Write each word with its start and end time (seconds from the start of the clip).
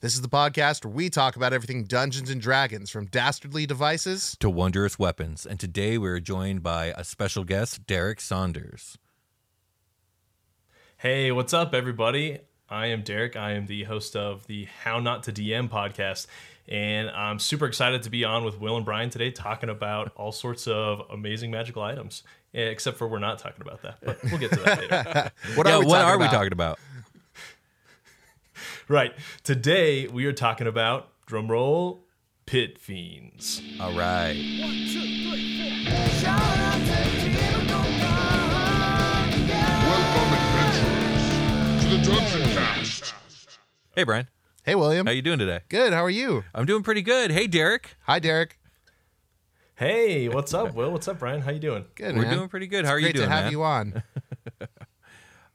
This 0.00 0.14
is 0.14 0.22
the 0.22 0.30
podcast 0.30 0.82
where 0.82 0.94
we 0.94 1.10
talk 1.10 1.36
about 1.36 1.52
everything 1.52 1.84
Dungeons 1.84 2.30
and 2.30 2.40
Dragons, 2.40 2.88
from 2.88 3.04
dastardly 3.04 3.66
devices 3.66 4.34
To 4.40 4.48
wondrous 4.48 4.98
weapons. 4.98 5.44
And 5.44 5.60
today 5.60 5.98
we're 5.98 6.20
joined 6.20 6.62
by 6.62 6.86
a 6.96 7.04
special 7.04 7.44
guest, 7.44 7.86
Derrick 7.86 8.22
Saunders. 8.22 8.96
Hey, 10.96 11.30
what's 11.32 11.52
up, 11.52 11.74
everybody? 11.74 12.38
I 12.70 12.86
am 12.86 13.02
Derrick. 13.02 13.36
I 13.36 13.52
am 13.52 13.66
the 13.66 13.84
host 13.84 14.16
of 14.16 14.46
the 14.46 14.68
How 14.84 15.00
Not 15.00 15.24
to 15.24 15.32
DM 15.32 15.68
podcast. 15.68 16.28
And 16.66 17.10
I'm 17.10 17.38
super 17.38 17.66
excited 17.66 18.02
to 18.04 18.10
be 18.10 18.24
on 18.24 18.42
with 18.42 18.58
Will 18.58 18.76
and 18.76 18.86
Brian 18.86 19.10
today 19.10 19.30
talking 19.30 19.68
about 19.68 20.12
all 20.16 20.32
sorts 20.32 20.66
of 20.66 21.02
amazing 21.10 21.50
magical 21.50 21.82
items. 21.82 22.22
Except 22.54 22.96
for 22.96 23.06
we're 23.06 23.18
not 23.18 23.38
talking 23.38 23.60
about 23.60 23.82
that, 23.82 23.98
but 24.02 24.18
we'll 24.24 24.38
get 24.38 24.50
to 24.50 24.60
that 24.60 24.78
later. 24.80 25.30
What 25.56 25.66
yeah, 25.68 25.74
are 25.74 25.80
we 25.80 25.84
what 25.86 25.98
talking 25.98 26.08
are 26.14 26.18
we 26.18 26.24
about? 26.24 26.32
talking 26.32 26.52
about? 26.52 26.78
Right. 28.90 29.14
Today 29.44 30.08
we 30.08 30.26
are 30.26 30.32
talking 30.32 30.66
about, 30.66 31.12
drumroll, 31.24 32.00
pit 32.44 32.76
fiends. 32.76 33.62
All 33.78 33.96
right. 33.96 34.34
Welcome, 39.86 40.32
adventurers, 40.34 41.84
to 41.84 41.88
the 41.88 41.98
Dungeoncast. 42.02 43.12
Hey, 43.94 44.02
Brian. 44.02 44.26
Hey, 44.64 44.74
William. 44.74 45.06
How 45.06 45.12
you 45.12 45.22
doing 45.22 45.38
today? 45.38 45.60
Good. 45.68 45.92
How 45.92 46.04
are 46.04 46.10
you? 46.10 46.42
I'm 46.52 46.66
doing 46.66 46.82
pretty 46.82 47.02
good. 47.02 47.30
Hey, 47.30 47.46
Derrick. 47.46 47.96
Hi, 48.06 48.18
Derrick. 48.18 48.58
Hey, 49.76 50.28
what's 50.28 50.52
up, 50.52 50.74
Will? 50.74 50.90
What's 50.90 51.06
up, 51.06 51.20
Brian? 51.20 51.42
How 51.42 51.52
you 51.52 51.60
doing? 51.60 51.84
Good. 51.94 52.16
We're 52.16 52.22
man. 52.22 52.34
doing 52.34 52.48
pretty 52.48 52.66
good. 52.66 52.84
How 52.84 52.94
are 52.94 53.00
Great 53.00 53.14
you 53.14 53.20
doing, 53.20 53.28
to 53.28 53.34
have 53.36 53.44
man? 53.44 53.52
you 53.52 53.62
on. 53.62 54.02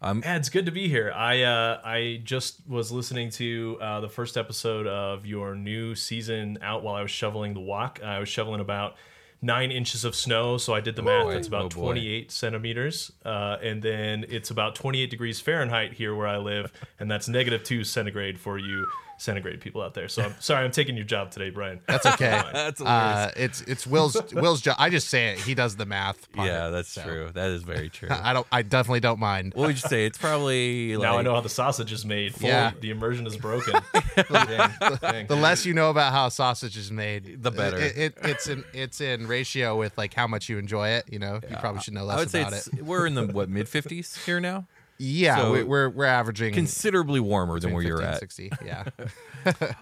Yeah, 0.06 0.36
it's 0.38 0.50
good 0.50 0.66
to 0.68 0.72
be 0.72 0.88
here. 0.88 1.12
I 1.16 1.42
uh, 1.42 1.82
I 1.84 2.22
just 2.24 2.62
was 2.68 2.92
listening 2.92 3.32
to 3.32 3.78
uh, 3.82 4.00
the 4.02 4.10
first 4.10 4.38
episode 4.38 4.86
of 4.88 5.26
your 5.26 5.56
new 5.56 5.96
season 5.96 6.60
out 6.62 6.84
while 6.84 6.96
I 6.96 7.02
was 7.02 7.12
shoveling 7.12 7.54
the 7.56 7.60
walk. 7.60 8.00
I 8.04 8.20
was 8.20 8.30
shoveling 8.30 8.62
about 8.62 8.96
nine 9.42 9.72
inches 9.72 10.06
of 10.06 10.16
snow, 10.16 10.58
so 10.58 10.74
I 10.76 10.80
did 10.80 10.96
the 10.96 11.02
math. 11.02 11.24
boy. 11.26 11.34
That's 11.34 11.48
about 11.48 11.66
Oh, 11.66 11.70
28 11.70 12.32
centimeters, 12.32 13.12
uh, 13.26 13.58
and 13.64 13.82
then 13.82 14.26
it's 14.30 14.52
about 14.52 14.76
28 14.76 15.10
degrees 15.10 15.40
Fahrenheit 15.40 15.94
here 15.94 16.14
where 16.16 16.28
I 16.28 16.38
live, 16.38 16.72
and 17.00 17.10
that's 17.10 17.28
negative 17.28 17.64
two 17.64 17.84
centigrade 17.84 18.40
for 18.40 18.58
you 18.60 18.88
centigrade 19.18 19.62
people 19.62 19.82
out 19.82 19.94
there. 19.94 20.08
So 20.08 20.24
I'm 20.24 20.36
sorry, 20.40 20.66
I'm 20.66 20.72
taking 20.72 20.96
your 20.96 21.06
job 21.06 21.32
today, 21.32 21.50
Brian. 21.50 21.80
That's 21.88 22.06
okay. 22.06 22.42
That's 22.54 22.82
uh, 22.82 23.32
it's 23.36 23.62
it's 23.62 23.88
Will's 23.88 24.18
Will's 24.34 24.62
job. 24.62 24.76
I 24.80 24.90
just 24.90 25.10
say 25.10 25.30
it. 25.30 25.40
He 25.40 25.56
does 25.56 25.76
the 25.76 25.86
math. 25.86 26.32
Part, 26.32 26.48
yeah, 26.48 26.70
that's 26.70 26.90
so. 26.90 27.04
true. 27.04 27.30
That 27.34 27.50
is 27.52 27.64
very 27.64 27.90
true. 27.90 28.10
I 28.12 28.34
don't. 28.34 28.48
I 28.52 28.62
definitely 28.62 29.00
don't 29.00 29.20
mind. 29.20 29.54
what 29.54 29.68
would 29.68 29.76
you 29.76 29.88
say? 29.88 30.06
It's 30.06 30.18
probably 30.18 30.98
like 30.98 31.04
now 31.04 31.18
I 31.18 31.22
know 31.22 31.34
how 31.34 31.42
the 31.42 31.50
sausage 31.50 31.92
is 31.92 32.06
made. 32.06 32.36
Fully, 32.36 32.50
Yeah. 32.50 32.72
the 32.80 32.92
immersion 32.92 33.26
is 33.28 33.38
broken. 33.38 33.76
Dang, 34.16 34.72
dang. 35.02 35.28
The 35.28 35.36
less 35.36 35.66
you 35.66 35.74
know 35.74 35.90
about 35.90 36.12
how 36.12 36.30
sausage 36.30 36.78
is 36.78 36.92
made, 36.92 37.42
The 37.44 37.52
better. 37.52 37.78
It, 37.78 37.98
it, 37.98 38.18
it's 38.24 38.48
in 38.48 38.64
it's 38.74 39.02
in 39.02 39.28
ratio 39.28 39.78
with 39.78 39.98
like 39.98 40.14
how 40.14 40.28
much 40.28 40.50
you 40.50 40.58
enjoy 40.58 40.90
it. 40.90 41.06
You 41.12 41.20
know, 41.20 41.40
you 41.50 41.56
probably 41.58 41.82
should 41.82 41.94
know 41.94 42.02
I 42.02 42.04
less 42.04 42.20
would 42.20 42.32
say 42.32 42.42
about 42.42 42.54
it's, 42.54 42.68
it. 42.68 42.84
we're 42.84 43.06
in 43.06 43.16
the 43.16 43.28
what 43.28 43.50
mid 43.50 43.68
50s 43.68 44.24
here 44.26 44.40
now. 44.40 44.66
Yeah, 44.98 45.38
so- 45.38 45.52
we, 45.54 45.64
we're 45.64 45.90
we're 45.90 46.06
averaging 46.06 46.54
Considerably 46.54 47.20
warmer 47.20 47.60
than 47.60 47.74
where 47.74 47.84
between 47.84 48.00
you're 48.00 48.08
at. 48.08 48.20
60. 48.20 48.52
Yeah, 48.66 48.84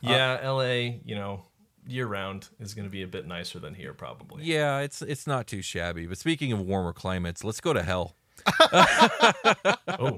Yeah, 0.01 0.49
LA, 0.49 0.97
you 1.05 1.15
know, 1.15 1.43
year 1.87 2.07
round 2.07 2.49
is 2.59 2.73
going 2.73 2.85
to 2.85 2.91
be 2.91 3.03
a 3.03 3.07
bit 3.07 3.27
nicer 3.27 3.59
than 3.59 3.73
here, 3.75 3.93
probably. 3.93 4.43
Yeah, 4.43 4.79
it's 4.79 5.01
it's 5.01 5.27
not 5.27 5.47
too 5.47 5.61
shabby. 5.61 6.07
But 6.07 6.17
speaking 6.17 6.51
of 6.51 6.59
warmer 6.61 6.93
climates, 6.93 7.43
let's 7.43 7.61
go 7.61 7.73
to 7.73 7.83
hell. 7.83 8.15
Oh, 9.87 10.17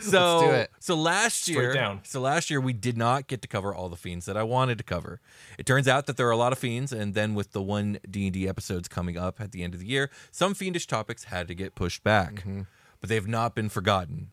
So 0.00 0.40
do 0.40 0.50
it. 0.50 0.70
so 0.80 0.94
last 0.96 1.48
year, 1.48 1.72
down. 1.72 2.00
so 2.02 2.20
last 2.20 2.50
year 2.50 2.60
we 2.60 2.72
did 2.72 2.96
not 2.96 3.28
get 3.28 3.40
to 3.42 3.48
cover 3.48 3.74
all 3.74 3.88
the 3.88 3.96
fiends 3.96 4.26
that 4.26 4.36
I 4.36 4.42
wanted 4.42 4.78
to 4.78 4.84
cover. 4.84 5.20
It 5.58 5.64
turns 5.66 5.86
out 5.88 6.06
that 6.06 6.16
there 6.16 6.26
are 6.26 6.32
a 6.32 6.36
lot 6.36 6.52
of 6.52 6.58
fiends, 6.58 6.92
and 6.92 7.14
then 7.14 7.34
with 7.34 7.52
the 7.52 7.62
one 7.62 7.98
D 8.10 8.24
and 8.26 8.32
D 8.34 8.48
episodes 8.48 8.88
coming 8.88 9.16
up 9.16 9.40
at 9.40 9.52
the 9.52 9.62
end 9.62 9.74
of 9.74 9.80
the 9.80 9.86
year, 9.86 10.10
some 10.30 10.54
fiendish 10.54 10.86
topics 10.86 11.24
had 11.24 11.46
to 11.48 11.54
get 11.54 11.74
pushed 11.74 12.02
back, 12.02 12.36
Mm-hmm. 12.36 12.62
But 13.02 13.08
they 13.08 13.16
have 13.16 13.28
not 13.28 13.54
been 13.54 13.68
forgotten. 13.68 14.30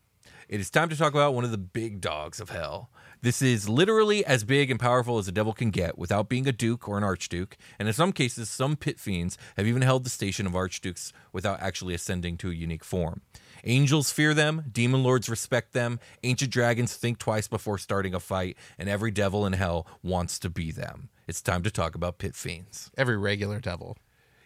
It 0.48 0.60
is 0.60 0.70
time 0.70 0.88
to 0.88 0.96
talk 0.96 1.12
about 1.12 1.34
one 1.34 1.44
of 1.44 1.50
the 1.50 1.58
big 1.58 2.00
dogs 2.00 2.40
of 2.40 2.50
hell. 2.50 2.90
This 3.20 3.42
is 3.42 3.68
literally 3.68 4.24
as 4.24 4.44
big 4.44 4.70
and 4.70 4.80
powerful 4.80 5.18
as 5.18 5.28
a 5.28 5.32
devil 5.32 5.52
can 5.52 5.70
get 5.70 5.98
without 5.98 6.28
being 6.28 6.48
a 6.48 6.52
duke 6.52 6.88
or 6.88 6.96
an 6.96 7.04
archduke, 7.04 7.56
and 7.78 7.86
in 7.86 7.94
some 7.94 8.12
cases, 8.12 8.48
some 8.48 8.76
pit 8.76 8.98
fiends 8.98 9.36
have 9.56 9.66
even 9.66 9.82
held 9.82 10.04
the 10.04 10.10
station 10.10 10.46
of 10.46 10.56
archdukes 10.56 11.12
without 11.32 11.60
actually 11.60 11.94
ascending 11.94 12.36
to 12.38 12.50
a 12.50 12.54
unique 12.54 12.84
form. 12.84 13.20
Angels 13.64 14.10
fear 14.10 14.34
them, 14.34 14.64
demon 14.72 15.02
lords 15.02 15.28
respect 15.28 15.72
them, 15.72 16.00
ancient 16.22 16.50
dragons 16.50 16.94
think 16.94 17.18
twice 17.18 17.46
before 17.46 17.76
starting 17.76 18.14
a 18.14 18.20
fight, 18.20 18.56
and 18.78 18.88
every 18.88 19.10
devil 19.10 19.44
in 19.44 19.52
hell 19.52 19.86
wants 20.02 20.38
to 20.38 20.48
be 20.48 20.70
them. 20.72 21.10
It's 21.28 21.42
time 21.42 21.62
to 21.64 21.70
talk 21.70 21.94
about 21.94 22.18
pit 22.18 22.34
fiends. 22.34 22.90
every 22.96 23.18
regular 23.18 23.60
devil. 23.60 23.98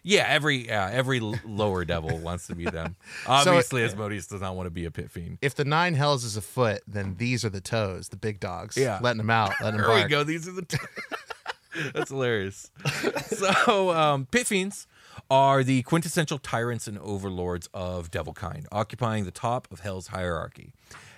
Yeah, 0.07 0.25
every 0.27 0.69
uh, 0.69 0.89
every 0.91 1.19
lower 1.19 1.83
devil 1.83 2.15
wants 2.19 2.45
to 2.47 2.55
be 2.55 2.65
them. 2.65 2.95
Obviously, 3.27 3.83
Asmodeus 3.83 4.27
does 4.27 4.39
not 4.39 4.55
want 4.55 4.67
to 4.67 4.71
be 4.71 4.85
a 4.85 4.91
pit 4.91 5.09
fiend. 5.09 5.39
If 5.41 5.55
the 5.55 5.65
nine 5.65 5.95
hells 5.95 6.23
is 6.23 6.37
a 6.37 6.41
foot, 6.41 6.83
then 6.87 7.15
these 7.17 7.43
are 7.43 7.49
the 7.49 7.59
toes, 7.59 8.09
the 8.09 8.15
big 8.15 8.39
dogs. 8.39 8.77
Yeah. 8.77 8.99
letting 9.01 9.17
them 9.17 9.31
out, 9.31 9.53
letting 9.61 9.81
them 9.81 9.89
There 9.89 9.95
we 10.03 10.07
go. 10.07 10.23
These 10.23 10.47
are 10.47 10.51
the. 10.51 10.61
T- 10.61 10.77
That's 11.93 12.11
hilarious. 12.11 12.69
so, 13.25 13.91
um, 13.91 14.27
pit 14.27 14.45
fiends 14.45 14.85
are 15.31 15.63
the 15.63 15.81
quintessential 15.81 16.37
tyrants 16.37 16.87
and 16.87 16.99
overlords 16.99 17.67
of 17.73 18.11
devilkind, 18.11 18.65
occupying 18.71 19.25
the 19.25 19.31
top 19.31 19.67
of 19.71 19.79
hell's 19.79 20.07
hierarchy. 20.07 20.71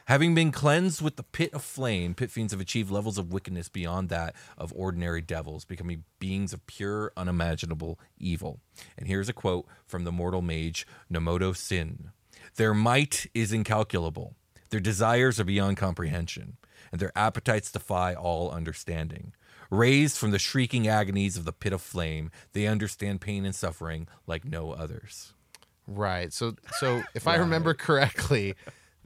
Having 0.07 0.35
been 0.35 0.53
cleansed 0.53 1.01
with 1.01 1.17
the 1.17 1.23
pit 1.23 1.53
of 1.53 1.61
flame, 1.61 2.13
pit 2.13 2.31
fiends 2.31 2.53
have 2.53 2.61
achieved 2.61 2.89
levels 2.89 3.17
of 3.17 3.33
wickedness 3.33 3.67
beyond 3.67 4.07
that 4.07 4.35
of 4.57 4.71
ordinary 4.73 5.21
devils, 5.21 5.65
becoming 5.65 6.05
beings 6.17 6.53
of 6.53 6.65
pure, 6.65 7.11
unimaginable 7.17 7.99
evil. 8.17 8.61
And 8.97 9.09
here's 9.09 9.27
a 9.27 9.33
quote 9.33 9.65
from 9.85 10.05
the 10.05 10.11
mortal 10.13 10.41
mage 10.41 10.87
Nomoto 11.11 11.53
Sin 11.53 12.11
Their 12.55 12.73
might 12.73 13.29
is 13.33 13.51
incalculable, 13.51 14.33
their 14.69 14.79
desires 14.79 15.41
are 15.41 15.43
beyond 15.43 15.75
comprehension, 15.75 16.55
and 16.89 17.01
their 17.01 17.11
appetites 17.13 17.69
defy 17.69 18.13
all 18.13 18.49
understanding. 18.49 19.33
Raised 19.69 20.15
from 20.15 20.31
the 20.31 20.39
shrieking 20.39 20.87
agonies 20.87 21.35
of 21.35 21.43
the 21.43 21.51
pit 21.51 21.73
of 21.73 21.81
flame, 21.81 22.31
they 22.53 22.65
understand 22.65 23.19
pain 23.19 23.43
and 23.43 23.53
suffering 23.53 24.07
like 24.25 24.45
no 24.45 24.71
others. 24.71 25.33
Right. 25.85 26.31
So 26.31 26.55
so 26.79 27.03
if 27.13 27.27
I 27.27 27.35
remember 27.35 27.73
correctly, 27.73 28.55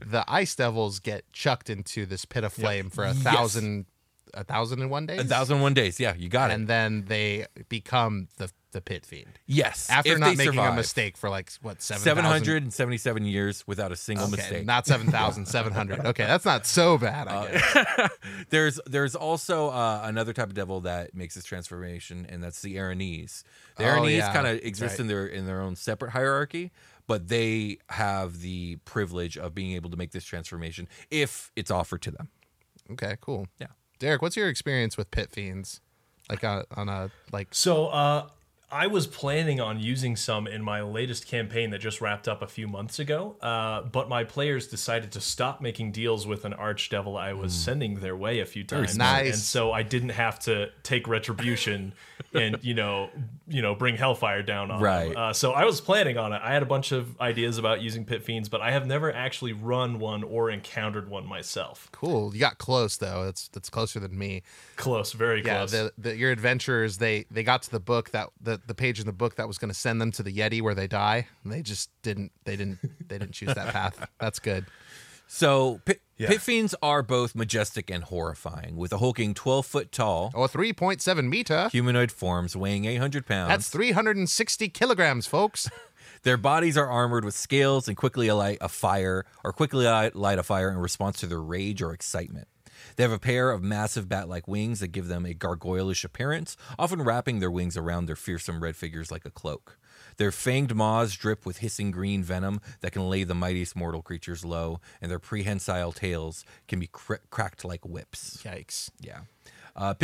the 0.06 0.24
ice 0.28 0.54
devils 0.54 0.98
get 1.00 1.30
chucked 1.32 1.70
into 1.70 2.06
this 2.06 2.24
pit 2.24 2.44
of 2.44 2.52
flame 2.52 2.90
for 2.90 3.04
a 3.04 3.14
thousand 3.14 3.86
a 4.34 4.44
thousand 4.44 4.80
and 4.80 4.90
one 4.90 5.04
days. 5.06 5.20
A 5.20 5.24
thousand 5.24 5.56
and 5.56 5.62
one 5.62 5.74
days. 5.74 6.00
Yeah, 6.00 6.14
you 6.16 6.28
got 6.30 6.50
it. 6.50 6.54
and 6.54 6.66
then 6.66 7.04
they 7.06 7.46
become 7.68 8.28
the 8.38 8.50
the 8.70 8.80
pit 8.80 9.04
fiend 9.04 9.26
Yes. 9.46 9.90
after 9.90 10.16
not 10.18 10.34
making 10.38 10.54
survive. 10.54 10.72
a 10.72 10.76
mistake 10.76 11.18
for 11.18 11.28
like 11.28 11.52
what 11.60 11.82
seven 11.82 12.02
Seven 12.02 12.24
hundred 12.24 12.62
and 12.62 12.72
seventy-seven 12.72 13.26
years 13.26 13.66
without 13.66 13.92
a 13.92 13.96
single 13.96 14.24
Okay, 14.28 14.36
mistake. 14.36 14.64
not 14.64 14.86
seven 14.86 15.10
thousand 15.10 15.44
seven 15.46 15.74
hundred. 15.74 16.00
Okay, 16.06 16.24
that's 16.24 16.46
not 16.46 16.64
so 16.66 16.96
bad. 16.96 17.28
Uh, 17.28 17.48
guess. 17.48 18.10
there's 18.48 18.80
there's 18.86 19.14
also 19.14 19.68
uh, 19.68 20.00
another 20.04 20.32
type 20.32 20.46
of 20.48 20.54
devil 20.54 20.80
that 20.80 21.14
makes 21.14 21.34
this 21.34 21.44
transformation, 21.44 22.26
and 22.30 22.42
that's 22.42 22.62
the 22.62 22.76
Aranese. 22.76 23.42
The 23.76 23.84
Oh, 23.94 24.04
yeah, 24.06 24.32
kind 24.32 24.46
of 24.46 24.58
exist 24.62 24.92
right. 24.94 25.00
in 25.00 25.06
their 25.08 25.26
in 25.26 25.44
their 25.44 25.60
own 25.60 25.76
separate 25.76 26.12
hierarchy, 26.12 26.72
but 27.06 27.28
they 27.28 27.78
have 27.90 28.40
the 28.40 28.76
privilege 28.84 29.36
of 29.36 29.54
being 29.54 29.72
able 29.72 29.90
to 29.90 29.96
make 29.96 30.12
this 30.12 30.24
transformation 30.24 30.88
if 31.10 31.50
it's 31.56 31.70
offered 31.70 32.02
to 32.02 32.10
them. 32.10 32.28
okay, 32.92 33.16
cool. 33.20 33.46
Yeah. 33.58 33.68
Derrick, 33.98 34.22
what's 34.22 34.36
your 34.36 34.48
experience 34.48 34.96
with 34.96 35.10
pit 35.10 35.30
fiends? 35.30 35.80
Like 36.30 36.44
on, 36.44 36.64
on 36.76 36.88
a 36.88 37.10
like 37.32 37.48
So 37.50 37.88
uh, 37.88 38.28
I 38.72 38.86
was 38.86 39.06
planning 39.06 39.60
on 39.60 39.78
using 39.78 40.16
some 40.16 40.46
in 40.46 40.62
my 40.62 40.80
latest 40.80 41.26
campaign 41.28 41.70
that 41.70 41.80
just 41.80 42.00
wrapped 42.00 42.26
up 42.26 42.40
a 42.40 42.46
few 42.46 42.66
months 42.66 42.98
ago, 42.98 43.36
uh, 43.42 43.82
but 43.82 44.08
my 44.08 44.24
players 44.24 44.66
decided 44.66 45.12
to 45.12 45.20
stop 45.20 45.60
making 45.60 45.92
deals 45.92 46.26
with 46.26 46.46
an 46.46 46.54
archdevil 46.54 47.20
I 47.20 47.34
was 47.34 47.52
sending 47.52 48.00
their 48.00 48.16
way 48.16 48.40
a 48.40 48.46
few 48.46 48.64
times, 48.64 48.92
smart. 48.92 49.26
and 49.26 49.34
so 49.36 49.72
I 49.72 49.82
didn't 49.82 50.08
have 50.10 50.38
to 50.40 50.70
take 50.82 51.06
retribution 51.06 51.92
and 52.32 52.58
you 52.62 52.72
know 52.72 53.10
you 53.46 53.60
know 53.60 53.74
bring 53.74 53.96
hellfire 53.96 54.42
down 54.42 54.70
on 54.70 54.80
Right. 54.80 55.08
them. 55.12 55.16
Uh, 55.18 55.32
so 55.34 55.52
I 55.52 55.66
was 55.66 55.82
planning 55.82 56.16
on 56.16 56.32
it. 56.32 56.40
I 56.42 56.52
had 56.54 56.62
a 56.62 56.66
bunch 56.66 56.92
of 56.92 57.20
ideas 57.20 57.58
about 57.58 57.82
using 57.82 58.06
pit 58.06 58.22
fiends, 58.22 58.48
but 58.48 58.62
I 58.62 58.70
have 58.70 58.86
never 58.86 59.12
actually 59.12 59.52
run 59.52 59.98
one 59.98 60.22
or 60.22 60.48
encountered 60.50 61.10
one 61.10 61.26
myself. 61.26 61.88
cool. 61.92 62.32
You 62.32 62.40
got 62.40 62.56
close 62.56 62.96
though. 62.96 63.24
That's 63.26 63.48
that's 63.48 63.68
closer 63.68 64.00
than 64.00 64.16
me. 64.18 64.42
Close, 64.76 65.12
very 65.12 65.44
Yeah, 65.44 65.58
close. 65.58 65.72
the, 65.72 65.92
the 65.98 66.16
your 66.16 66.30
adventurers 66.30 66.96
they 66.96 67.26
they 67.30 67.42
got 67.42 67.62
to 67.64 67.70
the 67.70 67.80
book 67.80 68.10
that 68.12 68.30
the, 68.40 68.61
the 68.66 68.74
page 68.74 69.00
in 69.00 69.06
the 69.06 69.12
book 69.12 69.36
that 69.36 69.46
was 69.48 69.58
going 69.58 69.68
to 69.70 69.74
send 69.78 70.00
them 70.00 70.10
to 70.12 70.22
the 70.22 70.32
Yeti 70.32 70.60
where 70.62 70.74
they 70.74 70.86
die, 70.86 71.28
and 71.44 71.52
they 71.52 71.62
just 71.62 71.90
didn't 72.02 72.32
they 72.44 72.56
didn't 72.56 72.78
they 73.08 73.18
didn't 73.18 73.32
choose 73.32 73.54
that 73.54 73.72
path. 73.72 74.08
That's 74.20 74.38
good. 74.38 74.66
So 75.28 75.80
pit, 75.86 76.02
Yeah. 76.18 76.28
pit 76.28 76.40
fiends 76.42 76.74
are 76.82 77.02
both 77.02 77.34
majestic 77.34 77.90
and 77.90 78.04
horrifying, 78.04 78.76
with 78.76 78.92
a 78.92 78.98
hulking 78.98 79.32
twelve 79.34 79.64
foot 79.66 79.90
tall 79.90 80.30
or 80.34 80.46
3.7 80.46 81.28
meter. 81.28 81.68
humanoid 81.70 82.12
forms 82.12 82.54
weighing 82.54 82.84
eight 82.84 82.96
hundred 82.96 83.26
pounds. 83.26 83.48
That's 83.48 83.68
three 83.68 83.92
hundred 83.92 84.16
and 84.16 84.28
sixty 84.28 84.68
kilograms, 84.68 85.26
folks. 85.26 85.70
Their 86.22 86.36
bodies 86.36 86.76
are 86.76 86.88
armored 86.88 87.24
with 87.24 87.34
scales 87.34 87.88
and 87.88 87.96
quickly 87.96 88.30
light 88.30 88.58
a 88.60 88.68
fire 88.68 89.24
or 89.42 89.52
quickly 89.52 89.86
light 89.86 90.14
light 90.14 90.38
a 90.38 90.42
fire 90.44 90.70
in 90.70 90.76
response 90.78 91.18
to 91.20 91.26
their 91.26 91.40
rage 91.40 91.82
or 91.82 91.92
excitement. 91.92 92.46
They 92.96 93.02
have 93.02 93.12
a 93.12 93.18
pair 93.18 93.50
of 93.50 93.62
massive 93.62 94.08
bat-like 94.08 94.46
wings 94.46 94.80
that 94.80 94.88
give 94.88 95.08
them 95.08 95.26
a 95.26 95.34
gargoylish 95.34 96.04
appearance, 96.04 96.56
often 96.78 97.02
wrapping 97.02 97.40
their 97.40 97.50
wings 97.50 97.76
around 97.76 98.06
their 98.06 98.16
fearsome 98.16 98.62
red 98.62 98.76
figures 98.76 99.10
like 99.10 99.24
a 99.24 99.30
cloak. 99.30 99.78
Their 100.16 100.30
fanged 100.30 100.74
maws 100.74 101.14
drip 101.14 101.46
with 101.46 101.58
hissing 101.58 101.90
green 101.90 102.22
venom 102.22 102.60
that 102.80 102.92
can 102.92 103.08
lay 103.08 103.24
the 103.24 103.34
mightiest 103.34 103.74
mortal 103.74 104.02
creatures 104.02 104.44
low, 104.44 104.80
and 105.00 105.10
their 105.10 105.18
prehensile 105.18 105.92
tails 105.92 106.44
can 106.68 106.80
be 106.80 106.88
cr- 106.88 107.14
cracked 107.30 107.64
like 107.64 107.84
whips. 107.86 108.42
Yikes. 108.44 108.90
Yeah. 109.00 109.20
Uh, 109.74 109.94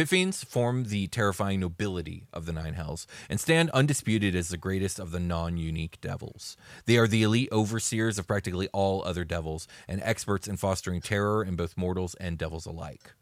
form 0.44 0.84
the 0.84 1.06
terrifying 1.08 1.60
nobility 1.60 2.24
of 2.32 2.46
the 2.46 2.52
Nine 2.52 2.74
Hells 2.74 3.06
and 3.28 3.38
stand 3.38 3.70
undisputed 3.70 4.34
as 4.34 4.48
the 4.48 4.56
greatest 4.56 4.98
of 4.98 5.10
the 5.10 5.20
non 5.20 5.56
unique 5.56 6.00
devils. 6.00 6.56
They 6.86 6.96
are 6.96 7.06
the 7.06 7.22
elite 7.22 7.50
overseers 7.52 8.18
of 8.18 8.26
practically 8.26 8.68
all 8.72 9.04
other 9.04 9.24
devils 9.24 9.68
and 9.86 10.00
experts 10.02 10.48
in 10.48 10.56
fostering 10.56 11.00
terror 11.00 11.44
in 11.44 11.56
both 11.56 11.76
mortals 11.76 12.14
and 12.14 12.38
devils 12.38 12.66
alike. 12.66 13.12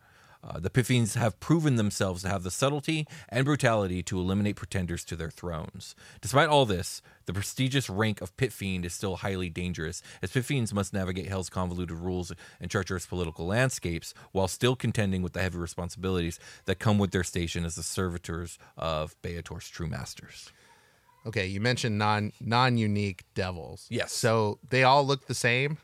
Uh, 0.46 0.60
the 0.60 0.70
Pit 0.70 0.86
have 1.14 1.40
proven 1.40 1.74
themselves 1.74 2.22
to 2.22 2.28
have 2.28 2.44
the 2.44 2.50
subtlety 2.50 3.06
and 3.28 3.44
brutality 3.44 4.02
to 4.04 4.18
eliminate 4.18 4.54
pretenders 4.54 5.04
to 5.04 5.16
their 5.16 5.30
thrones. 5.30 5.96
Despite 6.20 6.48
all 6.48 6.64
this, 6.64 7.02
the 7.24 7.32
prestigious 7.32 7.90
rank 7.90 8.20
of 8.20 8.36
Pit 8.36 8.52
Fiend 8.52 8.84
is 8.84 8.94
still 8.94 9.16
highly 9.16 9.50
dangerous, 9.50 10.02
as 10.22 10.30
Pit 10.30 10.44
Fiends 10.44 10.72
must 10.72 10.92
navigate 10.92 11.26
Hell's 11.26 11.50
convoluted 11.50 11.98
rules 11.98 12.32
and 12.60 12.70
treacherous 12.70 13.06
political 13.06 13.46
landscapes 13.46 14.14
while 14.30 14.46
still 14.46 14.76
contending 14.76 15.22
with 15.22 15.32
the 15.32 15.42
heavy 15.42 15.58
responsibilities 15.58 16.38
that 16.66 16.78
come 16.78 16.98
with 16.98 17.10
their 17.10 17.24
station 17.24 17.64
as 17.64 17.74
the 17.74 17.82
servitors 17.82 18.58
of 18.76 19.20
Baator's 19.22 19.68
true 19.68 19.88
masters. 19.88 20.52
Okay, 21.26 21.46
you 21.46 21.60
mentioned 21.60 21.98
non 21.98 22.32
non 22.40 22.78
unique 22.78 23.24
devils. 23.34 23.86
Yes. 23.90 24.12
So 24.12 24.60
they 24.70 24.84
all 24.84 25.04
look 25.04 25.26
the 25.26 25.34
same. 25.34 25.78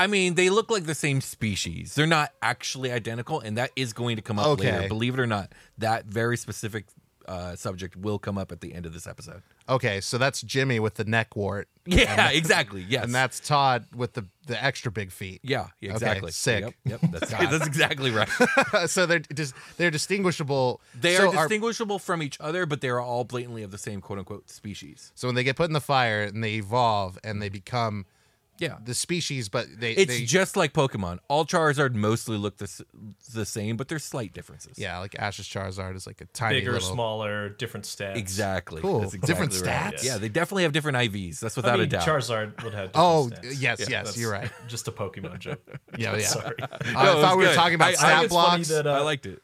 I 0.00 0.06
mean, 0.06 0.34
they 0.34 0.50
look 0.50 0.70
like 0.70 0.84
the 0.84 0.94
same 0.94 1.20
species. 1.20 1.94
They're 1.94 2.06
not 2.06 2.32
actually 2.42 2.90
identical, 2.92 3.40
and 3.40 3.56
that 3.58 3.70
is 3.76 3.92
going 3.92 4.16
to 4.16 4.22
come 4.22 4.38
up 4.38 4.46
Okay. 4.48 4.72
later. 4.72 4.88
Believe 4.88 5.14
it 5.14 5.20
or 5.20 5.26
not, 5.26 5.52
that 5.78 6.06
very 6.06 6.36
specific 6.36 6.86
uh, 7.28 7.54
subject 7.54 7.94
will 7.96 8.18
come 8.18 8.36
up 8.38 8.50
at 8.50 8.60
the 8.60 8.74
end 8.74 8.86
of 8.86 8.92
this 8.92 9.06
episode. 9.06 9.42
Okay, 9.68 10.00
so 10.00 10.18
that's 10.18 10.42
Jimmy 10.42 10.80
with 10.80 10.94
the 10.94 11.04
neck 11.04 11.36
wart, 11.36 11.68
Yeah, 11.86 12.30
exactly. 12.30 12.84
Yes. 12.88 13.04
and 13.04 13.14
that's 13.14 13.38
Todd 13.38 13.86
with 13.94 14.14
the 14.14 14.26
the 14.46 14.60
extra 14.64 14.90
big 14.90 15.12
feet. 15.12 15.40
yeah, 15.44 15.68
exactly. 15.80 16.32
sick. 16.32 16.64
Yep, 16.64 16.74
yep 16.84 17.00
that's, 17.12 17.30
that's 17.30 17.66
exactly 17.66 18.10
right. 18.10 18.28
so 18.86 19.06
they're 19.06 19.20
just 19.20 19.54
they're 19.76 19.92
distinguishable. 19.92 20.80
They 20.98 21.14
so 21.16 21.28
are 21.28 21.32
distinguishable 21.48 22.00
from 22.00 22.20
each 22.22 22.36
other, 22.40 22.66
but 22.66 22.80
they 22.80 22.88
are 22.88 23.00
all 23.00 23.22
blatantly 23.24 23.62
of 23.62 23.70
the 23.70 23.78
same 23.78 24.00
quote 24.00 24.18
unquote 24.18 24.50
species. 24.50 25.12
so 25.14 25.28
when 25.28 25.34
they 25.36 25.44
get 25.44 25.54
put 25.56 25.68
in 25.68 25.72
the 25.72 25.80
fire 25.80 26.22
and 26.22 26.42
they 26.42 26.54
evolve 26.54 27.16
and 27.22 27.40
they 27.40 27.48
become 27.48 28.06
Yeah. 28.60 28.76
the 28.84 28.94
species, 28.94 29.48
but 29.48 29.66
they 29.78 29.92
It's 29.92 30.18
they, 30.18 30.24
just 30.24 30.56
like 30.56 30.72
Pokemon. 30.72 31.18
All 31.28 31.44
Charizard 31.44 31.94
mostly 31.94 32.36
look 32.36 32.58
the, 32.58 32.64
s- 32.64 32.82
the 33.34 33.44
same, 33.46 33.76
but 33.76 33.88
there's 33.88 34.04
slight 34.04 34.32
differences. 34.32 34.78
yeah, 34.78 34.98
like 34.98 35.16
Ash's 35.18 35.46
Charizard 35.48 35.96
is 35.96 36.06
like 36.06 36.20
a 36.20 36.26
tiny 36.26 36.60
Bigger, 36.60 36.72
little. 36.74 36.92
smaller, 36.92 37.48
different 37.48 37.86
stats. 37.86 38.16
Exactly. 38.16 38.82
Cool. 38.82 39.00
That's 39.00 39.14
exactly 39.14 39.46
Different 39.48 39.66
right. 39.66 39.94
stats? 39.94 40.04
Yeah, 40.04 40.18
they 40.18 40.28
definitely 40.28 40.62
have 40.64 40.72
different 40.72 40.98
IVs. 40.98 41.40
That's 41.40 41.56
I 41.56 41.60
without 41.60 41.78
mean, 41.78 41.86
a 41.88 41.90
doubt. 41.90 42.06
Charizard 42.06 42.62
would 42.62 42.74
have. 42.74 42.92
different 42.92 42.96
Oh 42.96 43.30
stats. 43.32 43.42
yes, 43.60 43.80
yes, 43.80 43.88
That's 43.88 44.18
you're 44.18 44.30
right. 44.30 44.50
Just 44.68 44.86
a 44.88 44.92
Pokemon 44.92 45.38
joke. 45.40 45.60
Yeah, 45.98 46.16
yeah. 46.16 46.26
Sorry. 46.26 46.56
I 46.60 47.04
No, 47.04 47.18
it 47.18 47.22
thought 47.22 47.36
we 47.38 47.44
were 47.44 47.50
good. 47.50 47.56
talking 47.56 47.74
about 47.74 47.88
I- 47.88 47.90
I 47.90 47.94
stat 47.94 48.08
think 48.20 48.24
it's 48.26 48.34
funny 48.34 48.56
blocks. 48.56 48.68
that, 48.68 48.86
uh, 48.86 48.90
I 48.92 49.00
liked 49.00 49.26
it. 49.26 49.42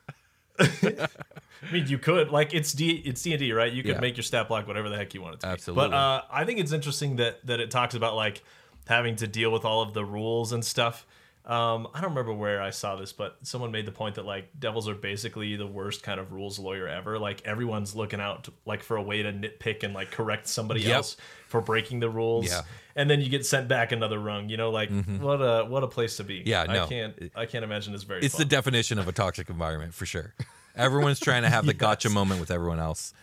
I 0.58 1.72
mean, 1.72 1.86
you 1.88 1.98
could 1.98 2.30
like 2.30 2.54
it's 2.54 2.72
D 2.72 2.90
it's 3.04 3.22
D 3.22 3.32
and 3.32 3.40
D, 3.40 3.52
right? 3.52 3.72
You 3.72 3.82
could 3.82 3.92
Yeah. 3.94 4.00
make 4.00 4.16
your 4.16 4.24
stat 4.24 4.48
block 4.48 4.66
whatever 4.66 4.88
the 4.88 4.96
heck 4.96 5.14
you 5.14 5.22
want 5.22 5.34
it 5.34 5.40
to. 5.40 5.46
be. 5.46 5.52
Absolutely. 5.52 5.88
But 5.88 5.94
uh, 5.96 6.22
I 6.30 6.44
think 6.44 6.60
it's 6.60 6.72
interesting 6.72 7.16
that 7.16 7.44
that 7.46 7.60
it 7.60 7.70
talks 7.70 7.94
about 7.94 8.14
like 8.14 8.42
having 8.86 9.16
to 9.16 9.26
deal 9.26 9.50
with 9.50 9.64
all 9.64 9.82
of 9.82 9.94
the 9.94 10.04
rules 10.04 10.52
and 10.52 10.64
stuff. 10.64 11.06
Um, 11.44 11.86
I 11.94 12.00
don't 12.00 12.10
remember 12.10 12.32
where 12.32 12.60
I 12.60 12.70
saw 12.70 12.96
this, 12.96 13.12
but 13.12 13.36
someone 13.42 13.70
made 13.70 13.86
the 13.86 13.92
point 13.92 14.16
that 14.16 14.24
like 14.26 14.48
devils 14.58 14.88
are 14.88 14.96
basically 14.96 15.54
the 15.54 15.66
worst 15.66 16.02
kind 16.02 16.18
of 16.18 16.32
rules 16.32 16.58
lawyer 16.58 16.88
ever. 16.88 17.20
Like 17.20 17.40
everyone's 17.46 17.94
looking 17.94 18.20
out 18.20 18.44
to, 18.44 18.52
like 18.64 18.82
for 18.82 18.96
a 18.96 19.02
way 19.02 19.22
to 19.22 19.32
nitpick 19.32 19.84
and 19.84 19.94
like 19.94 20.10
correct 20.10 20.48
somebody 20.48 20.80
Yep. 20.80 20.96
else 20.96 21.16
for 21.46 21.60
breaking 21.60 22.00
the 22.00 22.10
rules. 22.10 22.48
Yeah. 22.48 22.62
And 22.96 23.08
then 23.08 23.20
you 23.20 23.28
get 23.28 23.46
sent 23.46 23.68
back 23.68 23.92
another 23.92 24.18
rung. 24.18 24.48
You 24.48 24.56
know, 24.56 24.70
like 24.70 24.90
what 25.20 25.36
a 25.36 25.64
what 25.66 25.84
a 25.84 25.86
place 25.86 26.16
to 26.16 26.24
be. 26.24 26.42
Yeah, 26.44 26.64
no. 26.64 26.82
I 26.82 26.86
can't 26.88 27.32
I 27.36 27.46
can't 27.46 27.62
imagine 27.64 27.94
it's 27.94 28.02
very. 28.02 28.22
It's 28.24 28.36
the 28.36 28.44
definition 28.44 28.98
of 28.98 29.06
a 29.06 29.12
toxic 29.12 29.48
environment 29.48 29.94
for 29.94 30.04
sure. 30.04 30.34
Everyone's 30.74 31.20
trying 31.20 31.42
to 31.42 31.48
have 31.48 31.64
the 31.64 31.74
gotcha 31.86 32.10
moment 32.10 32.40
with 32.40 32.50
everyone 32.50 32.80
else. 32.80 33.14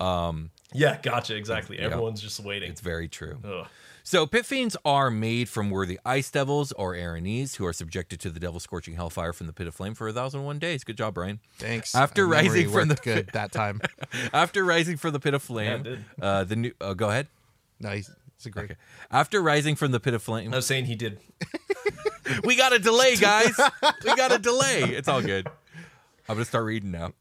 yeah, 0.00 0.98
gotcha. 1.02 1.34
Exactly. 1.34 1.80
Everyone's 1.80 2.20
just 2.22 2.38
waiting. 2.40 2.70
It's 2.70 2.80
very 2.80 3.08
true. 3.08 3.38
Ugh. 3.44 3.66
So 4.12 4.26
pit 4.26 4.44
fiends 4.44 4.76
are 4.84 5.10
made 5.10 5.48
from 5.48 5.70
worthy 5.70 5.98
ice 6.04 6.30
devils 6.30 6.70
or 6.72 6.92
Aranese 6.92 7.56
who 7.56 7.64
are 7.64 7.72
subjected 7.72 8.20
to 8.20 8.28
the 8.28 8.38
devil 8.38 8.60
scorching 8.60 8.92
hellfire 8.92 9.32
from 9.32 9.46
the 9.46 9.54
pit 9.54 9.66
of 9.66 9.74
flame 9.74 9.94
for 9.94 10.06
a 10.06 10.12
thousand 10.12 10.40
and 10.40 10.46
one 10.46 10.58
days. 10.58 10.84
Good 10.84 10.98
job, 10.98 11.14
Brian. 11.14 11.40
Thanks. 11.56 11.94
After 11.94 12.26
My 12.26 12.42
rising 12.42 12.68
from 12.68 12.88
the 12.88 12.92
worked 12.92 13.04
good 13.04 13.30
that 13.32 13.52
time. 13.52 13.80
after 14.34 14.66
rising 14.66 14.98
from 14.98 15.14
the 15.14 15.18
pit 15.18 15.32
of 15.32 15.42
flame, 15.42 15.82
did. 15.82 16.04
uh, 16.20 16.44
the 16.44 16.56
new 16.56 16.72
uh, 16.78 16.92
go 16.92 17.08
ahead. 17.08 17.28
No, 17.80 17.88
he's, 17.92 18.10
he's 18.36 18.44
a 18.44 18.50
great. 18.50 18.64
Okay. 18.64 18.74
After 19.10 19.40
rising 19.40 19.76
from 19.76 19.92
the 19.92 20.00
pit 20.00 20.12
of 20.12 20.22
flame, 20.22 20.52
I 20.52 20.56
was 20.56 20.66
saying 20.66 20.84
he 20.84 20.94
did. 20.94 21.18
we 22.44 22.54
got 22.54 22.74
a 22.74 22.78
delay, 22.78 23.16
guys. 23.16 23.58
we 24.04 24.14
got 24.14 24.30
a 24.30 24.38
delay. 24.38 24.82
It's 24.82 25.08
all 25.08 25.22
good. 25.22 25.48
I'm 26.28 26.36
gonna 26.36 26.44
start 26.44 26.64
reading 26.64 26.90
now. 26.90 27.12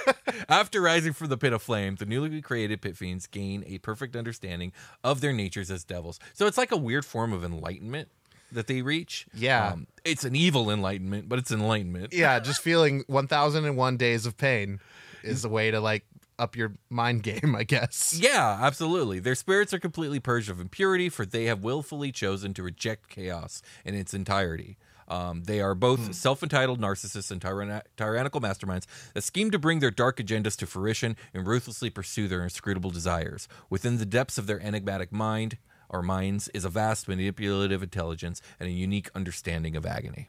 After 0.48 0.80
rising 0.80 1.12
from 1.12 1.28
the 1.28 1.36
pit 1.36 1.52
of 1.52 1.62
flame, 1.62 1.96
the 1.96 2.04
newly 2.06 2.40
created 2.42 2.80
pit 2.82 2.96
fiends 2.96 3.26
gain 3.26 3.64
a 3.66 3.78
perfect 3.78 4.16
understanding 4.16 4.72
of 5.02 5.20
their 5.20 5.32
natures 5.32 5.70
as 5.70 5.84
devils. 5.84 6.18
So 6.34 6.46
it's 6.46 6.58
like 6.58 6.72
a 6.72 6.76
weird 6.76 7.04
form 7.04 7.32
of 7.32 7.44
enlightenment 7.44 8.08
that 8.52 8.66
they 8.66 8.82
reach. 8.82 9.26
Um, 9.32 9.38
Yeah. 9.40 9.76
it's 10.04 10.24
an 10.24 10.34
evil 10.34 10.70
enlightenment, 10.70 11.28
but 11.28 11.38
it's 11.38 11.50
enlightenment. 11.52 12.12
Yeah, 12.12 12.38
just 12.40 12.60
feeling 12.62 13.04
1001 13.06 13.96
days 13.96 14.26
of 14.26 14.36
pain 14.36 14.80
is 15.22 15.44
a 15.44 15.48
way 15.48 15.70
to 15.70 15.80
like 15.80 16.04
up 16.38 16.56
your 16.56 16.72
mind 16.88 17.22
game, 17.22 17.54
I 17.56 17.64
guess. 17.64 18.18
Yeah, 18.18 18.58
absolutely. 18.60 19.20
Their 19.20 19.34
spirits 19.34 19.72
are 19.74 19.78
completely 19.78 20.20
purged 20.20 20.50
of 20.50 20.58
impurity, 20.60 21.08
for 21.08 21.24
they 21.26 21.44
have 21.44 21.62
willfully 21.62 22.10
chosen 22.12 22.54
to 22.54 22.62
reject 22.62 23.08
chaos 23.08 23.62
in 23.84 23.94
its 23.94 24.14
entirety. 24.14 24.76
Um, 25.10 25.42
they 25.42 25.60
are 25.60 25.74
both 25.74 26.14
self 26.14 26.42
entitled 26.42 26.80
narcissists 26.80 27.32
and 27.32 27.40
tyrann- 27.40 27.82
tyrannical 27.96 28.40
masterminds 28.40 28.86
that 29.12 29.22
scheme 29.22 29.50
to 29.50 29.58
bring 29.58 29.80
their 29.80 29.90
dark 29.90 30.18
agendas 30.18 30.56
to 30.58 30.66
fruition 30.66 31.16
and 31.34 31.46
ruthlessly 31.46 31.90
pursue 31.90 32.28
their 32.28 32.44
inscrutable 32.44 32.90
desires. 32.90 33.48
Within 33.68 33.98
the 33.98 34.06
depths 34.06 34.38
of 34.38 34.46
their 34.46 34.60
enigmatic 34.60 35.12
mind 35.12 35.58
or 35.88 36.00
minds 36.00 36.48
is 36.54 36.64
a 36.64 36.68
vast 36.68 37.08
manipulative 37.08 37.82
intelligence 37.82 38.40
and 38.60 38.68
a 38.68 38.72
unique 38.72 39.10
understanding 39.14 39.74
of 39.74 39.84
agony. 39.84 40.28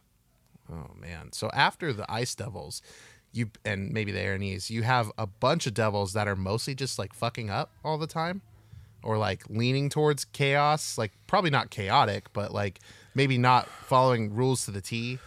Oh 0.70 0.90
man. 1.00 1.32
So 1.32 1.52
after 1.54 1.94
the 1.94 2.12
Ice 2.12 2.34
Devils, 2.34 2.82
you 3.32 3.52
and 3.64 3.92
maybe 3.92 4.12
the 4.12 4.20
Aranese, 4.20 4.72
you 4.72 4.82
have 4.82 5.12
a 5.18 5.28
bunch 5.28 5.68
of 5.68 5.76
devils 5.76 6.14
that 6.14 6.28
are 6.28 6.36
mostly 6.36 6.74
just 6.74 6.98
like 6.98 7.14
fucking 7.14 7.52
up 7.52 7.72
all 7.84 8.00
the 8.00 8.08
time, 8.08 8.42
or 9.04 9.18
like 9.18 9.44
leaning 9.50 9.90
towards 9.90 10.26
chaos. 10.26 10.98
Like 10.98 11.12
probably 11.28 11.52
not 11.52 11.70
chaotic, 11.70 12.34
but 12.34 12.52
like 12.52 12.80
maybe 13.14 13.38
not 13.38 13.68
following 13.68 14.34
rules 14.34 14.66
to 14.66 14.72
the 14.72 14.82
T. 14.82 15.20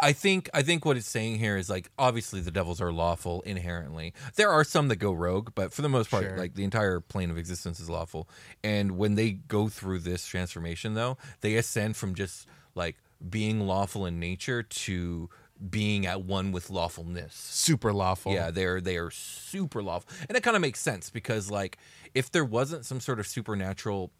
I 0.00 0.12
think 0.12 0.48
I 0.54 0.62
think 0.62 0.84
what 0.84 0.96
it's 0.96 1.08
saying 1.08 1.38
here 1.40 1.56
is 1.56 1.68
like 1.68 1.90
obviously 1.98 2.40
the 2.40 2.52
devils 2.52 2.80
are 2.80 2.92
lawful 2.92 3.42
inherently. 3.42 4.14
There 4.36 4.50
are 4.50 4.62
some 4.62 4.86
that 4.88 4.96
go 4.96 5.12
rogue, 5.12 5.50
but 5.56 5.72
for 5.72 5.82
the 5.82 5.88
most 5.88 6.08
part, 6.08 6.22
Sure. 6.22 6.38
like 6.38 6.54
the 6.54 6.62
entire 6.62 7.00
plane 7.00 7.30
of 7.32 7.38
existence 7.38 7.80
is 7.80 7.90
lawful. 7.90 8.28
And 8.62 8.92
when 8.96 9.16
they 9.16 9.32
go 9.32 9.68
through 9.68 10.00
this 10.00 10.24
transformation, 10.24 10.94
though, 10.94 11.18
they 11.40 11.56
ascend 11.56 11.96
from 11.96 12.14
just 12.14 12.46
like 12.76 12.96
being 13.28 13.60
lawful 13.66 14.06
in 14.06 14.20
nature 14.20 14.62
to 14.62 15.28
being 15.68 16.06
at 16.06 16.22
one 16.22 16.52
with 16.52 16.70
lawfulness. 16.70 17.34
Super 17.34 17.92
lawful. 17.92 18.32
Yeah, 18.32 18.52
they're 18.52 18.80
they 18.80 18.98
are 18.98 19.10
super 19.10 19.82
lawful, 19.82 20.08
and 20.28 20.36
it 20.36 20.44
kind 20.44 20.54
of 20.54 20.62
makes 20.62 20.78
sense 20.80 21.10
because 21.10 21.50
like 21.50 21.76
if 22.14 22.30
there 22.30 22.44
wasn't 22.44 22.84
some 22.84 23.00
sort 23.00 23.18
of 23.18 23.26
supernatural, 23.26 24.12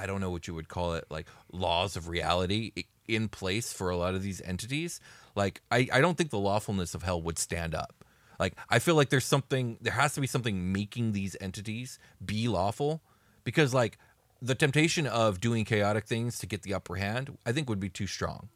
I 0.00 0.06
don't 0.06 0.20
know 0.20 0.30
what 0.30 0.46
you 0.46 0.54
would 0.54 0.68
call 0.68 0.94
it, 0.94 1.04
like 1.10 1.26
laws 1.52 1.96
of 1.96 2.08
reality 2.08 2.72
in 3.06 3.28
place 3.28 3.72
for 3.72 3.90
a 3.90 3.96
lot 3.96 4.14
of 4.14 4.22
these 4.22 4.40
entities, 4.42 5.00
like 5.34 5.60
I 5.70 5.88
I 5.92 6.00
don't 6.00 6.16
think 6.16 6.30
the 6.30 6.38
lawfulness 6.38 6.94
of 6.94 7.02
hell 7.02 7.20
would 7.22 7.38
stand 7.38 7.74
up. 7.74 8.04
Like 8.38 8.54
I 8.68 8.78
feel 8.78 8.94
like 8.94 9.10
there's 9.10 9.26
something 9.26 9.76
there 9.80 9.92
has 9.92 10.14
to 10.14 10.20
be 10.20 10.26
something 10.26 10.72
making 10.72 11.12
these 11.12 11.36
entities 11.40 11.98
be 12.24 12.48
lawful 12.48 13.02
because 13.44 13.74
like 13.74 13.98
the 14.40 14.54
temptation 14.54 15.06
of 15.06 15.40
doing 15.40 15.64
chaotic 15.66 16.06
things 16.06 16.38
to 16.38 16.46
get 16.46 16.62
the 16.62 16.72
upper 16.72 16.94
hand, 16.96 17.36
I 17.44 17.52
think 17.52 17.68
would 17.68 17.80
be 17.80 17.90
too 17.90 18.06
strong. 18.06 18.48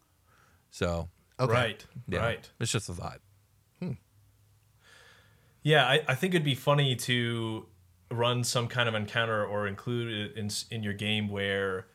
So 0.71 1.09
Okay. 1.39 1.51
Right. 1.53 1.85
yeah, 2.07 2.19
Right. 2.19 2.49
it's 2.59 2.71
just 2.71 2.89
a 2.89 2.93
thought. 2.93 3.19
Hmm. 3.79 3.91
Yeah, 5.63 5.85
I, 5.85 6.01
I 6.07 6.15
think 6.15 6.33
it'd 6.33 6.45
be 6.45 6.55
funny 6.55 6.95
to 6.95 7.65
run 8.11 8.43
some 8.43 8.67
kind 8.67 8.87
of 8.87 8.95
encounter 8.95 9.45
or 9.45 9.67
include 9.67 10.11
it 10.31 10.37
in 10.37 10.49
in 10.71 10.83
your 10.83 10.93
game 10.93 11.27
where 11.29 11.87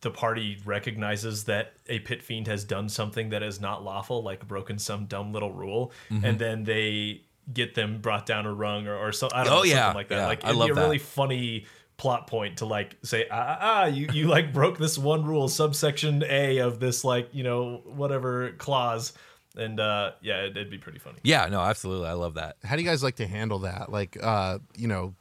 the 0.00 0.10
party 0.10 0.58
recognizes 0.64 1.44
that 1.44 1.72
a 1.88 1.98
pit 2.00 2.22
fiend 2.22 2.46
has 2.46 2.62
done 2.64 2.88
something 2.88 3.30
that 3.30 3.42
is 3.42 3.60
not 3.60 3.82
lawful, 3.82 4.22
like 4.22 4.46
broken 4.46 4.78
some 4.78 5.06
dumb 5.06 5.32
little 5.32 5.52
rule, 5.52 5.92
Mm-hmm. 6.10 6.24
and 6.24 6.38
then 6.38 6.64
they 6.64 7.22
get 7.52 7.74
them 7.74 8.00
brought 8.00 8.26
down 8.26 8.46
a 8.46 8.52
rung 8.54 8.86
or, 8.86 8.94
or 8.96 9.10
so, 9.12 9.28
I 9.32 9.42
don't 9.44 9.52
Oh, 9.52 9.56
know, 9.58 9.62
yeah, 9.64 9.76
something 9.86 9.94
like 9.96 10.08
that. 10.08 10.16
yeah, 10.18 10.26
like 10.26 10.44
it'd 10.44 10.56
love 10.56 10.66
be 10.68 10.72
a 10.72 10.74
that. 10.74 10.80
really 10.82 10.98
funny 10.98 11.66
plot 11.96 12.28
point 12.28 12.58
to 12.58 12.64
like 12.66 12.96
say 13.02 13.26
ah, 13.28 13.34
ah 13.34 13.58
ah 13.60 13.84
you 13.86 14.06
you 14.12 14.28
like 14.28 14.52
broke 14.52 14.78
this 14.78 14.96
one 14.96 15.24
rule 15.24 15.48
subsection 15.48 16.22
a 16.28 16.58
of 16.58 16.78
this 16.78 17.02
like 17.04 17.28
you 17.34 17.42
know 17.42 17.82
whatever 17.86 18.52
clause 18.58 19.12
and 19.56 19.80
uh 19.80 20.12
yeah 20.22 20.42
it'd, 20.42 20.56
it'd 20.56 20.70
be 20.70 20.78
pretty 20.78 21.00
funny 21.00 21.18
Yeah, 21.24 21.46
no, 21.46 21.60
absolutely, 21.60 22.06
I 22.06 22.12
love 22.12 22.34
that. 22.34 22.54
How 22.62 22.76
do 22.76 22.82
you 22.82 22.88
guys 22.88 23.02
like 23.02 23.16
to 23.16 23.26
handle 23.26 23.60
that? 23.60 23.90
Like, 23.90 24.16
uh, 24.22 24.58
you 24.76 24.86
know, 24.86 25.14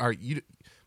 are 0.00 0.12
you 0.12 0.42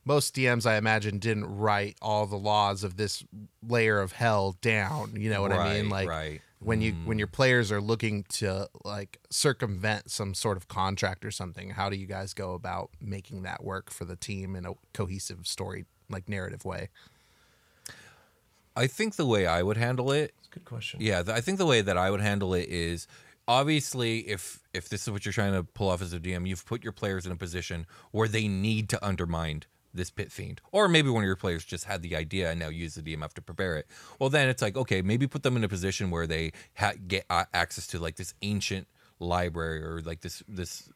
most 0.06 0.36
DMs 0.36 0.66
I 0.68 0.76
imagine 0.78 1.18
didn't 1.18 1.46
write 1.46 1.98
all 2.02 2.28
the 2.28 2.38
laws 2.38 2.84
of 2.84 2.96
this 2.96 3.24
layer 3.68 4.00
of 4.00 4.12
hell 4.12 4.56
down. 4.62 5.14
You 5.18 5.32
know 5.32 5.42
what 5.42 5.52
I 5.52 5.74
mean? 5.74 5.90
Like 5.90 6.08
right. 6.08 6.42
when 6.60 6.80
you 6.82 6.94
when 7.06 7.18
mm. 7.18 7.20
your 7.20 7.28
players 7.28 7.72
are 7.72 7.82
looking 7.82 8.24
to 8.30 8.70
like 8.84 9.20
circumvent 9.32 10.12
some 10.12 10.36
sort 10.36 10.58
of 10.58 10.68
contract 10.68 11.26
or 11.26 11.32
something, 11.32 11.72
how 11.72 11.90
do 11.90 11.98
you 11.98 12.06
guys 12.06 12.34
go 12.34 12.54
about 12.54 12.92
making 13.02 13.42
that 13.44 13.64
work 13.64 13.90
for 13.90 14.06
the 14.06 14.16
team 14.16 14.56
in 14.56 14.66
a 14.66 14.74
cohesive 14.94 15.48
story 15.48 15.86
like 16.08 16.30
narrative 16.30 16.64
way? 16.64 16.90
I 18.78 18.88
think 18.88 19.16
the 19.16 19.26
way 19.26 19.48
I 19.48 19.64
would 19.64 19.78
handle 19.78 20.12
it, 20.12 20.34
good 20.52 20.66
question 20.66 21.00
yeah, 21.02 21.24
I 21.28 21.42
think 21.42 21.58
the 21.58 21.66
way 21.66 21.82
that 21.82 21.98
I 21.98 22.12
would 22.12 22.22
handle 22.22 22.54
it 22.54 22.70
is 22.70 23.08
obviously 23.48 24.20
if 24.20 24.60
if 24.74 24.90
this 24.90 25.04
is 25.04 25.12
what 25.12 25.26
you're 25.26 25.34
trying 25.34 25.54
to 25.54 25.64
pull 25.64 25.90
off 25.90 26.02
as 26.02 26.14
a 26.14 26.20
DM, 26.20 26.48
you've 26.48 26.66
put 26.66 26.84
your 26.84 26.94
players 26.94 27.26
in 27.26 27.32
a 27.32 27.36
position 27.36 27.86
where 28.12 28.28
they 28.28 28.48
need 28.48 28.90
to 28.90 29.06
undermine 29.06 29.64
this 29.94 30.10
pit 30.10 30.32
fiend, 30.32 30.60
or 30.72 30.90
maybe 30.90 31.10
one 31.10 31.24
of 31.24 31.28
your 31.28 31.38
players 31.38 31.64
just 31.64 31.86
had 31.86 32.02
the 32.02 32.16
idea 32.16 32.52
and 32.52 32.60
now 32.60 32.68
use 32.68 32.96
the 32.96 33.02
DMF 33.02 33.34
to 33.34 33.42
prepare 33.42 33.78
it. 33.78 33.88
Well, 34.20 34.30
then 34.30 34.50
it's 34.50 34.62
like 34.62 34.76
okay, 34.78 35.02
maybe 35.02 35.28
put 35.28 35.44
them 35.44 35.56
in 35.56 35.64
a 35.64 35.70
position 35.70 36.12
where 36.12 36.28
they 36.28 36.52
ha- 36.78 36.94
get 37.08 37.26
uh, 37.30 37.46
access 37.54 37.88
to 37.88 38.00
like 38.00 38.16
this 38.16 38.34
ancient 38.42 38.88
library 39.20 39.82
or 39.82 40.02
like 40.02 40.22
this 40.22 40.44
this 40.48 40.90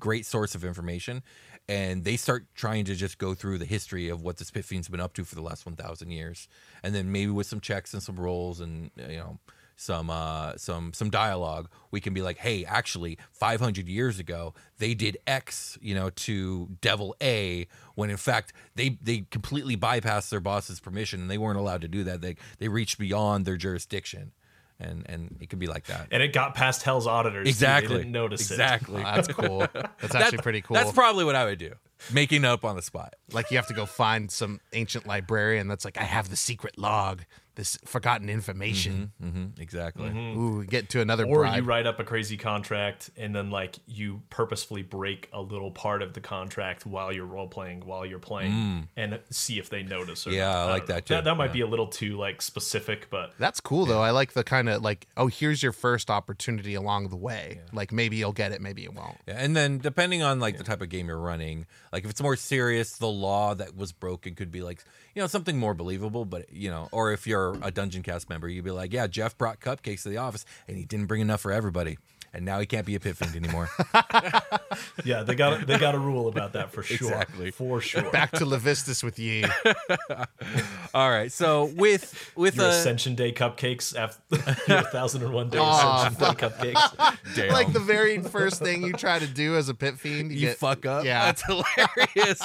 great 0.00 0.26
source 0.26 0.54
of 0.54 0.64
information. 0.64 1.22
And 1.66 2.04
they 2.04 2.16
start 2.16 2.44
trying 2.54 2.84
to 2.84 2.94
just 2.94 3.16
go 3.16 3.32
through 3.32 3.56
the 3.56 3.64
history 3.64 4.10
of 4.10 4.20
what 4.20 4.36
this 4.36 4.50
pit 4.50 4.66
fiend's 4.66 4.88
been 4.88 5.00
up 5.00 5.14
to 5.14 5.24
for 5.24 5.34
the 5.34 5.40
last 5.40 5.64
1000 5.64 6.10
years. 6.10 6.46
And 6.82 6.94
then 6.94 7.10
maybe 7.10 7.30
with 7.30 7.46
some 7.46 7.60
checks 7.60 7.94
and 7.94 8.02
some 8.02 8.16
rolls 8.16 8.60
and 8.60 8.90
you 8.96 9.16
know 9.16 9.38
some 9.76 10.10
uh 10.10 10.56
some 10.56 10.92
some 10.92 11.10
dialogue. 11.10 11.68
We 11.90 12.00
can 12.00 12.14
be 12.14 12.22
like 12.22 12.38
hey 12.38 12.64
actually 12.64 13.18
500 13.32 13.88
years 13.88 14.18
ago 14.18 14.54
they 14.78 14.94
did 14.94 15.16
x 15.26 15.78
you 15.80 15.94
know 15.94 16.10
to 16.10 16.68
devil 16.80 17.14
a 17.22 17.66
when 17.94 18.10
in 18.10 18.16
fact 18.16 18.52
they 18.74 18.98
they 19.02 19.26
completely 19.30 19.76
bypassed 19.76 20.30
their 20.30 20.40
boss's 20.40 20.80
permission 20.80 21.20
and 21.20 21.30
they 21.30 21.38
weren't 21.38 21.58
allowed 21.58 21.80
to 21.82 21.88
do 21.88 22.04
that. 22.04 22.20
They 22.20 22.36
they 22.58 22.68
reached 22.68 22.98
beyond 22.98 23.44
their 23.46 23.56
jurisdiction. 23.56 24.32
And 24.80 25.04
and 25.08 25.36
it 25.40 25.50
could 25.50 25.60
be 25.60 25.68
like 25.68 25.86
that. 25.86 26.08
And 26.10 26.20
it 26.20 26.32
got 26.32 26.56
past 26.56 26.82
Hell's 26.82 27.06
auditors. 27.06 27.44
too. 27.44 27.48
exactly. 27.48 27.88
they 27.88 28.02
didn't 28.02 28.12
notice 28.12 28.40
exactly. 28.50 29.00
Oh, 29.00 29.04
that's 29.04 29.28
cool. 29.28 29.58
That's 30.00 30.14
actually 30.16 30.38
pretty 30.38 30.62
cool. 30.62 30.74
that's 30.74 30.90
probably 30.92 31.24
what 31.24 31.36
i 31.36 31.44
would 31.44 31.60
do. 31.60 31.74
Making 32.12 32.44
up 32.44 32.64
on 32.64 32.74
the 32.74 32.82
spot. 32.82 33.14
Like 33.32 33.50
you 33.52 33.56
have 33.56 33.68
to 33.68 33.74
go 33.74 33.86
find 33.86 34.30
some 34.30 34.60
ancient 34.72 35.06
librarian 35.06 35.68
that's 35.68 35.84
like, 35.84 35.96
I 35.96 36.02
have 36.02 36.28
the 36.28 36.36
secret 36.36 36.76
log, 36.76 37.22
this 37.56 37.78
forgotten 37.84 38.28
information. 38.28 39.12
hmm 39.20 39.46
exactly 39.58 40.08
Ooh, 40.10 40.64
get 40.64 40.88
to 40.90 41.00
another 41.00 41.24
it. 41.24 41.28
Or 41.28 41.40
bribe. 41.40 41.56
you 41.56 41.62
write 41.62 41.86
up 41.86 42.00
a 42.00 42.04
crazy 42.04 42.36
contract 42.36 43.10
and 43.16 43.34
then 43.34 43.50
like 43.50 43.76
you 43.86 44.22
purposefully 44.30 44.82
break 44.82 45.28
a 45.32 45.40
little 45.40 45.70
part 45.70 46.02
of 46.02 46.14
the 46.14 46.20
contract 46.20 46.84
while 46.86 47.12
you're 47.12 47.26
role 47.26 47.46
playing, 47.48 47.84
while 47.86 48.04
you're 48.04 48.18
playing, 48.18 48.88
and 48.96 49.18
see 49.30 49.58
if 49.58 49.70
they 49.70 49.82
notice. 49.82 50.26
Or 50.26 50.30
Mm. 50.30 50.34
Yeah, 50.34 50.46
not. 50.52 50.56
I 50.56 50.70
like 50.72 50.88
know. 50.88 50.94
that 50.94 51.06
too. 51.06 51.14
That, 51.14 51.24
that 51.24 51.36
might 51.36 51.46
Yeah. 51.46 51.52
be 51.52 51.60
a 51.62 51.66
little 51.66 51.86
too 51.86 52.16
like 52.16 52.42
specific, 52.42 53.08
but 53.10 53.32
That's 53.38 53.60
cool 53.60 53.86
though. 53.86 54.00
I 54.02 54.10
like 54.10 54.32
the 54.32 54.44
kind 54.44 54.68
of 54.68 54.82
like, 54.82 55.06
oh, 55.16 55.26
here's 55.28 55.62
your 55.62 55.72
first 55.72 56.10
opportunity 56.10 56.74
along 56.74 57.08
the 57.08 57.16
way. 57.16 57.60
Like 57.72 57.92
maybe 57.92 58.16
you'll 58.16 58.32
get 58.32 58.52
it, 58.52 58.60
maybe 58.60 58.82
you 58.82 58.90
won't. 58.90 59.16
Yeah, 59.28 59.34
and 59.38 59.54
then 59.56 59.78
depending 59.78 60.22
on 60.22 60.40
like 60.40 60.58
the 60.58 60.64
type 60.64 60.80
of 60.80 60.88
game 60.88 61.08
you're 61.08 61.18
running, 61.18 61.66
like 61.92 62.04
if 62.04 62.10
it's 62.10 62.20
more 62.22 62.36
serious, 62.36 62.96
the 62.96 63.06
law 63.08 63.54
that 63.54 63.76
was 63.76 63.92
broken 63.92 64.34
could 64.34 64.50
be 64.50 64.62
like 64.62 64.82
you 65.14 65.22
know 65.22 65.28
something 65.28 65.56
more 65.58 65.74
believable. 65.74 66.24
But 66.24 66.52
you 66.52 66.70
know, 66.70 66.88
or 66.90 67.12
if 67.12 67.26
you're 67.26 67.43
a 67.50 67.70
Dungeoncast 67.72 68.28
member, 68.28 68.48
you'd 68.48 68.64
be 68.64 68.70
like, 68.70 68.92
yeah, 68.92 69.06
Jeff 69.06 69.36
brought 69.38 69.60
cupcakes 69.60 70.02
to 70.02 70.08
the 70.08 70.16
office 70.18 70.44
and 70.68 70.76
he 70.76 70.84
didn't 70.84 71.06
bring 71.06 71.20
enough 71.20 71.40
for 71.40 71.52
everybody, 71.52 71.98
and 72.34 72.44
now 72.44 72.58
he 72.60 72.66
can't 72.66 72.84
be 72.86 72.94
a 72.94 73.00
pit 73.00 73.16
fiend 73.16 73.36
anymore. 73.36 73.70
yeah, 75.04 75.22
they 75.22 75.34
got 75.34 75.66
they 75.66 75.78
got 75.78 75.94
a 75.94 75.98
rule 75.98 76.28
about 76.28 76.52
that 76.54 76.72
for 76.72 76.82
sure, 76.82 77.08
Exactly. 77.08 77.50
for 77.50 77.80
sure. 77.80 78.10
Back 78.10 78.32
to 78.32 78.44
Levistus 78.44 79.02
with 79.04 79.18
ye. 79.18 79.44
All 80.94 81.10
right, 81.10 81.30
so 81.30 81.66
with 81.76 82.32
with 82.36 82.56
your 82.56 82.66
a 82.66 82.68
Ascension 82.70 83.14
Day 83.14 83.32
cupcakes 83.32 83.96
after 83.96 84.20
your 84.72 84.82
thousand 84.82 85.22
and 85.22 85.32
one 85.32 85.50
day 85.50 85.58
Aw. 85.58 86.06
Ascension 86.06 86.34
Day 86.34 86.48
cupcakes. 86.74 87.16
damn, 87.34 87.52
like 87.52 87.72
the 87.72 87.80
very 87.80 88.20
first 88.22 88.60
thing 88.60 88.82
you 88.82 88.92
try 88.92 89.18
to 89.18 89.26
do 89.26 89.56
as 89.56 89.68
a 89.68 89.74
pit 89.74 89.98
fiend, 89.98 90.32
you, 90.32 90.38
you 90.38 90.46
get, 90.48 90.58
fuck 90.58 90.86
up. 90.86 91.04
Yeah. 91.04 91.24
That's 91.26 91.42
hilarious. 91.44 92.40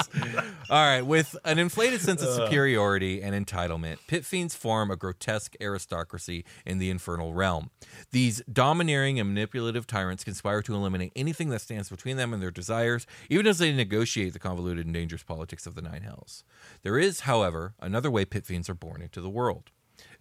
All 0.70 0.86
right. 0.86 1.02
With 1.02 1.36
an 1.46 1.60
inflated 1.60 2.02
sense 2.02 2.22
of 2.22 2.30
uh. 2.30 2.46
superiority 2.46 3.22
and 3.22 3.34
entitlement, 3.34 3.98
pit 4.08 4.26
fiends 4.26 4.56
form 4.56 4.92
a 4.92 4.96
grotesque 4.96 5.56
aristocracy 5.62 6.46
in 6.66 6.80
the 6.80 6.90
infernal 6.90 7.34
realm. 7.34 7.70
These 8.12 8.42
domineering 8.52 9.20
and 9.20 9.30
manipulative 9.30 9.79
tyrants 9.88 10.24
conspire 10.24 10.62
to 10.62 10.76
eliminate 10.76 11.14
anything 11.16 11.50
that 11.50 11.62
stands 11.62 11.90
between 11.90 12.18
them 12.18 12.34
and 12.34 12.42
their 12.42 12.52
desires, 12.52 13.06
even 13.30 13.48
as 13.48 13.60
they 13.60 13.72
negotiate 13.72 14.34
the 14.34 14.40
convoluted 14.40 14.86
and 14.86 14.94
dangerous 14.94 15.24
politics 15.24 15.66
of 15.66 15.76
the 15.76 15.82
Nine 15.82 16.02
Hells. 16.02 16.44
There 16.84 16.98
is, 16.98 17.22
however, 17.22 17.74
another 17.80 18.12
way 18.12 18.26
pit 18.26 18.46
fiends 18.46 18.70
are 18.70 18.76
born 18.76 19.02
into 19.02 19.22
the 19.22 19.30
world. 19.30 19.72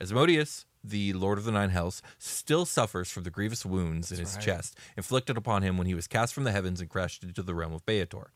Asmodeus, 0.01 0.65
the 0.83 1.13
Lord 1.13 1.39
of 1.39 1.45
the 1.45 1.53
Nine 1.53 1.71
Hells, 1.71 2.03
still 2.19 2.65
suffers 2.65 3.11
from 3.11 3.25
the 3.25 3.31
grievous 3.31 3.65
wounds 3.65 4.13
in 4.13 4.19
his 4.19 4.37
chest 4.37 4.77
inflicted 4.97 5.37
upon 5.37 5.63
him 5.63 5.77
when 5.77 5.87
he 5.87 5.95
was 5.95 6.07
cast 6.07 6.35
from 6.35 6.45
the 6.45 6.53
heavens 6.53 6.81
and 6.81 6.89
crashed 6.89 7.23
into 7.23 7.43
the 7.43 7.55
realm 7.55 7.73
of 7.73 7.85
Baator. 7.87 8.27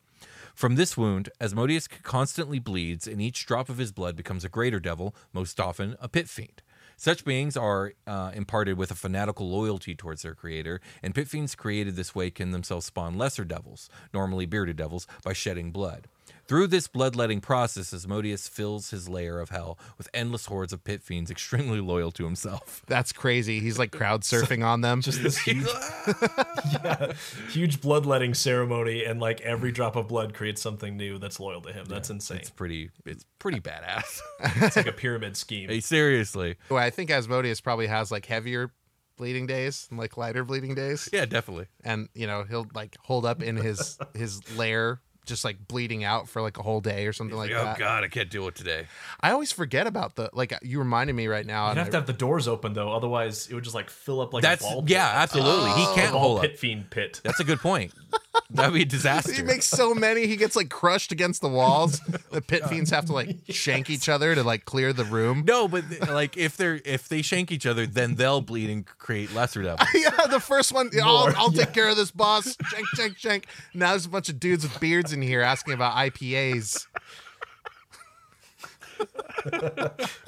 From 0.55 0.77
this 0.77 0.97
wound, 0.97 1.31
Asmodeus 1.41 1.89
constantly 1.89 2.59
bleeds, 2.59 3.07
and 3.07 3.21
each 3.21 3.47
drop 3.47 3.69
of 3.69 3.79
his 3.79 3.93
blood 3.93 4.17
becomes 4.17 4.45
a 4.45 4.49
greater 4.49 4.81
devil, 4.81 5.15
most 5.33 5.59
often 5.59 5.97
a 6.01 6.09
pit 6.09 6.29
fiend. 6.29 6.63
Such 6.97 7.25
beings 7.25 7.57
are 7.57 7.95
uh, 8.07 8.33
imparted 8.35 8.77
with 8.79 8.91
a 8.91 8.95
fanatical 8.95 9.49
loyalty 9.49 9.95
towards 9.95 10.23
their 10.23 10.35
creator, 10.35 10.81
and 11.03 11.15
pit 11.15 11.29
fiends 11.29 11.55
created 11.55 11.97
this 11.97 12.15
way 12.15 12.31
can 12.31 12.51
themselves 12.51 12.87
spawn 12.87 13.19
lesser 13.19 13.45
devils, 13.45 13.91
normally 14.15 14.47
bearded 14.47 14.77
devils, 14.77 15.07
by 15.25 15.33
shedding 15.33 15.71
blood. 15.71 16.07
Through 16.49 16.67
this 16.67 16.89
bloodletting 16.89 17.41
process, 17.41 17.95
Asmodeus 17.95 18.49
fills 18.49 18.91
his 18.91 19.09
lair 19.09 19.39
of 19.39 19.51
hell 19.51 19.79
with 19.97 20.09
endless 20.13 20.47
hordes 20.47 20.73
of 20.73 20.85
pit 20.85 21.03
fiends 21.03 21.31
extremely 21.31 21.81
loyal 21.81 22.11
to 22.13 22.25
himself. 22.25 22.83
That's 22.89 23.13
crazy. 23.13 23.61
He's 23.61 23.79
like 23.79 23.93
crowd 23.93 24.23
surfing 24.23 24.65
on 24.65 24.81
them. 24.81 25.01
Just 25.01 25.23
this 25.23 25.39
huge, 25.43 25.67
ah! 25.69 26.73
yeah, 26.85 27.13
huge 27.51 27.81
bloodletting 27.81 28.35
ceremony, 28.35 29.05
and 29.05 29.21
like 29.21 29.41
every 29.43 29.73
drop 29.73 29.97
of 29.97 30.09
blood 30.09 30.35
creates 30.35 30.61
something 30.61 30.97
new 30.97 31.19
that's 31.19 31.39
loyal 31.41 31.61
to 31.63 31.73
him. 31.73 31.87
That's 31.87 32.11
insane. 32.11 32.39
It's 32.39 32.51
pretty 32.51 32.91
it's 33.07 33.25
pretty 33.39 33.61
badass. 33.61 34.21
It's 34.41 34.77
like 34.77 34.87
a 34.87 34.93
pyramid 34.93 35.37
scheme. 35.37 35.69
hey, 35.69 35.81
seriously. 35.81 36.57
Well, 36.69 36.79
I 36.81 36.91
think 36.91 37.11
Asmodeus 37.11 37.61
probably 37.61 37.87
has 37.87 38.11
like 38.11 38.27
heavier 38.27 38.73
bleeding 39.17 39.47
days, 39.47 39.87
and 39.91 39.99
like 39.99 40.17
lighter 40.17 40.45
bleeding 40.45 40.75
days. 40.75 41.09
Yeah, 41.13 41.25
definitely. 41.25 41.67
and 41.85 42.09
you 42.15 42.27
know 42.27 42.43
he'll 42.43 42.67
like 42.75 42.97
hold 43.01 43.25
up 43.25 43.43
in 43.43 43.57
his 43.57 43.99
his 44.15 44.41
lair 44.57 45.01
just 45.27 45.45
like 45.45 45.69
bleeding 45.69 46.05
out 46.05 46.29
for 46.29 46.43
like 46.43 46.59
a 46.59 46.63
whole 46.63 46.81
day 46.81 47.07
or 47.07 47.13
something 47.13 47.37
like 47.37 47.51
that. 47.51 47.61
oh 47.61 47.65
that 47.65 47.79
God, 47.79 48.05
I 48.05 48.09
can't 48.09 48.29
deal 48.31 48.45
with 48.45 48.55
today. 48.55 48.87
i 49.21 49.31
always 49.31 49.53
forget 49.53 49.87
about 49.87 50.17
the 50.17 50.29
like 50.33 50.53
you 50.63 50.79
reminded 50.79 51.15
me 51.15 51.27
right 51.29 51.47
now 51.47 51.69
You'd 51.69 51.79
have 51.79 51.87
I- 51.89 51.91
to 51.91 51.97
have 51.99 52.07
the 52.07 52.13
doors 52.13 52.49
open 52.49 52.73
though, 52.73 52.93
otherwise 52.93 53.47
it 53.49 53.55
would 53.55 53.65
just 53.65 53.75
like 53.75 53.89
fill 53.91 54.21
up 54.21 54.33
like 54.35 54.43
That's 54.43 54.65
a 54.65 54.69
ball. 54.69 54.83
pit. 54.83 54.91
yeah, 54.91 55.11
absolutely. 55.15 55.71
he 55.71 55.85
can't 55.95 56.11
oh, 56.11 56.13
ball 56.13 56.21
hold 56.21 56.39
up. 56.39 56.43
pit 56.45 56.59
fiend 56.59 56.91
pit. 56.91 57.21
That's 57.23 57.41
a 57.41 57.45
good 57.45 57.61
point. 57.61 57.93
That'd 58.51 58.75
be 58.75 58.83
a 58.83 58.85
disaster. 58.85 59.33
he 59.33 59.43
makes 59.43 59.67
so 59.67 59.95
many 59.95 60.27
he 60.27 60.37
gets 60.37 60.57
like 60.57 60.69
crushed 60.69 61.13
against 61.13 61.41
the 61.41 61.49
walls 61.49 62.01
the 62.31 62.41
pit 62.43 62.65
fiends 62.67 62.91
have 62.91 63.07
to 63.07 63.13
like 63.13 63.37
shank 63.49 63.89
each 63.91 64.09
other 64.09 64.35
to 64.35 64.43
like 64.43 64.65
clear 64.65 64.93
the 64.93 65.05
room 65.05 65.45
no, 65.47 65.69
but 65.69 65.85
like 66.09 66.37
if 66.37 66.57
they're 66.57 66.81
if 66.85 67.09
they 67.09 67.23
shank 67.23 67.51
each 67.53 67.67
other, 67.67 67.87
then 67.87 68.15
they'll 68.17 68.41
bleed 68.41 68.71
and 68.71 68.87
create 68.87 69.33
lesser 69.35 69.63
devils. 69.63 69.89
yeah 69.95 70.11
the 70.31 70.41
first 70.41 70.73
one 70.73 70.91
yeah, 70.93 71.03
i'll, 71.07 71.33
I'll 71.37 71.53
yeah. 71.53 71.65
take 71.65 71.75
care 71.75 71.89
of 71.89 71.97
this 71.97 72.11
boss 72.11 72.57
shank 72.69 72.87
shank 72.95 73.19
shank 73.19 73.47
now 73.75 73.91
there's 73.91 74.07
a 74.07 74.11
bunch 74.11 74.29
of 74.29 74.39
dudes 74.41 74.65
with 74.65 74.79
beards 74.81 75.12
in 75.13 75.23
here 75.23 75.41
asking 75.43 75.75
about 75.75 75.95
ipas 75.95 76.87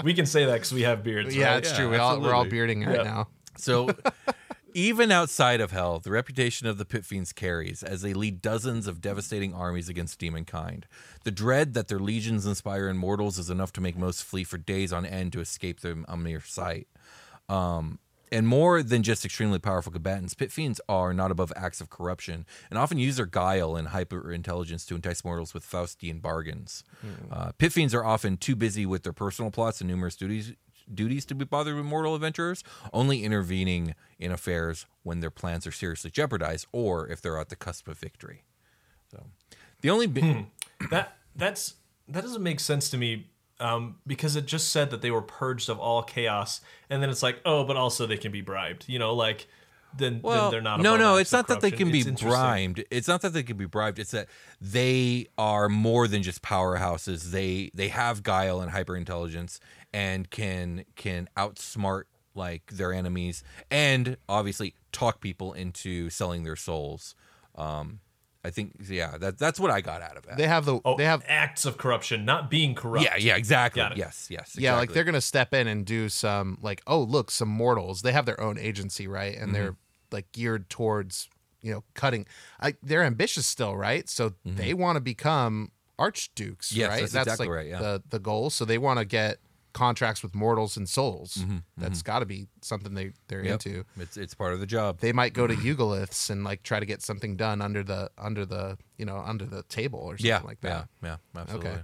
We 0.02 0.14
can 0.14 0.26
say 0.26 0.44
that 0.46 0.54
because 0.54 0.72
we 0.72 0.82
have 0.82 1.02
beards. 1.02 1.34
yeah 1.34 1.50
right? 1.50 1.58
it's 1.58 1.70
Yeah, 1.70 1.76
true 1.76 1.90
we 1.90 1.96
all, 1.96 2.20
we're 2.20 2.34
all 2.34 2.44
bearding 2.44 2.84
right 2.84 2.96
Yeah. 2.96 3.02
now 3.02 3.28
So 3.56 3.88
even 4.74 5.12
outside 5.12 5.60
of 5.60 5.70
hell, 5.70 6.00
the 6.00 6.10
reputation 6.10 6.66
of 6.66 6.78
the 6.78 6.84
pit 6.84 7.04
fiends 7.04 7.32
carries 7.32 7.84
as 7.84 8.02
they 8.02 8.12
lead 8.12 8.42
dozens 8.42 8.88
of 8.88 9.00
devastating 9.00 9.54
armies 9.54 9.88
against 9.88 10.18
demonkind. 10.18 10.84
The 11.22 11.30
dread 11.30 11.74
that 11.74 11.86
their 11.86 12.00
legions 12.00 12.44
inspire 12.46 12.88
in 12.88 12.96
mortals 12.96 13.38
is 13.38 13.50
enough 13.50 13.72
to 13.74 13.80
make 13.80 13.96
most 13.96 14.24
flee 14.24 14.42
for 14.42 14.58
days 14.58 14.92
on 14.92 15.06
end 15.06 15.32
to 15.34 15.40
escape 15.40 15.80
them 15.80 16.04
a 16.08 16.16
mere 16.16 16.40
sight. 16.40 16.88
Um, 17.48 18.00
and 18.34 18.48
more 18.48 18.82
than 18.82 19.04
just 19.04 19.24
extremely 19.24 19.60
powerful 19.60 19.92
combatants, 19.92 20.34
pit 20.34 20.50
fiends 20.50 20.80
are 20.88 21.14
not 21.14 21.30
above 21.30 21.52
acts 21.54 21.80
of 21.80 21.88
corruption 21.88 22.44
and 22.68 22.78
often 22.78 22.98
use 22.98 23.16
their 23.16 23.26
guile 23.26 23.76
and 23.76 23.88
hyper 23.88 24.32
intelligence 24.32 24.84
to 24.86 24.96
entice 24.96 25.24
mortals 25.24 25.54
with 25.54 25.64
Faustian 25.64 26.20
bargains. 26.20 26.82
Uh, 27.30 27.52
pit 27.58 27.72
fiends 27.72 27.94
are 27.94 28.04
often 28.04 28.36
too 28.36 28.56
busy 28.56 28.84
with 28.84 29.04
their 29.04 29.12
personal 29.12 29.52
plots 29.52 29.80
and 29.80 29.88
numerous 29.88 30.16
duties 30.16 30.52
duties 30.92 31.24
to 31.24 31.34
be 31.34 31.46
bothered 31.46 31.76
with 31.76 31.84
mortal 31.86 32.14
adventurers, 32.14 32.62
only 32.92 33.24
intervening 33.24 33.94
in 34.18 34.30
affairs 34.30 34.84
when 35.02 35.20
their 35.20 35.30
plans 35.30 35.66
are 35.66 35.72
seriously 35.72 36.10
jeopardized 36.10 36.66
or 36.72 37.08
if 37.08 37.22
they're 37.22 37.38
at 37.38 37.48
the 37.48 37.56
cusp 37.56 37.88
of 37.88 37.98
victory. 37.98 38.42
So, 39.10 39.24
the 39.80 39.88
only 39.90 40.06
bi- 40.06 40.46
That 40.90 41.16
that's 41.34 41.76
that 42.08 42.22
doesn't 42.22 42.42
make 42.42 42.60
sense 42.60 42.90
to 42.90 42.98
me 42.98 43.28
um, 43.60 43.96
because 44.06 44.36
it 44.36 44.46
just 44.46 44.70
said 44.70 44.90
that 44.90 45.02
they 45.02 45.10
were 45.10 45.22
purged 45.22 45.68
of 45.68 45.78
all 45.78 46.02
chaos, 46.02 46.60
and 46.90 47.02
then 47.02 47.10
it's 47.10 47.22
like, 47.22 47.40
oh, 47.44 47.64
but 47.64 47.76
also 47.76 48.06
they 48.06 48.16
can 48.16 48.32
be 48.32 48.40
bribed. 48.40 48.84
You 48.88 48.98
know, 48.98 49.14
like 49.14 49.46
then, 49.96 50.20
well, 50.22 50.44
then 50.44 50.50
they're 50.50 50.60
not. 50.62 50.80
no, 50.80 50.96
no, 50.96 51.16
it's 51.16 51.32
not 51.32 51.48
that 51.48 51.60
they 51.60 51.70
can 51.70 51.90
be 51.90 52.00
It's 52.00 52.08
interesting. 52.08 52.72
bribed. 52.72 52.84
It's 52.90 53.08
not 53.08 53.22
that 53.22 53.32
they 53.32 53.42
can 53.42 53.56
be 53.56 53.66
bribed. 53.66 53.98
It's 53.98 54.10
that 54.10 54.28
they 54.60 55.26
are 55.38 55.68
more 55.68 56.08
than 56.08 56.22
just 56.22 56.42
powerhouses. 56.42 57.30
They 57.30 57.70
they 57.74 57.88
have 57.88 58.22
guile 58.22 58.60
and 58.60 58.70
hyper 58.70 58.96
intelligence 58.96 59.60
and 59.92 60.28
can 60.30 60.84
can 60.96 61.28
outsmart 61.36 62.04
like 62.34 62.72
their 62.72 62.92
enemies 62.92 63.44
and 63.70 64.16
obviously 64.28 64.74
talk 64.90 65.20
people 65.20 65.52
into 65.52 66.10
selling 66.10 66.42
their 66.42 66.56
souls. 66.56 67.14
Um, 67.54 68.00
I 68.44 68.50
think 68.50 68.74
yeah, 68.88 69.16
that 69.18 69.38
that's 69.38 69.58
what 69.58 69.70
I 69.70 69.80
got 69.80 70.02
out 70.02 70.16
of 70.18 70.24
it. 70.24 70.36
they 70.36 70.46
have 70.46 70.64
the 70.66 70.78
Oh, 70.84 70.96
they 70.96 71.06
have 71.06 71.22
acts 71.26 71.64
of 71.64 71.78
corruption, 71.78 72.24
not 72.24 72.50
being 72.50 72.74
corrupt. 72.74 73.04
yeah, 73.04 73.16
yeah, 73.16 73.36
exactly. 73.36 73.80
Got 73.80 73.92
it. 73.92 73.98
Yes, 73.98 74.26
yes. 74.30 74.54
Yeah, 74.58 74.76
like 74.76 74.92
they're 74.92 75.04
gonna 75.04 75.20
step 75.20 75.54
in 75.54 75.66
and 75.66 75.86
do 75.86 76.08
some 76.10 76.58
like, 76.60 76.82
oh 76.86 77.00
look, 77.00 77.30
some 77.30 77.48
mortals. 77.48 78.02
They 78.02 78.12
have 78.12 78.26
their 78.26 78.40
own 78.40 78.58
agency, 78.58 79.06
right? 79.06 79.34
And 79.36 79.54
they're 79.54 79.72
Mm-hmm. 79.72 80.14
like 80.16 80.30
geared 80.32 80.68
towards 80.68 81.28
you 81.62 81.72
know 81.72 81.84
cutting. 81.94 82.26
I, 82.60 82.74
they're 82.82 83.02
ambitious 83.02 83.46
still, 83.46 83.74
right? 83.76 84.08
So 84.10 84.34
they 84.44 84.74
want 84.74 84.96
to 84.96 85.00
become 85.00 85.70
archdukes, 85.98 86.70
Mm-hmm. 86.70 86.80
Yes, 86.80 86.88
right? 86.90 87.00
that's 87.00 87.14
exactly 87.14 87.46
like 87.46 87.56
right, 87.56 87.66
yeah. 87.68 87.78
the 87.78 88.02
the 88.10 88.18
goal. 88.18 88.50
So 88.50 88.64
they 88.66 88.76
want 88.78 88.98
to 88.98 89.04
get 89.06 89.38
contracts 89.74 90.22
with 90.22 90.34
mortals 90.34 90.78
and 90.78 90.88
souls. 90.88 91.34
Mm-hmm, 91.34 91.58
That's 91.76 92.00
got 92.00 92.20
to 92.20 92.26
be 92.26 92.46
something 92.62 92.94
they 92.94 93.12
they're 93.28 93.44
Yep. 93.44 93.52
into. 93.52 93.84
It's 93.98 94.16
it's 94.16 94.32
part 94.32 94.54
of 94.54 94.60
the 94.60 94.66
job. 94.66 95.00
They 95.00 95.12
might 95.12 95.34
go 95.34 95.46
to 95.46 95.54
Eugaliths 95.54 96.30
and 96.30 96.44
like 96.44 96.62
try 96.62 96.80
to 96.80 96.86
get 96.86 97.02
something 97.02 97.36
done 97.36 97.60
under 97.60 97.82
the 97.82 98.10
under 98.16 98.46
the 98.46 98.78
you 98.96 99.04
know 99.04 99.18
under 99.18 99.44
the 99.44 99.64
table 99.64 99.98
or 99.98 100.16
something 100.16 100.26
yeah, 100.26 100.40
like 100.42 100.60
that. 100.62 100.88
Yeah, 101.02 101.16
yeah, 101.34 101.40
absolutely. 101.40 101.70
Okay. 101.70 101.80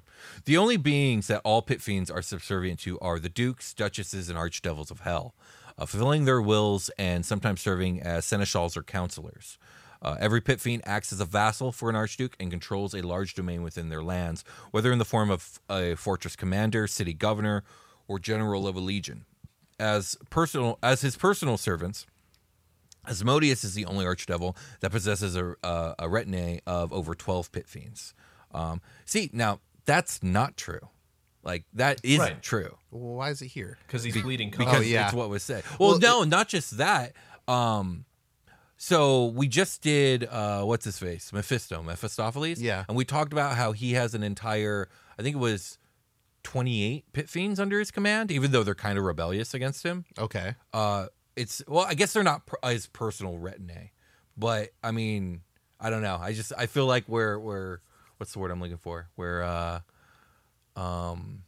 The 0.46 0.56
only 0.56 0.78
beings 0.78 1.26
that 1.26 1.42
all 1.44 1.60
pit 1.60 1.82
fiends 1.82 2.10
are 2.10 2.22
subservient 2.22 2.80
to 2.80 2.98
are 3.00 3.18
the 3.18 3.28
dukes, 3.28 3.74
duchesses, 3.74 4.30
and 4.30 4.38
archdevils 4.38 4.90
of 4.90 5.00
hell, 5.00 5.34
uh, 5.76 5.84
fulfilling 5.84 6.24
their 6.24 6.40
wills 6.40 6.88
and 6.96 7.26
sometimes 7.26 7.60
serving 7.60 8.00
as 8.00 8.24
seneschals 8.24 8.76
or 8.76 8.82
counselors. 8.82 9.58
Uh, 10.02 10.16
every 10.18 10.40
pit 10.40 10.60
fiend 10.60 10.82
acts 10.86 11.12
as 11.12 11.20
a 11.20 11.24
vassal 11.26 11.72
for 11.72 11.90
an 11.90 11.96
archduke 11.96 12.34
and 12.40 12.50
controls 12.50 12.94
a 12.94 13.02
large 13.02 13.34
domain 13.34 13.62
within 13.62 13.88
their 13.90 14.02
lands, 14.02 14.44
whether 14.70 14.90
in 14.92 14.98
the 14.98 15.04
form 15.04 15.30
of 15.30 15.60
a 15.68 15.94
fortress 15.94 16.36
commander, 16.36 16.86
city 16.86 17.12
governor, 17.12 17.62
or 18.08 18.18
general 18.18 18.66
of 18.66 18.76
a 18.76 18.80
legion. 18.80 19.24
As 19.78 20.16
personal 20.30 20.78
as 20.82 21.00
his 21.02 21.16
personal 21.16 21.56
servants, 21.58 22.06
Asmodeus 23.06 23.64
is 23.64 23.74
the 23.74 23.86
only 23.86 24.04
archdevil 24.04 24.56
that 24.80 24.90
possesses 24.90 25.34
a, 25.36 25.54
a, 25.62 25.94
a 26.00 26.08
retinue 26.08 26.60
of 26.66 26.92
over 26.92 27.14
12 27.14 27.50
pit 27.52 27.66
fiends. 27.68 28.14
Um, 28.52 28.80
see, 29.04 29.30
now 29.32 29.60
that's 29.86 30.22
not 30.22 30.56
true. 30.56 30.88
Like, 31.42 31.64
that 31.72 32.00
isn't 32.02 32.20
Right. 32.20 32.42
true 32.42 32.76
Well, 32.90 33.14
why 33.14 33.30
is 33.30 33.40
it 33.40 33.46
here? 33.48 33.78
because 33.86 34.02
he's 34.04 34.20
bleeding. 34.20 34.50
because 34.50 34.76
Oh, 34.76 34.80
yeah. 34.80 35.06
it's 35.06 35.14
what 35.14 35.30
was 35.30 35.42
said. 35.42 35.64
Well, 35.78 35.90
Well, 35.92 35.98
no, 35.98 36.24
not 36.24 36.48
just 36.48 36.76
that. 36.76 37.12
Um, 37.48 38.04
so 38.82 39.26
we 39.26 39.46
just 39.46 39.82
did, 39.82 40.24
uh, 40.24 40.62
what's 40.64 40.86
his 40.86 40.98
face? 40.98 41.34
Mephisto, 41.34 41.82
Mephistopheles. 41.82 42.58
Yeah. 42.62 42.86
And 42.88 42.96
we 42.96 43.04
talked 43.04 43.30
about 43.30 43.54
how 43.56 43.72
he 43.72 43.92
has 43.92 44.14
an 44.14 44.22
entire, 44.22 44.88
I 45.18 45.22
think 45.22 45.36
it 45.36 45.38
was 45.38 45.76
28 46.44 47.12
pit 47.12 47.28
fiends 47.28 47.60
under 47.60 47.78
his 47.78 47.90
command, 47.90 48.30
even 48.30 48.52
though 48.52 48.62
they're 48.62 48.74
kind 48.74 48.96
of 48.96 49.04
rebellious 49.04 49.52
against 49.52 49.84
him 49.84 50.06
Okay. 50.18 50.54
uh 50.72 51.06
it's 51.36 51.62
well 51.68 51.84
i 51.86 51.92
guess 51.94 52.12
they're 52.14 52.22
not 52.24 52.42
his 52.64 52.86
personal 52.88 53.36
retinue 53.38 53.88
but 54.36 54.70
i 54.82 54.90
mean 54.90 55.42
i 55.78 55.88
don't 55.90 56.02
know 56.02 56.18
i 56.20 56.32
just 56.32 56.52
i 56.58 56.64
feel 56.66 56.86
like 56.86 57.04
we're 57.08 57.38
we're 57.38 57.78
what's 58.16 58.32
the 58.32 58.38
word 58.40 58.50
i'm 58.50 58.60
looking 58.60 58.76
for 58.78 59.08
we're 59.16 59.42
uh 59.42 59.80
um 60.76 61.42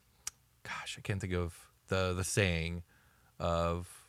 gosh 0.63 0.97
i 0.99 1.01
can't 1.01 1.21
think 1.21 1.33
of 1.33 1.55
the 1.89 2.13
the 2.13 2.23
saying 2.25 2.83
of 3.41 4.02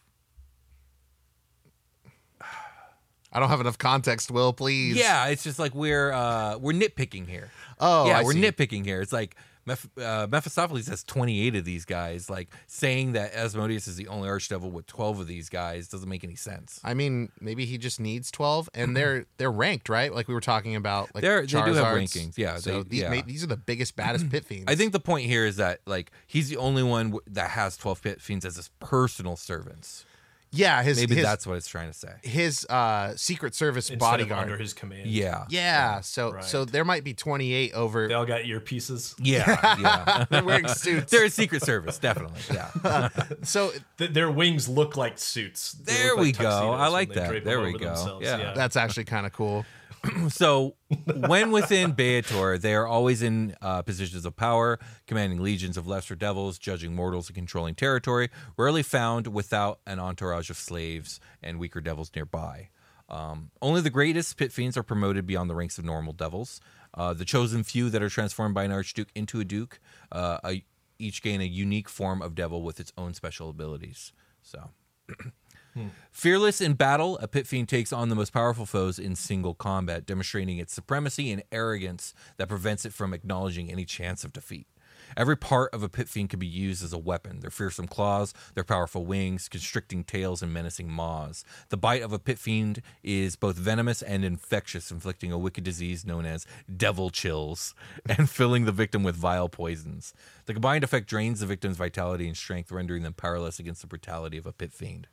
I 3.34 3.40
don't 3.40 3.50
have 3.50 3.60
enough 3.62 3.78
context. 3.78 4.30
Will 4.32 4.54
please? 4.54 4.96
yeah 4.96 5.28
it's 5.28 5.44
just 5.44 5.60
like 5.60 5.74
we're 5.76 6.12
uh 6.12 6.58
we're 6.60 6.74
nitpicking 6.74 7.28
here 7.28 7.50
Oh, 7.80 8.06
yeah 8.08 8.20
I 8.20 8.24
we're 8.24 8.34
see. 8.34 8.42
nitpicking 8.42 8.86
here 8.86 9.02
it's 9.02 9.12
like 9.12 9.36
Meph- 9.66 9.88
uh, 9.98 10.28
Mephistopheles 10.30 10.88
has 10.88 11.06
28 11.06 11.56
of 11.56 11.64
these 11.64 11.86
guys. 11.86 12.30
Like 12.30 12.50
saying 12.68 13.14
that 13.14 13.34
Asmodeus 13.34 13.88
is 13.88 13.96
the 13.96 14.10
only 14.10 14.28
archdevil 14.28 14.70
with 14.70 14.86
12 14.88 15.22
of 15.22 15.28
these 15.28 15.48
guys 15.48 15.88
doesn't 15.88 16.10
make 16.10 16.26
any 16.26 16.36
sense. 16.36 16.82
I 16.84 16.94
mean, 16.94 17.32
maybe 17.40 17.64
he 17.66 17.78
just 17.78 17.98
needs 17.98 18.30
twelve, 18.30 18.70
and 18.74 18.94
they're 18.94 19.26
they're 19.38 19.50
ranked, 19.54 19.88
right? 19.88 20.14
Like 20.14 20.28
we 20.28 20.34
were 20.34 20.42
talking 20.42 20.76
about. 20.76 21.16
Like 21.16 21.22
They're- 21.22 21.44
they 21.44 21.48
do 21.48 21.74
have 21.76 21.96
rankings, 21.96 22.38
yeah, 22.38 22.58
So 22.58 22.84
they- 22.84 22.90
these, 22.90 23.02
yeah. 23.04 23.10
ma- 23.16 23.22
these 23.26 23.42
are 23.42 23.48
the 23.48 23.56
biggest, 23.56 23.96
baddest 23.96 24.30
pit 24.30 24.44
fiends. 24.50 24.66
I 24.68 24.76
think 24.76 24.92
the 24.92 25.00
point 25.00 25.28
here 25.28 25.46
is 25.46 25.56
that 25.56 25.80
like 25.86 26.12
he's 26.28 26.50
the 26.50 26.58
only 26.58 26.84
one 26.84 27.12
w- 27.12 27.22
that 27.28 27.52
has 27.52 27.78
12 27.78 28.02
pit 28.04 28.22
fiends 28.22 28.44
as 28.44 28.58
his 28.58 28.70
personal 28.82 29.38
servants. 29.38 30.04
Yeah, 30.54 30.84
his 30.84 30.98
Maybe 31.00 31.16
his, 31.16 31.24
that's 31.24 31.48
what 31.48 31.58
it's 31.58 31.68
trying 31.68 31.88
to 31.92 31.98
say. 31.98 32.14
his 32.22 32.66
uh, 32.70 33.14
Secret 33.16 33.56
Service 33.56 33.90
instead 33.90 33.96
of 33.96 34.00
bodyguard. 34.12 34.44
under 34.44 34.58
his 34.58 34.74
command. 34.74 35.08
Yeah. 35.08 35.46
yeah, 35.50 36.02
so 36.02 36.34
Right. 36.34 36.44
so 36.44 36.64
there 36.64 36.86
might 36.86 37.04
be 37.04 37.14
twenty 37.14 37.54
eight 37.54 37.74
over. 37.74 38.08
they 38.08 38.14
all 38.14 38.26
got 38.26 38.42
earpieces. 38.42 39.16
Yeah. 39.18 39.58
Yeah. 39.82 40.26
They're 40.30 40.44
wearing 40.44 40.68
suits. 40.68 41.12
They're 41.12 41.26
a 41.26 41.30
secret 41.30 41.64
service, 41.64 41.98
definitely. 41.98 42.40
Yeah. 42.54 43.10
so 43.44 43.72
Th- 43.98 44.12
their 44.12 44.30
wings 44.32 44.70
look 44.70 44.96
like 44.96 45.18
suits. 45.18 45.74
They 45.74 45.94
There 45.94 46.10
look 46.10 46.18
like 46.18 46.26
we 46.26 46.32
go. 46.34 46.72
I 46.72 46.88
like 46.88 47.14
that. 47.14 47.44
There 47.44 47.62
we 47.62 47.74
go. 47.74 47.86
themselves. 47.88 48.24
Yeah. 48.26 48.54
that's 48.56 48.76
actually 48.76 49.06
kind 49.06 49.26
of 49.26 49.34
cool. 49.34 49.66
So 50.30 50.76
when 51.16 51.52
within 51.52 51.94
Baator, 51.94 52.60
they 52.60 52.74
are 52.76 52.86
always 52.88 53.22
in 53.22 53.56
uh, 53.62 53.82
positions 53.84 54.26
of 54.26 54.36
power, 54.36 54.80
commanding 55.08 55.42
legions 55.42 55.78
of 55.78 55.88
lesser 55.88 56.16
devils, 56.16 56.58
judging 56.60 56.94
mortals, 56.96 57.30
and 57.30 57.36
controlling 57.36 57.76
territory, 57.76 58.30
rarely 58.58 58.84
found 58.84 59.28
without 59.28 59.80
an 59.88 60.00
entourage 60.00 60.50
of 60.50 60.58
slaves 60.58 61.20
and 61.42 61.60
weaker 61.60 61.82
devils 61.82 62.12
nearby. 62.16 62.70
Um, 63.10 63.52
only 63.62 63.82
the 63.82 63.90
greatest 63.90 64.38
pit 64.38 64.52
fiends 64.52 64.78
are 64.78 64.84
promoted 64.84 65.26
beyond 65.26 65.50
the 65.50 65.56
ranks 65.56 65.78
of 65.78 65.86
normal 65.86 66.14
devils. 66.14 66.60
Uh, 66.94 67.14
the 67.14 67.26
chosen 67.26 67.64
few 67.64 67.90
that 67.90 68.02
are 68.04 68.10
transformed 68.10 68.56
by 68.56 68.64
an 68.64 68.72
archduke 68.72 69.10
into 69.16 69.40
a 69.40 69.46
duke 69.46 69.80
uh, 70.12 70.38
I- 70.44 70.64
each 71.00 71.22
gain 71.22 71.42
a 71.42 71.46
unique 71.46 71.90
form 71.90 72.22
of 72.22 72.36
devil 72.36 72.62
with 72.62 72.80
its 72.80 72.94
own 72.98 73.14
special 73.14 73.50
abilities. 73.50 74.14
So. 74.42 74.70
Hmm. 75.74 75.88
Fearless 76.12 76.62
in 76.62 76.74
battle, 76.74 77.18
a 77.20 77.28
pit 77.28 77.48
fiend 77.48 77.70
takes 77.70 77.92
on 77.92 78.10
the 78.10 78.16
most 78.16 78.32
powerful 78.32 78.66
foes 78.66 79.00
in 79.00 79.16
single 79.16 79.54
combat, 79.54 80.06
demonstrating 80.06 80.58
its 80.60 80.74
supremacy 80.74 81.32
and 81.32 81.44
arrogance 81.52 82.14
that 82.38 82.50
prevents 82.50 82.86
it 82.86 82.94
from 82.94 83.14
acknowledging 83.14 83.72
any 83.72 83.86
chance 83.86 84.24
of 84.24 84.34
defeat. 84.34 84.68
Every 85.16 85.36
part 85.36 85.74
of 85.74 85.84
a 85.84 85.90
pit 85.90 86.10
fiend 86.10 86.30
can 86.30 86.40
be 86.40 86.48
used 86.48 86.84
as 86.84 86.94
a 86.94 86.98
weapon. 86.98 87.40
Their 87.40 87.52
fearsome 87.52 87.88
claws, 87.88 88.34
their 88.56 88.64
powerful 88.64 89.06
wings, 89.06 89.48
constricting 89.48 90.04
tails, 90.04 90.42
and 90.42 90.54
menacing 90.54 90.90
maws. 90.90 91.44
The 91.70 91.78
bite 91.78 92.02
of 92.02 92.14
a 92.14 92.20
pit 92.20 92.40
fiend 92.40 92.82
is 93.04 93.36
both 93.36 93.56
venomous 93.56 94.02
and 94.02 94.26
infectious, 94.26 94.92
inflicting 94.92 95.32
a 95.32 95.38
wicked 95.38 95.64
disease 95.64 96.06
known 96.06 96.26
as 96.26 96.48
devil 96.76 97.10
chills 97.10 97.76
and 98.10 98.30
filling 98.30 98.66
the 98.66 98.72
victim 98.72 99.04
with 99.04 99.16
vile 99.16 99.50
poisons. 99.50 100.14
The 100.46 100.54
combined 100.54 100.84
effect 100.84 101.08
drains 101.08 101.40
the 101.40 101.46
victim's 101.46 101.78
vitality 101.78 102.28
and 102.28 102.38
strength, 102.38 102.72
rendering 102.72 103.04
them 103.04 103.14
powerless 103.14 103.60
against 103.60 103.82
the 103.82 103.88
brutality 103.88 104.38
of 104.38 104.46
a 104.46 104.54
pit 104.54 104.74
fiend. 104.74 105.08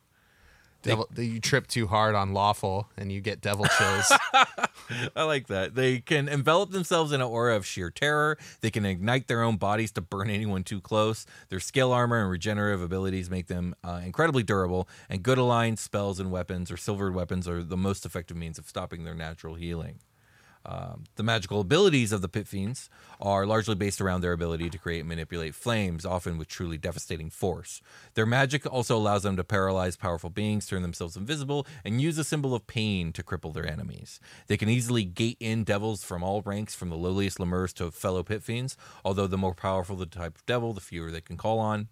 Devil, 0.81 1.07
you 1.15 1.39
trip 1.39 1.67
too 1.67 1.87
hard 1.87 2.15
on 2.15 2.33
lawful 2.33 2.89
and 2.97 3.11
you 3.11 3.21
get 3.21 3.41
devil 3.41 3.65
chills. 3.77 4.11
I 5.15 5.23
like 5.23 5.47
that. 5.47 5.75
They 5.75 5.99
can 5.99 6.27
envelop 6.27 6.71
themselves 6.71 7.11
in 7.11 7.21
an 7.21 7.27
aura 7.27 7.55
of 7.55 7.65
sheer 7.65 7.89
terror. 7.89 8.37
They 8.61 8.71
can 8.71 8.85
ignite 8.85 9.27
their 9.27 9.43
own 9.43 9.57
bodies 9.57 9.91
to 9.93 10.01
burn 10.01 10.29
anyone 10.29 10.63
too 10.63 10.81
close. 10.81 11.25
Their 11.49 11.59
scale 11.59 11.91
armor 11.91 12.19
and 12.19 12.29
regenerative 12.29 12.81
abilities 12.81 13.29
make 13.29 13.47
them 13.47 13.75
uh, 13.83 14.01
incredibly 14.03 14.43
durable, 14.43 14.89
and 15.09 15.23
good 15.23 15.37
aligned 15.37 15.79
spells 15.79 16.19
and 16.19 16.31
weapons 16.31 16.71
or 16.71 16.77
silvered 16.77 17.13
weapons 17.13 17.47
are 17.47 17.63
the 17.63 17.77
most 17.77 18.05
effective 18.05 18.37
means 18.37 18.57
of 18.57 18.67
stopping 18.67 19.03
their 19.03 19.15
natural 19.15 19.55
healing. 19.55 19.99
Um, 20.65 21.05
the 21.15 21.23
magical 21.23 21.59
abilities 21.59 22.11
of 22.11 22.21
the 22.21 22.29
pit 22.29 22.47
fiends 22.47 22.89
are 23.19 23.45
largely 23.45 23.75
based 23.75 23.99
around 23.99 24.21
their 24.21 24.33
ability 24.33 24.69
to 24.69 24.77
create 24.77 24.99
and 24.99 25.09
manipulate 25.09 25.55
flames, 25.55 26.05
often 26.05 26.37
with 26.37 26.47
truly 26.47 26.77
devastating 26.77 27.29
force. 27.29 27.81
Their 28.13 28.25
magic 28.25 28.71
also 28.71 28.95
allows 28.95 29.23
them 29.23 29.37
to 29.37 29.43
paralyze 29.43 29.95
powerful 29.95 30.29
beings, 30.29 30.67
turn 30.67 30.81
themselves 30.81 31.17
invisible, 31.17 31.65
and 31.83 32.01
use 32.01 32.17
a 32.17 32.23
symbol 32.23 32.53
of 32.53 32.67
pain 32.67 33.11
to 33.13 33.23
cripple 33.23 33.53
their 33.53 33.67
enemies. 33.67 34.19
They 34.47 34.57
can 34.57 34.69
easily 34.69 35.03
gate 35.03 35.37
in 35.39 35.63
devils 35.63 36.03
from 36.03 36.23
all 36.23 36.41
ranks, 36.41 36.75
from 36.75 36.89
the 36.89 36.97
lowliest 36.97 37.39
lemures 37.39 37.73
to 37.75 37.89
fellow 37.91 38.23
pit 38.23 38.43
fiends, 38.43 38.77
although 39.03 39.27
the 39.27 39.37
more 39.37 39.55
powerful 39.55 39.95
the 39.95 40.05
type 40.05 40.35
of 40.35 40.45
devil, 40.45 40.73
the 40.73 40.81
fewer 40.81 41.11
they 41.11 41.21
can 41.21 41.37
call 41.37 41.59
on. 41.59 41.87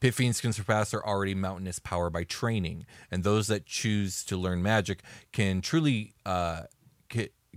Pit 0.00 0.14
fiends 0.14 0.40
can 0.40 0.52
surpass 0.52 0.90
their 0.90 1.06
already 1.06 1.34
mountainous 1.34 1.78
power 1.78 2.10
by 2.10 2.24
training, 2.24 2.84
and 3.12 3.22
those 3.22 3.46
that 3.46 3.66
choose 3.66 4.24
to 4.24 4.36
learn 4.36 4.60
magic 4.60 5.00
can 5.30 5.60
truly 5.60 6.12
uh, 6.26 6.62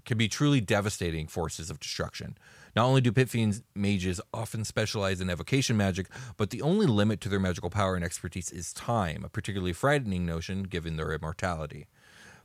can 0.06 0.18
be 0.18 0.28
truly 0.28 0.62
devastating 0.62 1.28
forces 1.28 1.70
of 1.70 1.80
destruction. 1.80 2.38
Not 2.76 2.86
only 2.86 3.02
do 3.02 3.12
pit 3.12 3.30
fiends 3.30 3.64
mages 3.74 4.22
often 4.34 4.64
specialize 4.64 5.22
in 5.22 5.30
evocation 5.30 5.78
magic, 5.78 6.08
but 6.38 6.50
the 6.50 6.62
only 6.62 6.86
limit 6.86 7.22
to 7.22 7.30
their 7.30 7.40
magical 7.40 7.70
power 7.70 7.96
and 7.96 8.04
expertise 8.04 8.52
is 8.52 8.74
time, 8.74 9.24
a 9.24 9.30
particularly 9.30 9.74
frightening 9.74 10.26
notion 10.26 10.64
given 10.64 10.98
their 10.98 11.14
immortality. 11.14 11.88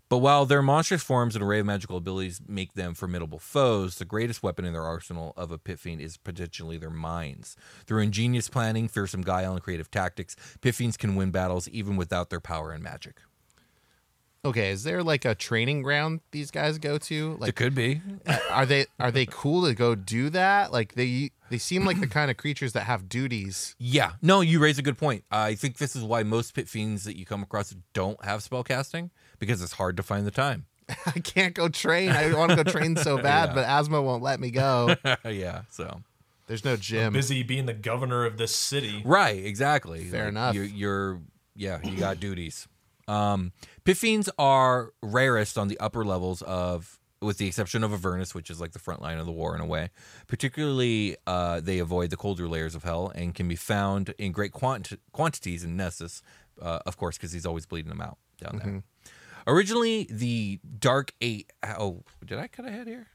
But 0.08 0.18
while 0.18 0.44
their 0.44 0.60
monstrous 0.60 1.04
forms 1.04 1.36
and 1.36 1.44
array 1.44 1.60
of 1.60 1.66
magical 1.66 1.96
abilities 1.96 2.40
make 2.48 2.72
them 2.72 2.94
formidable 2.94 3.38
foes, 3.38 3.94
the 3.94 4.04
greatest 4.04 4.42
weapon 4.42 4.64
in 4.64 4.72
their 4.72 4.82
arsenal 4.82 5.32
of 5.36 5.52
a 5.52 5.58
pit 5.58 5.78
fiend 5.78 6.00
is 6.00 6.16
potentially 6.16 6.78
their 6.78 6.90
minds. 6.90 7.56
Through 7.86 8.02
ingenious 8.02 8.48
planning, 8.48 8.88
fearsome 8.88 9.22
guile, 9.22 9.52
and 9.52 9.62
creative 9.62 9.88
tactics, 9.88 10.34
pit 10.60 10.74
fiends 10.74 10.96
can 10.96 11.14
win 11.14 11.30
battles 11.30 11.68
even 11.68 11.96
without 11.96 12.28
their 12.28 12.40
power 12.40 12.72
and 12.72 12.82
magic. 12.82 13.20
Okay, 14.44 14.70
is 14.70 14.84
there 14.84 15.02
like 15.02 15.24
a 15.24 15.34
training 15.34 15.82
ground 15.82 16.20
these 16.30 16.50
guys 16.50 16.78
go 16.78 16.98
to? 16.98 17.36
Like 17.38 17.50
it 17.50 17.56
could 17.56 17.74
be. 17.74 18.00
are 18.50 18.66
they 18.66 18.86
are 18.98 19.10
they 19.10 19.26
cool 19.26 19.66
to 19.66 19.74
go 19.74 19.94
do 19.94 20.30
that? 20.30 20.72
Like 20.72 20.94
they 20.94 21.30
they 21.50 21.58
seem 21.58 21.84
like 21.84 22.00
the 22.00 22.06
kind 22.18 22.30
of 22.30 22.36
creatures 22.36 22.72
that 22.74 22.82
have 22.84 23.08
duties. 23.08 23.74
Yeah. 23.78 24.12
No, 24.22 24.40
you 24.40 24.58
raise 24.60 24.78
a 24.78 24.82
good 24.82 24.98
point. 24.98 25.24
I 25.30 25.54
think 25.54 25.78
this 25.78 25.94
is 25.96 26.02
why 26.02 26.22
most 26.22 26.54
pit 26.54 26.68
fiends 26.68 27.04
that 27.04 27.16
you 27.16 27.26
come 27.26 27.42
across 27.42 27.74
don't 27.92 28.22
have 28.24 28.42
spell 28.42 28.64
casting 28.64 29.10
because 29.38 29.62
it's 29.62 29.72
hard 29.72 29.96
to 29.96 30.02
find 30.02 30.26
the 30.26 30.30
time. 30.30 30.66
I 31.06 31.20
can't 31.20 31.54
go 31.54 31.68
train. 31.68 32.10
I 32.10 32.34
want 32.34 32.50
to 32.50 32.62
go 32.62 32.70
train 32.70 32.96
so 32.96 33.16
bad, 33.22 33.50
Yeah. 33.50 33.54
but 33.54 33.64
asthma 33.64 34.02
won't 34.02 34.22
let 34.22 34.40
me 34.40 34.50
go. 34.50 34.94
yeah. 35.24 35.62
So. 35.70 36.02
There's 36.46 36.64
no 36.64 36.74
gym. 36.74 37.12
Busy 37.12 37.44
being 37.44 37.66
the 37.66 37.72
governor 37.72 38.24
of 38.24 38.36
this 38.36 38.56
city. 38.56 39.02
Right, 39.04 39.44
exactly. 39.44 40.02
Fair 40.06 40.26
enough. 40.26 40.52
You're, 40.56 40.64
you're, 40.64 41.20
yeah, 41.54 41.78
you 41.84 41.96
got 41.96 42.18
duties. 42.18 42.66
Um, 43.10 43.52
pit 43.84 43.96
fiends 43.96 44.30
are 44.38 44.92
rarest 45.02 45.58
on 45.58 45.68
the 45.68 45.78
upper 45.80 46.04
levels 46.04 46.42
of, 46.42 46.98
with 47.20 47.38
the 47.38 47.46
exception 47.46 47.82
of 47.82 47.92
Avernus, 47.92 48.34
which 48.34 48.50
is 48.50 48.60
like 48.60 48.72
the 48.72 48.78
front 48.78 49.02
line 49.02 49.18
of 49.18 49.26
the 49.26 49.32
war 49.32 49.54
in 49.54 49.60
a 49.60 49.66
way. 49.66 49.90
Particularly, 50.26 51.16
uh, 51.26 51.60
they 51.60 51.78
avoid 51.80 52.10
the 52.10 52.16
colder 52.16 52.48
layers 52.48 52.74
of 52.74 52.84
hell 52.84 53.10
and 53.14 53.34
can 53.34 53.48
be 53.48 53.56
found 53.56 54.14
in 54.18 54.32
great 54.32 54.52
quant- 54.52 55.00
quantities 55.12 55.64
in 55.64 55.76
Nessus, 55.76 56.22
uh, 56.62 56.78
of 56.86 56.96
course, 56.96 57.16
because 57.16 57.32
he's 57.32 57.46
always 57.46 57.66
bleeding 57.66 57.88
them 57.88 58.00
out 58.00 58.18
down 58.40 58.58
there. 58.58 58.68
Mm-hmm. 58.68 58.78
Originally, 59.46 60.06
the 60.10 60.60
Dark 60.78 61.12
Eight. 61.20 61.52
Oh, 61.64 62.04
did 62.24 62.38
I 62.38 62.46
cut 62.46 62.66
ahead 62.66 62.86
here? 62.86 63.08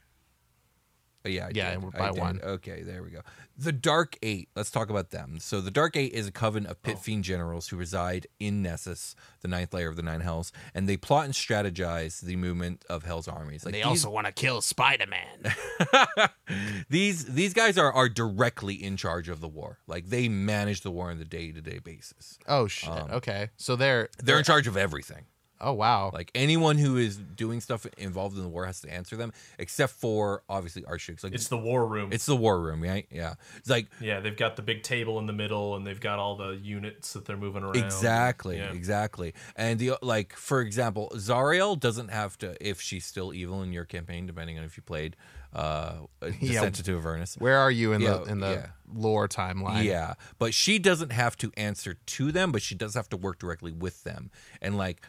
Oh, 1.26 1.28
yeah, 1.28 1.46
I 1.46 1.50
Yeah, 1.54 1.70
did. 1.72 1.82
we're 1.82 1.90
by 1.90 2.10
one. 2.12 2.40
Okay, 2.42 2.82
there 2.82 3.02
we 3.02 3.10
go. 3.10 3.20
The 3.58 3.72
Dark 3.72 4.16
Eight. 4.22 4.48
Let's 4.54 4.70
talk 4.70 4.90
about 4.90 5.10
them. 5.10 5.38
So 5.40 5.60
the 5.60 5.70
Dark 5.70 5.96
Eight 5.96 6.12
is 6.12 6.26
a 6.28 6.32
coven 6.32 6.66
of 6.66 6.72
Oh. 6.76 6.80
pit 6.82 6.98
fiend 6.98 7.24
generals 7.24 7.68
who 7.68 7.76
reside 7.76 8.26
in 8.38 8.62
Nessus, 8.62 9.16
the 9.40 9.48
ninth 9.48 9.72
layer 9.74 9.88
of 9.88 9.96
the 9.96 10.02
Nine 10.02 10.20
Hells, 10.20 10.52
and 10.74 10.88
they 10.88 10.96
plot 10.96 11.24
and 11.24 11.34
strategize 11.34 12.20
the 12.20 12.36
movement 12.36 12.84
of 12.88 13.02
Hell's 13.04 13.26
armies. 13.28 13.64
Like 13.64 13.72
they 13.72 13.78
these, 13.80 13.86
also 14.04 14.10
want 14.10 14.26
to 14.26 14.32
kill 14.32 14.60
Spider 14.60 15.06
Man. 15.06 16.28
these 16.88 17.24
these 17.26 17.54
guys 17.54 17.78
are 17.78 17.92
are 17.92 18.08
directly 18.08 18.74
in 18.74 18.96
charge 18.96 19.28
of 19.28 19.40
the 19.40 19.48
war. 19.48 19.78
Like 19.86 20.06
they 20.10 20.28
manage 20.28 20.82
the 20.82 20.90
war 20.90 21.10
on 21.10 21.18
the 21.18 21.24
day 21.24 21.50
to 21.52 21.60
day 21.60 21.78
basis. 21.78 22.38
Oh 22.46 22.68
shit. 22.68 22.90
Um, 22.90 23.10
okay, 23.10 23.50
so 23.56 23.74
they're 23.76 24.08
They're 24.22 24.38
in 24.38 24.44
charge 24.44 24.66
of 24.66 24.76
everything. 24.76 25.24
Oh 25.60 25.72
wow. 25.72 26.10
Like 26.12 26.30
anyone 26.34 26.76
who 26.78 26.96
is 26.96 27.16
doing 27.16 27.60
stuff 27.60 27.86
involved 27.96 28.36
in 28.36 28.42
the 28.42 28.48
war 28.48 28.66
has 28.66 28.80
to 28.82 28.90
answer 28.92 29.16
them, 29.16 29.32
except 29.58 29.92
for 29.94 30.42
obviously 30.48 30.84
Archduke's. 30.84 31.24
Like 31.24 31.32
It's 31.34 31.48
the 31.48 31.56
war 31.56 31.86
room. 31.86 32.12
it's 32.12 32.26
the 32.26 32.36
war 32.36 32.60
room, 32.60 32.82
right? 32.82 33.06
Yeah, 33.10 33.34
it's 33.56 33.70
like 33.70 33.86
yeah, 34.00 34.20
they've 34.20 34.36
got 34.36 34.56
the 34.56 34.62
big 34.62 34.82
table 34.82 35.18
in 35.18 35.26
the 35.26 35.32
middle, 35.32 35.74
and 35.76 35.86
they've 35.86 36.00
got 36.00 36.18
all 36.18 36.36
the 36.36 36.50
units 36.56 37.14
that 37.14 37.24
they're 37.24 37.36
moving 37.36 37.62
around. 37.62 37.76
Exactly, 37.76 38.58
Yeah. 38.58 38.72
exactly. 38.72 39.32
And 39.56 39.78
the 39.78 39.92
like, 40.02 40.34
for 40.34 40.60
example, 40.60 41.10
Zariel 41.14 41.78
doesn't 41.80 42.08
have 42.08 42.36
to 42.38 42.56
if 42.60 42.80
she's 42.80 43.06
still 43.06 43.32
evil 43.32 43.62
in 43.62 43.72
your 43.72 43.84
campaign, 43.84 44.26
depending 44.26 44.58
on 44.58 44.64
if 44.64 44.76
you 44.76 44.82
played 44.82 45.16
uh 45.54 45.94
Yeah. 46.40 46.64
Descent 46.68 46.84
to 46.84 46.96
Avernus. 46.98 47.36
Where 47.38 47.56
are 47.58 47.70
you 47.70 47.92
in 47.92 48.02
Yeah, 48.02 48.18
the 48.18 48.22
in 48.24 48.40
the 48.40 48.50
yeah. 48.50 48.66
lore 48.92 49.26
timeline? 49.26 49.84
Yeah, 49.84 50.14
but 50.38 50.52
she 50.52 50.78
doesn't 50.78 51.12
have 51.12 51.36
to 51.38 51.50
answer 51.56 51.94
to 51.94 52.30
them, 52.32 52.52
but 52.52 52.60
she 52.60 52.74
does 52.74 52.94
have 52.94 53.08
to 53.08 53.16
work 53.16 53.38
directly 53.38 53.72
with 53.72 54.04
them. 54.04 54.30
And 54.60 54.76
like, 54.76 55.00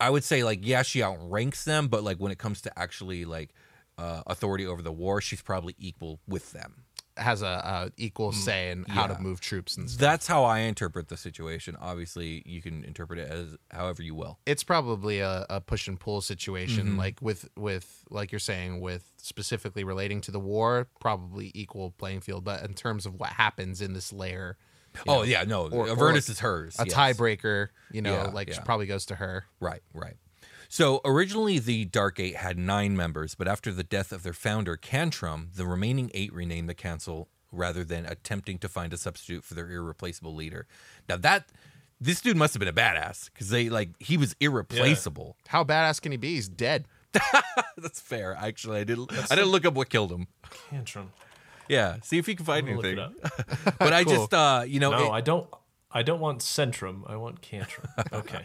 I 0.00 0.10
would 0.10 0.24
say 0.24 0.44
like, 0.44 0.60
yeah, 0.62 0.82
she 0.82 1.02
outranks 1.02 1.64
them, 1.64 1.88
but 1.88 2.04
like 2.04 2.18
when 2.18 2.32
it 2.32 2.38
comes 2.38 2.60
to 2.62 2.78
actually 2.78 3.24
like 3.24 3.50
uh, 3.98 4.22
authority 4.26 4.66
over 4.66 4.82
the 4.82 4.92
war, 4.92 5.20
she's 5.20 5.42
probably 5.42 5.74
equal 5.78 6.20
with 6.28 6.52
them. 6.52 6.82
Has 7.18 7.40
a, 7.40 7.46
a 7.46 7.92
equal 7.96 8.30
say 8.32 8.70
in 8.70 8.84
how 8.84 9.06
Mm, 9.06 9.08
yeah. 9.08 9.14
to 9.16 9.22
move 9.22 9.40
troops 9.40 9.78
and 9.78 9.88
stuff. 9.88 9.98
That's 10.00 10.26
how 10.26 10.44
I 10.44 10.58
interpret 10.58 11.08
the 11.08 11.16
situation. 11.16 11.74
Obviously, 11.80 12.42
you 12.44 12.60
can 12.60 12.84
interpret 12.84 13.18
it 13.18 13.30
as 13.30 13.56
however 13.70 14.02
you 14.02 14.14
will. 14.14 14.38
It's 14.44 14.62
probably 14.62 15.20
a, 15.20 15.46
a 15.48 15.62
push 15.62 15.88
and 15.88 15.98
pull 15.98 16.20
situation, 16.20 16.88
Mm-hmm. 16.88 16.98
like 16.98 17.22
with 17.22 17.48
with 17.56 18.04
like 18.10 18.32
you're 18.32 18.38
saying, 18.38 18.82
with 18.82 19.10
specifically 19.16 19.82
relating 19.82 20.20
to 20.22 20.30
the 20.30 20.38
war, 20.40 20.88
probably 21.00 21.50
equal 21.54 21.92
playing 21.92 22.20
field. 22.20 22.44
But 22.44 22.62
in 22.64 22.74
terms 22.74 23.06
of 23.06 23.14
what 23.14 23.30
happens 23.30 23.80
in 23.80 23.94
this 23.94 24.12
layer, 24.12 24.58
Oh 25.06 25.16
know, 25.18 25.22
yeah, 25.22 25.44
no, 25.44 25.68
or- 25.68 25.88
or 25.88 25.90
Avernus 25.90 26.28
is 26.28 26.40
hers. 26.40 26.76
a 26.78 26.84
yes. 26.86 26.94
tiebreaker, 26.94 27.68
you 27.92 28.02
know, 28.02 28.12
Yeah, 28.12 28.22
like 28.30 28.48
yeah. 28.48 28.60
probably 28.60 28.86
goes 28.86 29.06
to 29.06 29.16
her. 29.16 29.44
Right, 29.60 29.82
right. 29.94 30.16
So 30.68 31.00
originally 31.04 31.58
the 31.58 31.84
Dark 31.84 32.18
Eight 32.18 32.36
had 32.36 32.58
nine 32.58 32.96
members, 32.96 33.34
but 33.34 33.46
after 33.48 33.72
the 33.72 33.84
death 33.84 34.10
of 34.12 34.22
their 34.24 34.32
founder, 34.32 34.76
Cantrum, 34.76 35.50
the 35.54 35.64
remaining 35.66 36.10
eight 36.14 36.32
renamed 36.32 36.68
the 36.68 36.74
Council 36.74 37.28
rather 37.52 37.84
than 37.84 38.04
attempting 38.04 38.58
to 38.58 38.68
find 38.68 38.92
a 38.92 38.96
substitute 38.96 39.44
for 39.44 39.54
their 39.54 39.70
irreplaceable 39.70 40.34
leader. 40.34 40.66
Now 41.08 41.16
that 41.18 41.46
this 42.00 42.20
dude 42.20 42.36
must 42.36 42.52
have 42.54 42.58
been 42.58 42.68
a 42.68 42.72
badass 42.72 43.30
because 43.32 43.48
they 43.50 43.68
like 43.68 43.90
he 44.00 44.16
was 44.16 44.34
irreplaceable. 44.40 45.36
How 45.48 45.62
badass 45.64 46.00
can 46.02 46.12
he 46.12 46.18
be? 46.18 46.34
He's 46.34 46.48
dead. 46.48 46.86
That's 47.78 48.00
fair. 48.00 48.36
Actually, 48.38 48.80
I 48.80 48.84
didn't. 48.84 49.10
I 49.30 49.34
didn't 49.36 49.50
look 49.50 49.64
up 49.64 49.74
what 49.74 49.88
killed 49.88 50.10
him. 50.12 50.26
Cantrum. 50.68 51.12
Yeah, 51.68 51.96
see 52.02 52.18
if 52.18 52.28
you 52.28 52.36
can 52.36 52.46
find 52.46 52.68
anything. 52.68 52.96
look 52.96 53.12
it 53.24 53.74
but 53.78 53.92
I 53.92 54.04
Cool. 54.04 54.14
just, 54.14 54.34
uh, 54.34 54.64
you 54.66 54.80
know, 54.80 54.90
No, 54.90 55.06
it- 55.06 55.10
I 55.10 55.20
don't. 55.20 55.48
I 55.90 56.02
don't 56.02 56.20
want 56.20 56.40
Centrum. 56.40 57.02
I 57.08 57.16
want 57.16 57.40
Cantrum. 57.40 57.86
Okay. 58.12 58.44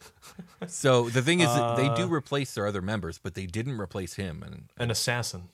so 0.66 1.08
the 1.10 1.20
thing 1.22 1.40
is, 1.40 1.48
that 1.48 1.76
they 1.76 1.88
Uh, 1.88 1.94
do 1.96 2.12
replace 2.12 2.54
their 2.54 2.66
other 2.66 2.80
members, 2.80 3.18
but 3.18 3.34
they 3.34 3.46
didn't 3.46 3.78
replace 3.80 4.14
him, 4.14 4.42
and 4.42 4.68
An 4.78 4.90
assassin. 4.90 5.48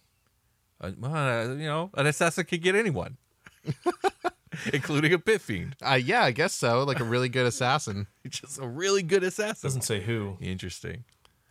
Uh, 0.80 0.92
well, 0.98 1.14
uh, 1.14 1.54
you 1.54 1.66
know, 1.66 1.90
an 1.94 2.06
assassin 2.06 2.44
could 2.44 2.62
get 2.62 2.74
anyone, 2.74 3.16
including 4.72 5.12
a 5.12 5.18
pit 5.18 5.40
fiend. 5.40 5.74
Uh, 5.84 5.94
yeah, 5.94 6.22
I 6.22 6.30
guess 6.32 6.52
so. 6.54 6.84
Like 6.84 7.00
a 7.00 7.04
really 7.04 7.28
good 7.28 7.46
assassin. 7.46 8.06
Just 8.28 8.58
a 8.60 8.66
really 8.66 9.02
good 9.02 9.22
assassin. 9.24 9.66
Doesn't 9.68 9.82
say 9.82 10.00
who. 10.00 10.36
Interesting. 10.40 11.04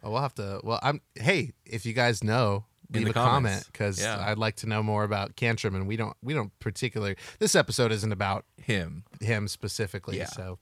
Oh, 0.03 0.12
we'll 0.12 0.21
have 0.21 0.36
to. 0.36 0.62
Well, 0.63 0.79
I'm. 0.84 1.01
Hey, 1.15 1.53
if 1.65 1.86
you 1.86 1.93
guys 1.93 2.23
know, 2.23 2.65
In 2.74 2.74
leave 2.91 3.05
the 3.05 3.09
a 3.11 3.13
comment 3.13 3.63
because 3.71 3.99
Yeah. 4.01 4.23
I'd 4.27 4.37
like 4.37 4.55
to 4.57 4.67
know 4.67 4.81
more 4.83 5.03
about 5.03 5.35
Cantrum, 5.35 5.75
and 5.75 5.87
we 5.87 5.95
don't. 5.97 6.15
We 6.21 6.33
don't 6.33 6.57
particularly. 6.59 7.15
This 7.39 7.55
episode 7.55 7.91
isn't 7.91 8.11
about 8.11 8.45
Him. 8.61 9.03
him 9.21 9.47
specifically. 9.47 10.17
Yeah. 10.17 10.25
So 10.27 10.59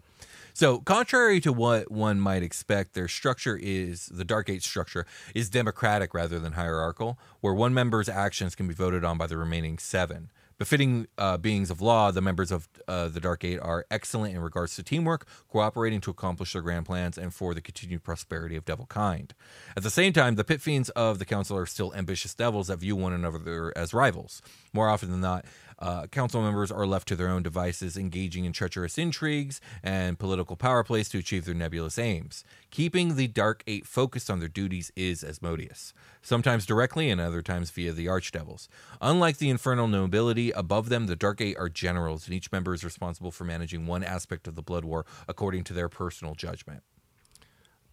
So, 0.54 0.80
contrary 0.80 1.40
to 1.42 1.52
what 1.52 1.92
one 1.92 2.20
might 2.20 2.44
expect, 2.44 2.94
their 2.94 3.08
structure 3.08 3.58
is 3.62 4.06
the 4.06 4.24
Dark 4.24 4.50
Eight 4.50 4.62
structure 4.64 5.06
is 5.34 5.50
democratic 5.50 6.14
rather 6.14 6.38
than 6.40 6.54
hierarchical, 6.54 7.18
where 7.42 7.54
one 7.54 7.74
member's 7.74 8.08
actions 8.08 8.54
can 8.56 8.68
be 8.68 8.74
voted 8.76 9.04
on 9.04 9.18
by 9.18 9.26
the 9.28 9.38
remaining 9.38 9.78
seven. 9.80 10.30
Befitting 10.64 11.08
uh, 11.18 11.36
beings 11.36 11.70
of 11.70 11.82
law, 11.82 12.10
the 12.12 12.22
members 12.22 12.50
of 12.50 12.70
uh, 12.88 13.10
the 13.10 13.20
Dark 13.20 13.44
Eight 13.44 13.60
are 13.60 13.86
excellent 13.92 14.34
in 14.34 14.40
regards 14.40 14.78
to 14.78 14.82
teamwork, 14.82 15.28
cooperating 15.50 16.00
to 16.00 16.10
accomplish 16.10 16.54
their 16.54 16.62
grand 16.62 16.86
plans, 16.86 17.18
and 17.18 17.34
for 17.34 17.54
the 17.54 17.60
continued 17.60 18.02
prosperity 18.02 18.56
of 18.56 18.64
devil 18.64 18.86
kind. 18.86 19.34
At 19.76 19.84
the 19.84 19.90
same 19.90 20.14
time, 20.14 20.36
the 20.36 20.46
pit 20.46 20.62
fiends 20.62 20.88
of 20.92 21.20
the 21.20 21.26
council 21.26 21.58
are 21.58 21.66
still 21.66 21.94
ambitious 21.94 22.34
devils 22.34 22.68
that 22.68 22.78
view 22.78 22.96
one 22.96 23.12
another 23.12 23.74
as 23.76 23.94
rivals. 23.94 24.42
More 24.74 24.90
often 24.90 25.12
than 25.12 25.22
not, 25.22 25.46
uh, 25.78 26.08
council 26.08 26.42
members 26.42 26.72
are 26.72 26.86
left 26.86 27.08
to 27.10 27.16
their 27.16 27.28
own 27.30 27.44
devices, 27.44 27.96
engaging 27.96 28.46
in 28.46 28.54
treacherous 28.54 28.98
intrigues 28.98 29.62
and 29.84 30.18
political 30.18 30.56
power 30.56 30.84
plays 30.84 31.10
to 31.10 31.20
achieve 31.20 31.46
their 31.46 31.54
nebulous 31.54 32.00
aims. 32.00 32.44
Keeping 32.72 33.16
the 33.16 33.28
Dark 33.28 33.64
Eight 33.68 33.86
focused 33.86 34.30
on 34.30 34.40
their 34.40 34.50
duties 34.50 34.92
is 34.96 35.24
Asmodeus, 35.24 35.94
sometimes 36.22 36.66
directly 36.66 37.10
and 37.10 37.22
other 37.22 37.42
times 37.42 37.70
via 37.70 37.92
the 37.92 38.08
Archdevils. 38.08 38.68
Unlike 39.02 39.38
the 39.38 39.50
Infernal 39.50 39.88
Nobility, 39.88 40.52
above 40.52 40.90
them, 40.90 41.06
the 41.08 41.16
Dark 41.16 41.42
Eight 41.42 41.58
are 41.58 41.70
generals, 41.70 42.26
and 42.26 42.34
each 42.34 42.52
member 42.52 42.74
is 42.74 42.84
responsible 42.84 43.32
for 43.32 43.44
managing 43.44 43.86
one 43.86 44.04
aspect 44.04 44.48
of 44.48 44.56
the 44.56 44.64
Blood 44.64 44.86
War 44.86 45.06
according 45.28 45.66
to 45.66 45.74
their 45.74 45.90
personal 45.90 46.34
judgment. 46.34 46.82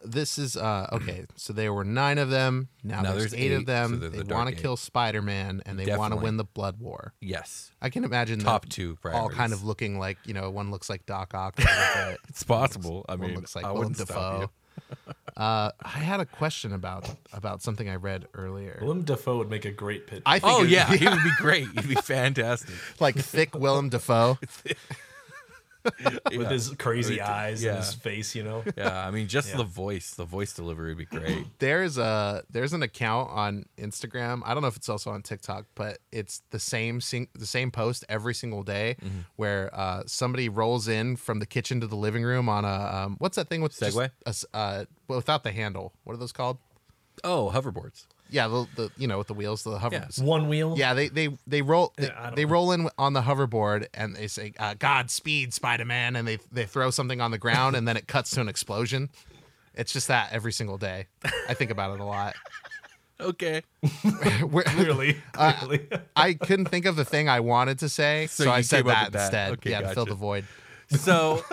This 0.03 0.37
is 0.37 0.57
uh 0.57 0.87
okay. 0.93 1.25
So 1.35 1.53
there 1.53 1.73
were 1.73 1.83
nine 1.83 2.17
of 2.17 2.29
them. 2.29 2.69
Now, 2.83 3.01
Now 3.01 3.11
there's, 3.11 3.31
there's 3.31 3.33
eight, 3.35 3.51
eight, 3.51 3.53
of 3.53 3.65
them. 3.65 3.89
so 4.01 4.09
they're 4.09 4.23
the 4.23 4.33
want 4.33 4.49
to 4.49 4.55
kill 4.55 4.75
Spider-Man 4.77 5.61
and 5.65 5.79
they 5.79 5.95
want 5.95 6.13
to 6.13 6.19
win 6.19 6.37
the 6.37 6.43
Blood 6.43 6.79
War. 6.79 7.13
Yes, 7.21 7.71
I 7.81 7.89
can 7.89 8.03
imagine 8.03 8.39
top 8.39 8.63
them 8.63 8.69
two 8.69 8.97
all 9.13 9.29
kind 9.29 9.53
of 9.53 9.63
looking 9.63 9.99
like 9.99 10.17
you 10.25 10.33
know 10.33 10.49
one 10.49 10.71
looks 10.71 10.89
like 10.89 11.05
Doc 11.05 11.33
Ock. 11.33 11.59
a 11.59 11.61
little 11.61 12.11
bit. 12.11 12.19
It's 12.29 12.43
possible. 12.43 13.05
I 13.09 13.13
one 13.15 13.27
mean, 13.27 13.35
looks 13.35 13.55
like 13.55 13.65
I 13.65 13.71
Willem 13.71 13.89
wouldn't 13.89 13.97
stop 14.07 14.41
Dafoe. 14.41 14.51
uh, 15.37 15.71
I 15.83 15.87
had 15.89 16.19
a 16.19 16.25
question 16.25 16.73
about 16.73 17.07
about 17.33 17.61
something 17.61 17.87
I 17.89 17.95
read 17.95 18.25
earlier. 18.33 18.79
Willem 18.81 19.03
Dafoe 19.03 19.37
would 19.37 19.49
make 19.49 19.65
a 19.65 19.71
great 19.71 20.07
pit. 20.07 20.23
I 20.25 20.39
think 20.39 20.53
Oh 20.53 20.63
it- 20.63 20.69
yeah, 20.69 20.91
he 20.91 21.05
would 21.07 21.23
be 21.23 21.31
great. 21.37 21.67
He'd 21.75 21.87
be 21.89 21.95
fantastic. 21.95 22.73
like 22.99 23.15
thick 23.15 23.53
Willem 23.55 23.89
Dafoe. 23.89 24.39
with 26.05 26.31
Yeah. 26.31 26.49
his 26.49 26.69
crazy 26.77 27.19
Right. 27.19 27.29
eyes 27.29 27.63
Yeah. 27.63 27.71
and 27.75 27.77
his 27.83 27.93
face, 27.93 28.35
you 28.35 28.43
know. 28.43 28.63
Yeah, 28.77 29.05
I 29.07 29.11
mean, 29.11 29.27
just 29.27 29.49
Yeah. 29.49 29.57
the 29.57 29.63
voice, 29.63 30.11
the 30.15 30.25
voice 30.25 30.53
delivery 30.53 30.89
would 30.93 30.97
be 31.09 31.17
great. 31.17 31.45
There's 31.59 31.97
a 31.97 32.43
there's 32.49 32.73
an 32.73 32.83
account 32.83 33.29
on 33.31 33.65
Instagram. 33.77 34.41
I 34.45 34.53
don't 34.53 34.61
know 34.61 34.67
if 34.67 34.75
it's 34.77 34.89
also 34.89 35.11
on 35.11 35.21
TikTok, 35.21 35.65
but 35.75 35.99
it's 36.11 36.41
the 36.51 36.59
same 36.59 37.01
sing, 37.01 37.27
the 37.33 37.45
same 37.45 37.71
post 37.71 38.05
every 38.09 38.33
single 38.33 38.63
day, 38.63 38.95
Mm-hmm. 39.01 39.19
where 39.37 39.69
uh, 39.73 40.03
somebody 40.05 40.49
rolls 40.49 40.87
in 40.87 41.15
from 41.15 41.39
the 41.39 41.45
kitchen 41.45 41.79
to 41.81 41.87
the 41.87 41.95
living 41.95 42.23
room 42.23 42.47
on 42.49 42.65
a 42.65 42.67
um, 43.05 43.15
what's 43.19 43.35
that 43.35 43.47
thing 43.49 43.61
with 43.61 43.77
just 43.79 43.95
Segway? 43.97 44.09
uh, 44.53 44.85
without 45.07 45.43
the 45.43 45.51
handle. 45.51 45.93
What 46.03 46.13
are 46.13 46.17
those 46.17 46.31
called? 46.31 46.57
Oh, 47.23 47.51
hoverboards. 47.53 48.05
Yeah, 48.31 48.47
the, 48.47 48.65
the 48.75 48.89
you 48.97 49.07
know 49.07 49.17
with 49.17 49.27
the 49.27 49.33
wheels, 49.33 49.63
the 49.63 49.77
hover. 49.77 49.95
Yeah. 50.17 50.23
One 50.25 50.47
wheel. 50.47 50.75
Yeah, 50.77 50.93
they 50.93 51.09
they 51.09 51.37
they 51.45 51.61
roll 51.61 51.93
they, 51.97 52.07
Yeah, 52.07 52.31
they 52.35 52.45
roll 52.45 52.71
in 52.71 52.89
on 52.97 53.13
the 53.13 53.21
hoverboard 53.21 53.87
and 53.93 54.15
they 54.15 54.27
say 54.27 54.53
uh, 54.57 54.73
"Godspeed, 54.73 55.53
Spider 55.53 55.85
Man," 55.85 56.15
and 56.15 56.27
they 56.27 56.39
they 56.51 56.65
throw 56.65 56.89
something 56.91 57.21
on 57.21 57.31
the 57.31 57.37
ground 57.37 57.75
and 57.75 57.87
then 57.87 57.97
it 57.97 58.07
cuts 58.07 58.31
to 58.31 58.41
an 58.41 58.47
explosion. 58.49 59.09
It's 59.73 59.93
just 59.93 60.07
that 60.09 60.31
every 60.33 60.51
single 60.51 60.77
day. 60.77 61.07
I 61.47 61.53
think 61.53 61.71
about 61.71 61.93
it 61.93 61.99
a 61.99 62.05
lot. 62.05 62.33
Okay. 63.19 63.61
We're- 64.41 64.63
Clearly, 64.65 65.21
Uh, 65.37 65.53
clearly. 65.53 65.87
I 66.15 66.33
couldn't 66.33 66.65
think 66.69 66.87
of 66.87 66.95
the 66.95 67.05
thing 67.05 67.29
I 67.29 67.39
wanted 67.39 67.77
to 67.79 67.87
say, 67.89 68.25
so, 68.25 68.45
So 68.45 68.49
I 68.49 68.57
you 68.57 68.63
said 68.63 68.85
that 68.87 69.11
that. 69.11 69.21
instead. 69.25 69.51
Okay, 69.53 69.69
yeah, 69.69 69.81
to 69.81 69.93
fill 69.93 70.07
the 70.07 70.15
void. 70.15 70.45
So, 70.89 71.43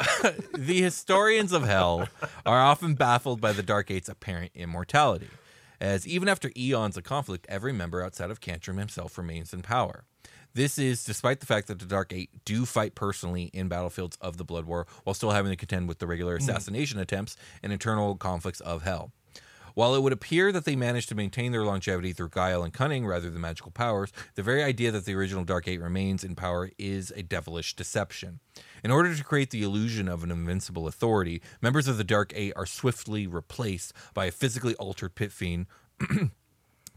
the 0.56 0.80
historians 0.80 1.52
of 1.52 1.64
hell 1.64 2.08
are 2.46 2.58
often 2.58 2.94
baffled 2.94 3.42
by 3.42 3.52
the 3.52 3.62
Dark 3.62 3.90
Eight's 3.90 4.08
apparent 4.08 4.50
immortality, 4.54 5.28
as 5.80 6.06
even 6.06 6.28
after 6.28 6.50
eons 6.56 6.96
of 6.96 7.04
conflict, 7.04 7.46
every 7.48 7.72
member 7.72 8.02
outside 8.02 8.30
of 8.30 8.40
Cantrum 8.40 8.78
himself 8.78 9.16
remains 9.18 9.52
in 9.52 9.62
power. 9.62 10.04
This 10.54 10.78
is 10.78 11.04
despite 11.04 11.40
the 11.40 11.46
fact 11.46 11.68
that 11.68 11.78
the 11.78 11.84
Dark 11.84 12.12
Eight 12.12 12.30
do 12.44 12.64
fight 12.64 12.94
personally 12.94 13.44
in 13.52 13.68
battlefields 13.68 14.16
of 14.20 14.38
the 14.38 14.44
Blood 14.44 14.64
War 14.64 14.86
while 15.04 15.14
still 15.14 15.30
having 15.30 15.52
to 15.52 15.56
contend 15.56 15.88
with 15.88 15.98
the 15.98 16.06
regular 16.06 16.36
hmm. 16.36 16.42
assassination 16.42 16.98
attempts 16.98 17.36
and 17.62 17.72
internal 17.72 18.16
conflicts 18.16 18.60
of 18.60 18.82
hell. 18.82 19.12
While 19.78 19.94
it 19.94 20.02
would 20.02 20.12
appear 20.12 20.50
that 20.50 20.64
they 20.64 20.74
managed 20.74 21.08
to 21.10 21.14
maintain 21.14 21.52
their 21.52 21.64
longevity 21.64 22.12
through 22.12 22.30
guile 22.30 22.64
and 22.64 22.72
cunning 22.72 23.06
rather 23.06 23.30
than 23.30 23.40
magical 23.40 23.70
powers, 23.70 24.10
the 24.34 24.42
very 24.42 24.60
idea 24.60 24.90
that 24.90 25.04
the 25.04 25.14
original 25.14 25.44
Dark 25.44 25.68
Eight 25.68 25.80
remains 25.80 26.24
in 26.24 26.34
power 26.34 26.72
is 26.78 27.12
a 27.14 27.22
devilish 27.22 27.76
deception. 27.76 28.40
In 28.82 28.90
order 28.90 29.14
to 29.14 29.22
create 29.22 29.50
the 29.50 29.62
illusion 29.62 30.08
of 30.08 30.24
an 30.24 30.32
invincible 30.32 30.88
authority, 30.88 31.40
members 31.62 31.86
of 31.86 31.96
the 31.96 32.02
Dark 32.02 32.32
Eight 32.34 32.54
are 32.56 32.66
swiftly 32.66 33.28
replaced 33.28 33.92
by 34.14 34.24
a 34.24 34.32
physically 34.32 34.74
altered 34.74 35.14
pit 35.14 35.30
fiend 35.30 35.66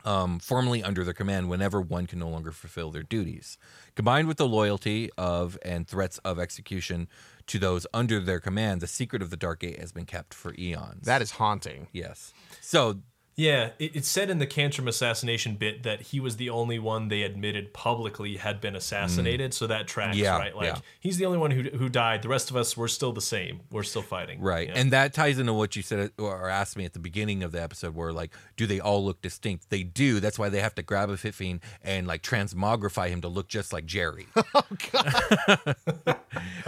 um, 0.06 0.40
formally 0.40 0.84
under 0.84 1.04
their 1.04 1.14
command 1.14 1.50
whenever 1.50 1.82
one 1.82 2.08
can 2.08 2.20
no 2.20 2.30
longer 2.30 2.52
fulfill 2.52 2.92
their 2.92 3.04
duties. 3.04 3.58
Combined 3.96 4.28
with 4.28 4.38
the 4.38 4.48
loyalty 4.48 5.10
of 5.18 5.58
and 5.64 5.88
threats 5.88 6.18
of 6.20 6.40
execution 6.40 7.08
to 7.48 7.60
those 7.60 7.86
under 7.94 8.20
their 8.20 8.40
command, 8.40 8.82
the 8.82 8.88
secret 8.88 9.22
of 9.22 9.30
the 9.30 9.38
Dark 9.38 9.64
Eight 9.64 9.80
has 9.80 9.92
been 9.92 10.06
kept 10.06 10.34
for 10.34 10.54
eons. 10.58 11.06
That 11.06 11.22
is 11.22 11.32
haunting. 11.32 11.88
yes. 11.92 12.34
So 12.62 13.00
Yeah, 13.42 13.72
it, 13.80 13.96
it 13.96 14.06
said 14.06 14.30
in 14.30 14.38
the 14.38 14.46
Cantrum 14.46 14.88
assassination 14.88 15.56
bit 15.56 15.82
that 15.82 16.02
he 16.02 16.20
was 16.20 16.38
the 16.38 16.52
only 16.52 16.78
one 16.78 17.08
they 17.08 17.24
admitted 17.24 17.74
publicly 17.74 18.38
had 18.38 18.62
been 18.62 18.76
assassinated. 18.76 19.56
So 19.56 19.66
that 19.66 19.88
tracks, 19.88 20.16
Mm. 20.16 20.20
Yeah, 20.20 20.38
right? 20.38 20.56
Like 20.56 20.66
yeah. 20.66 20.80
he's 21.00 21.18
the 21.18 21.26
only 21.26 21.38
one 21.40 21.52
who 21.52 21.64
who 21.64 21.90
died. 21.90 22.22
The 22.22 22.30
rest 22.30 22.50
of 22.52 22.56
us, 22.56 22.76
we're 22.78 22.88
still 22.88 23.14
the 23.14 23.22
same. 23.22 23.62
We're 23.72 23.84
still 23.84 24.02
fighting. 24.04 24.42
Right. 24.42 24.68
Yeah. 24.68 24.76
And 24.76 24.92
that 24.92 25.14
ties 25.14 25.40
into 25.40 25.54
what 25.54 25.76
you 25.76 25.82
said 25.82 26.12
or 26.20 26.50
asked 26.50 26.78
me 26.78 26.86
at 26.86 26.94
the 26.94 27.00
beginning 27.00 27.42
of 27.44 27.52
the 27.52 27.62
episode 27.62 27.96
where 27.96 28.12
like, 28.12 28.32
do 28.58 28.68
they 28.68 28.80
all 28.80 29.04
look 29.04 29.22
distinct? 29.22 29.70
They 29.70 29.84
do. 29.84 30.20
That's 30.20 30.38
why 30.38 30.50
they 30.50 30.60
have 30.60 30.76
to 30.76 30.84
grab 30.84 31.10
a 31.10 31.18
pit 31.18 31.34
fiend 31.34 31.62
and 31.84 32.06
like 32.08 32.22
transmogrify 32.22 33.10
him 33.10 33.22
to 33.22 33.28
look 33.28 33.48
just 33.48 33.74
like 33.74 33.86
Jerry. 33.86 34.28
Oh 34.54 34.64
god. 34.92 35.76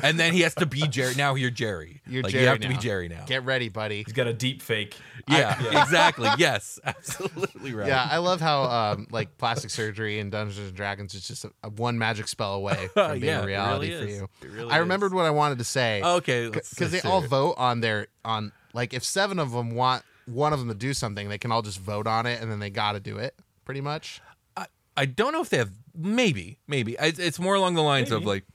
and 0.03 0.19
then 0.19 0.33
he 0.33 0.41
has 0.41 0.55
to 0.55 0.65
be 0.65 0.87
Jerry. 0.87 1.15
Now 1.15 1.35
you're 1.35 1.49
Jerry. 1.49 2.01
You're 2.07 2.23
like 2.23 2.31
Jerry 2.31 2.43
you 2.43 2.49
have 2.49 2.59
to 2.61 2.67
be. 2.69 2.77
Jerry 2.77 3.09
now. 3.09 3.25
Get 3.25 3.43
ready, 3.45 3.69
buddy. 3.69 4.03
he's 4.03 4.13
got 4.13 4.27
a 4.27 4.33
deep 4.33 4.61
fake. 4.61 4.95
yeah, 5.27 5.57
exactly. 5.83 6.29
Yes. 6.37 6.62
Absolutely 6.85 7.73
right. 7.73 7.87
Yeah, 7.87 8.07
I 8.09 8.17
love 8.17 8.41
how 8.41 8.63
um, 8.63 9.07
like 9.11 9.37
plastic 9.37 9.69
surgery 9.69 10.19
in 10.19 10.29
Dungeons 10.29 10.67
and 10.67 10.75
Dragons 10.75 11.13
is 11.13 11.27
just 11.27 11.45
a, 11.45 11.51
a 11.63 11.69
one 11.69 11.97
magic 11.97 12.27
spell 12.27 12.53
away 12.53 12.89
from 12.93 13.19
being 13.19 13.23
Yeah, 13.25 13.41
a 13.41 13.45
reality 13.45 13.89
really 13.89 14.19
for 14.19 14.47
you. 14.47 14.51
Really 14.51 14.71
I 14.71 14.77
remembered 14.77 15.07
is. 15.07 15.13
what 15.13 15.25
I 15.25 15.31
wanted 15.31 15.57
to 15.59 15.63
say. 15.63 16.01
Okay. 16.03 16.49
because 16.49 16.91
they 16.91 17.01
all 17.01 17.23
it. 17.23 17.27
vote 17.27 17.55
on 17.57 17.81
their 17.81 18.07
on 18.25 18.51
like 18.73 18.93
if 18.93 19.03
seven 19.03 19.39
of 19.39 19.51
them 19.51 19.71
want 19.71 20.03
one 20.25 20.53
of 20.53 20.59
them 20.59 20.69
to 20.69 20.75
do 20.75 20.93
something, 20.93 21.29
they 21.29 21.37
can 21.37 21.51
all 21.51 21.61
just 21.61 21.79
vote 21.79 22.07
on 22.07 22.25
it, 22.25 22.41
and 22.41 22.51
then 22.51 22.59
they 22.59 22.69
got 22.69 22.93
to 22.93 22.99
do 22.99 23.17
it. 23.17 23.35
Pretty 23.65 23.81
much. 23.81 24.21
I, 24.57 24.67
I 24.95 25.05
don't 25.05 25.33
know 25.33 25.41
if 25.41 25.49
they 25.49 25.57
have 25.57 25.71
maybe 25.95 26.59
maybe 26.67 26.95
it's, 26.99 27.19
it's 27.19 27.39
more 27.39 27.55
along 27.55 27.75
the 27.75 27.83
lines 27.83 28.11
of 28.11 28.25
like 28.25 28.45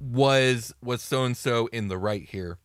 was 0.00 0.74
was 0.82 1.02
so 1.02 1.24
and 1.24 1.36
so 1.36 1.66
in 1.68 1.88
the 1.88 1.96
right 1.98 2.22
here 2.28 2.58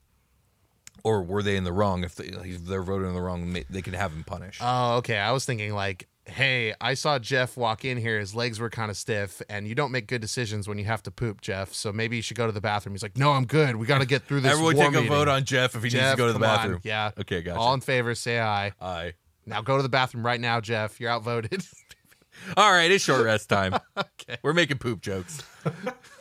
or 1.03 1.21
were 1.23 1.41
they 1.43 1.55
in 1.55 1.63
the 1.63 1.73
wrong 1.73 2.03
if, 2.03 2.15
they, 2.15 2.25
if 2.25 2.65
they're 2.65 2.83
voted 2.83 3.07
in 3.07 3.13
the 3.13 3.21
wrong 3.21 3.55
they 3.69 3.81
can 3.81 3.93
have 3.93 4.11
him 4.13 4.23
punished 4.23 4.61
Oh, 4.63 4.95
okay. 4.97 5.17
I 5.17 5.31
was 5.31 5.45
thinking 5.45 5.73
like, 5.73 6.07
hey, 6.25 6.73
I 6.79 6.93
saw 6.93 7.17
Jeff 7.19 7.57
walk 7.57 7.83
in 7.83 7.97
here. 7.97 8.19
His 8.19 8.33
legs 8.35 8.59
were 8.59 8.69
kind 8.69 8.89
of 8.91 8.95
stiff, 8.97 9.41
and 9.49 9.67
you 9.67 9.73
don't 9.75 9.91
make 9.91 10.07
good 10.07 10.21
decisions 10.21 10.67
when 10.67 10.77
you 10.77 10.85
have 10.85 11.01
to 11.03 11.11
poop, 11.11 11.41
Jeff. 11.41 11.73
So 11.73 11.91
maybe 11.91 12.15
you 12.15 12.21
should 12.21 12.37
go 12.37 12.45
to 12.45 12.51
the 12.51 12.61
bathroom. 12.61 12.93
He's 12.93 13.03
like, 13.03 13.17
no, 13.17 13.31
I'm 13.31 13.45
good. 13.45 13.75
We 13.75 13.85
got 13.87 13.99
to 14.01 14.05
get 14.05 14.23
through 14.23 14.41
this. 14.41 14.51
everyone 14.51 14.75
take 14.75 14.87
a 14.89 14.91
meeting." 14.91 15.09
vote 15.09 15.27
on 15.27 15.43
jeff 15.45 15.75
if 15.75 15.83
he 15.83 15.89
needs 15.89 16.11
to 16.11 16.15
go 16.17 16.27
to 16.27 16.33
the 16.33 16.39
come 16.39 16.49
on. 16.49 16.55
bathroom 16.57 16.81
Yeah. 16.83 17.11
okay 17.19 17.41
gotcha 17.41 17.59
All 17.59 17.73
in 17.73 17.81
favor, 17.81 18.13
say 18.15 18.39
aye. 18.39 18.71
Aye. 18.79 19.13
Now 19.45 19.61
go 19.61 19.77
to 19.77 19.83
the 19.83 19.89
bathroom 19.89 20.25
right 20.25 20.39
now, 20.39 20.61
Jeff. 20.61 20.99
You're 20.99 21.09
outvoted. 21.11 21.65
all 22.57 22.71
right 22.71 22.89
it's 22.91 23.03
short 23.03 23.23
rest 23.23 23.49
time 23.49 23.75
okay 23.97 24.37
we're 24.41 24.53
making 24.53 24.77
poop 24.77 24.99
jokes 25.01 25.43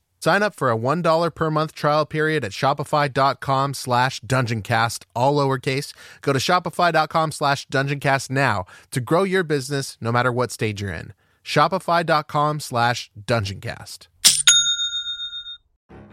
Sign 0.23 0.43
up 0.43 0.53
for 0.53 0.69
a 0.69 0.77
$1 0.77 1.33
per 1.33 1.49
month 1.49 1.73
trial 1.73 2.05
period 2.05 2.45
at 2.45 2.51
shopify.com 2.51 3.73
slash 3.73 4.21
dungeoncast, 4.21 5.03
all 5.15 5.35
lowercase. 5.35 5.93
Go 6.21 6.31
to 6.31 6.37
shopify.com 6.37 7.31
slash 7.31 7.67
dungeoncast 7.67 8.29
now 8.29 8.65
to 8.91 9.01
grow 9.01 9.23
your 9.23 9.43
business 9.43 9.97
no 9.99 10.11
matter 10.11 10.31
what 10.31 10.51
stage 10.51 10.79
you're 10.79 10.93
in. 10.93 11.13
Shopify.com 11.43 12.59
slash 12.59 13.09
dungeoncast. 13.19 14.07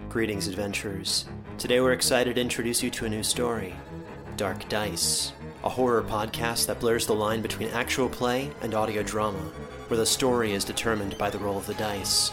Greetings, 0.09 0.49
adventurers. 0.49 1.27
Today 1.59 1.83
we're 1.83 1.93
excited 1.93 2.37
to 2.37 2.41
introduce 2.41 2.83
you 2.83 2.89
to 2.89 3.05
a 3.05 3.11
new 3.11 3.23
story 3.23 3.75
Dark 4.39 4.67
Dice, 4.71 5.35
a 5.65 5.69
horror 5.69 6.03
podcast 6.03 6.67
that 6.67 6.81
blurs 6.81 7.07
the 7.07 7.15
line 7.15 7.43
between 7.43 7.69
actual 7.71 8.09
play 8.09 8.51
and 8.63 8.73
audio 8.73 9.03
drama, 9.03 9.39
where 9.89 9.99
the 9.99 10.07
story 10.07 10.53
is 10.53 10.65
determined 10.65 11.19
by 11.19 11.29
the 11.29 11.39
roll 11.39 11.59
of 11.59 11.67
the 11.67 11.75
dice. 11.75 12.33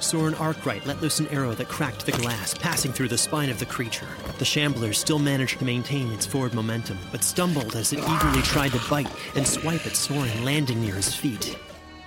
Soren 0.00 0.34
Arkwright 0.34 0.86
let 0.86 1.00
loose 1.00 1.20
an 1.20 1.28
arrow 1.28 1.54
that 1.54 1.68
cracked 1.68 2.06
the 2.06 2.12
glass, 2.12 2.54
passing 2.54 2.92
through 2.92 3.08
the 3.08 3.18
spine 3.18 3.50
of 3.50 3.58
the 3.58 3.66
creature. 3.66 4.06
The 4.38 4.44
shambler 4.44 4.92
still 4.92 5.18
managed 5.18 5.58
to 5.58 5.64
maintain 5.64 6.10
its 6.12 6.26
forward 6.26 6.54
momentum, 6.54 6.98
but 7.12 7.22
stumbled 7.22 7.76
as 7.76 7.92
it 7.92 7.98
eagerly 8.00 8.42
tried 8.42 8.72
to 8.72 8.80
bite 8.88 9.10
and 9.36 9.46
swipe 9.46 9.86
at 9.86 9.96
Soren, 9.96 10.44
landing 10.44 10.80
near 10.80 10.94
his 10.94 11.14
feet. 11.14 11.58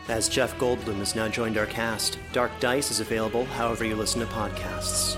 As 0.09 0.27
Jeff 0.27 0.57
Goldblum 0.57 0.95
has 0.97 1.15
now 1.15 1.29
joined 1.29 1.57
our 1.57 1.65
cast, 1.65 2.17
Dark 2.33 2.51
Dice 2.59 2.91
is 2.91 2.99
available 2.99 3.45
however 3.45 3.85
you 3.85 3.95
listen 3.95 4.19
to 4.19 4.27
podcasts. 4.27 5.17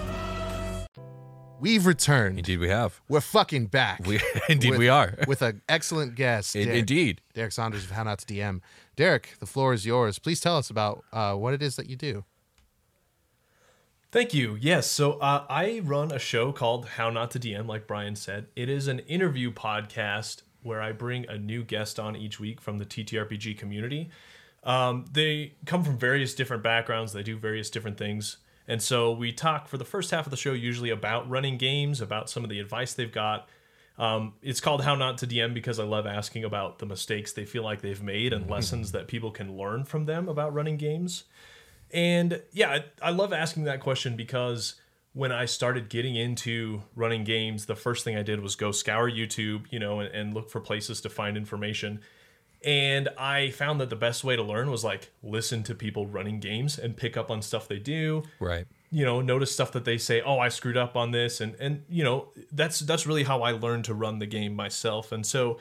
We've 1.59 1.85
returned. 1.87 2.37
Indeed, 2.37 2.59
we 2.59 2.67
have. 2.69 3.01
We're 3.07 3.21
fucking 3.21 3.67
back. 3.67 4.01
We, 4.05 4.19
indeed, 4.49 4.71
With- 4.71 4.79
we 4.79 4.89
are. 4.89 5.15
with 5.27 5.41
an 5.41 5.61
excellent 5.69 6.13
guest. 6.15 6.55
In- 6.55 6.65
Derrick- 6.65 6.79
indeed. 6.81 7.21
Derrick 7.33 7.53
Saunders 7.53 7.85
of 7.85 7.91
How 7.91 8.03
Not 8.03 8.19
to 8.19 8.25
DM. 8.31 8.59
Derrick, 8.95 9.35
the 9.39 9.45
floor 9.47 9.73
is 9.73 9.85
yours. 9.85 10.19
Please 10.19 10.39
tell 10.41 10.57
us 10.57 10.69
about 10.69 11.03
uh, 11.13 11.33
what 11.33 11.53
it 11.55 11.63
is 11.63 11.77
that 11.77 11.89
you 11.89 11.95
do. 11.95 12.23
Thank 14.15 14.33
you. 14.33 14.57
Yes. 14.61 14.89
So 14.89 15.19
uh, 15.19 15.43
I 15.49 15.81
run 15.83 16.09
a 16.09 16.19
show 16.19 16.53
called 16.53 16.85
How 16.85 17.09
Not 17.09 17.31
to 17.31 17.39
DM, 17.39 17.67
like 17.67 17.85
Brian 17.85 18.15
said. 18.15 18.47
It 18.55 18.69
is 18.69 18.87
an 18.87 18.99
interview 18.99 19.51
podcast 19.51 20.43
where 20.63 20.81
I 20.81 20.93
bring 20.93 21.27
a 21.27 21.37
new 21.37 21.65
guest 21.65 21.99
on 21.99 22.15
each 22.15 22.39
week 22.39 22.61
from 22.61 22.77
the 22.77 22.85
TTRPG 22.85 23.57
community. 23.57 24.09
Um, 24.63 25.03
they 25.11 25.55
come 25.65 25.83
from 25.83 25.97
various 25.97 26.33
different 26.33 26.63
backgrounds, 26.63 27.11
they 27.11 27.23
do 27.23 27.35
various 27.35 27.69
different 27.69 27.97
things. 27.97 28.37
And 28.69 28.81
so 28.81 29.11
we 29.11 29.33
talk 29.33 29.67
for 29.67 29.77
the 29.77 29.83
first 29.83 30.11
half 30.11 30.25
of 30.25 30.31
the 30.31 30.37
show 30.37 30.53
usually 30.53 30.91
about 30.91 31.29
running 31.29 31.57
games, 31.57 31.99
about 31.99 32.29
some 32.29 32.45
of 32.45 32.49
the 32.49 32.61
advice 32.61 32.93
they've 32.93 33.11
got. 33.11 33.49
Um, 33.97 34.35
it's 34.41 34.61
called 34.61 34.85
How 34.85 34.95
Not 34.95 35.17
to 35.17 35.27
DM 35.27 35.53
because 35.53 35.77
I 35.77 35.83
love 35.83 36.07
asking 36.07 36.45
about 36.45 36.79
the 36.79 36.85
mistakes 36.85 37.33
they 37.33 37.43
feel 37.43 37.63
like 37.63 37.81
they've 37.81 38.01
made 38.01 38.31
and 38.31 38.49
lessons 38.49 38.93
that 38.93 39.09
people 39.09 39.31
can 39.31 39.57
learn 39.57 39.83
from 39.83 40.05
them 40.05 40.29
about 40.29 40.53
running 40.53 40.77
games. 40.77 41.25
And 41.93 42.41
yeah, 42.51 42.69
I, 43.01 43.07
I 43.07 43.09
love 43.11 43.31
asking 43.33 43.63
that 43.65 43.79
question 43.79 44.15
because 44.15 44.75
when 45.13 45.31
I 45.31 45.45
started 45.45 45.87
getting 45.89 46.15
into 46.15 46.81
running 46.95 47.23
games, 47.23 47.67
the 47.67 47.75
first 47.75 48.03
thing 48.03 48.17
I 48.17 48.23
did 48.23 48.41
was 48.41 48.55
go 48.55 48.71
scour 48.71 49.09
YouTube, 49.09 49.65
you 49.69 49.79
know, 49.79 49.99
and, 50.01 50.13
and 50.13 50.33
look 50.33 50.49
for 50.49 50.59
places 50.59 50.99
to 51.01 51.09
find 51.09 51.37
information. 51.37 52.01
And 52.65 53.09
I 53.17 53.51
found 53.51 53.79
that 53.79 53.89
the 53.89 53.95
best 53.95 54.23
way 54.23 54.35
to 54.35 54.43
learn 54.43 54.71
was 54.71 54.83
like 54.83 55.11
listen 55.23 55.63
to 55.63 55.75
people 55.75 56.07
running 56.07 56.39
games 56.39 56.77
and 56.79 56.97
pick 56.97 57.15
up 57.15 57.29
on 57.29 57.41
stuff 57.41 57.67
they 57.67 57.77
do 57.79 58.23
Right. 58.39 58.65
you 58.91 59.05
know 59.05 59.21
notice 59.21 59.51
stuff 59.51 59.71
that 59.73 59.85
they 59.85 59.97
say 59.99 60.21
oh 60.21 60.39
i 60.39 60.49
screwed 60.49 60.77
up 60.77 60.95
on 60.95 61.11
this 61.11 61.41
and 61.41 61.55
and 61.59 61.83
you 61.89 62.03
know 62.03 62.29
that's 62.51 62.79
that's 62.79 63.05
really 63.05 63.23
how 63.23 63.43
i 63.43 63.51
learned 63.51 63.85
to 63.85 63.93
run 63.93 64.17
the 64.19 64.25
game 64.25 64.55
myself 64.55 65.11
and 65.11 65.25
so 65.25 65.59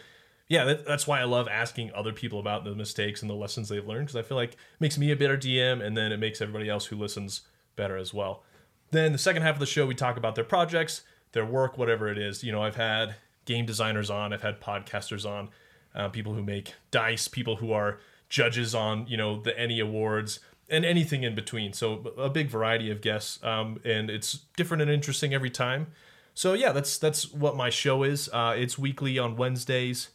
yeah 0.55 0.65
that, 0.65 0.87
that's 0.87 1.07
why 1.07 1.21
i 1.21 1.25
love 1.25 1.49
asking 1.49 1.91
other 1.95 2.13
people 2.13 2.39
about 2.39 2.65
the 2.65 2.75
mistakes 2.75 3.23
and 3.23 3.31
the 3.31 3.35
lessons 3.35 3.69
they've 3.69 3.87
learned 3.87 4.07
because 4.07 4.17
i 4.17 4.23
feel 4.23 4.37
like 4.37 4.53
it 4.53 4.59
makes 4.81 4.97
me 4.97 5.11
a 5.11 5.17
better 5.17 5.37
dm 5.37 5.85
and 5.85 5.97
then 5.97 6.13
it 6.13 6.19
makes 6.19 6.41
everybody 6.41 6.69
else 6.69 6.87
who 6.87 6.97
listens 6.97 7.43
better 7.77 7.97
as 7.97 8.15
well. 8.15 8.43
Then 8.91 9.13
the 9.13 9.19
second 9.19 9.43
half 9.43 9.57
of 9.57 9.61
the 9.61 9.67
show 9.67 9.87
we 9.87 9.95
talk 9.95 10.17
about 10.17 10.35
their 10.35 10.45
projects 10.45 11.03
their 11.33 11.45
work 11.45 11.77
whatever 11.77 12.09
it 12.09 12.19
is. 12.19 12.45
You 12.45 12.53
know 12.53 12.63
i've 12.63 12.77
had 12.77 13.17
game 13.45 13.67
designers 13.67 14.09
on 14.09 14.33
i've 14.33 14.43
had 14.43 14.61
podcasters 14.61 15.29
on 15.29 15.51
uh, 15.95 16.09
people 16.09 16.35
who 16.35 16.43
make 16.43 16.75
dice 16.91 17.29
people 17.29 17.57
who 17.57 17.73
are 17.73 17.99
judges 18.29 18.75
on 18.75 19.07
you 19.07 19.17
know 19.17 19.41
the 19.41 19.59
any 19.59 19.81
awards 19.81 20.41
and 20.71 20.85
anything 20.85 21.25
in 21.25 21.35
between. 21.35 21.75
So 21.75 22.13
a 22.17 22.31
big 22.31 22.49
variety 22.49 22.91
of 22.91 23.03
guests 23.03 23.43
um, 23.45 23.81
and 23.85 24.09
it's 24.09 24.41
different 24.57 24.81
and 24.81 24.91
interesting 24.91 25.35
every 25.35 25.51
time. 25.51 25.89
So 26.35 26.53
yeah 26.53 26.73
that's 26.73 26.99
that's 26.99 27.33
what 27.33 27.57
my 27.57 27.71
show 27.71 28.03
is. 28.03 28.29
Uh, 28.33 28.55
it's 28.57 28.79
weekly 28.79 29.19
on 29.19 29.37
wednesdays 29.37 30.11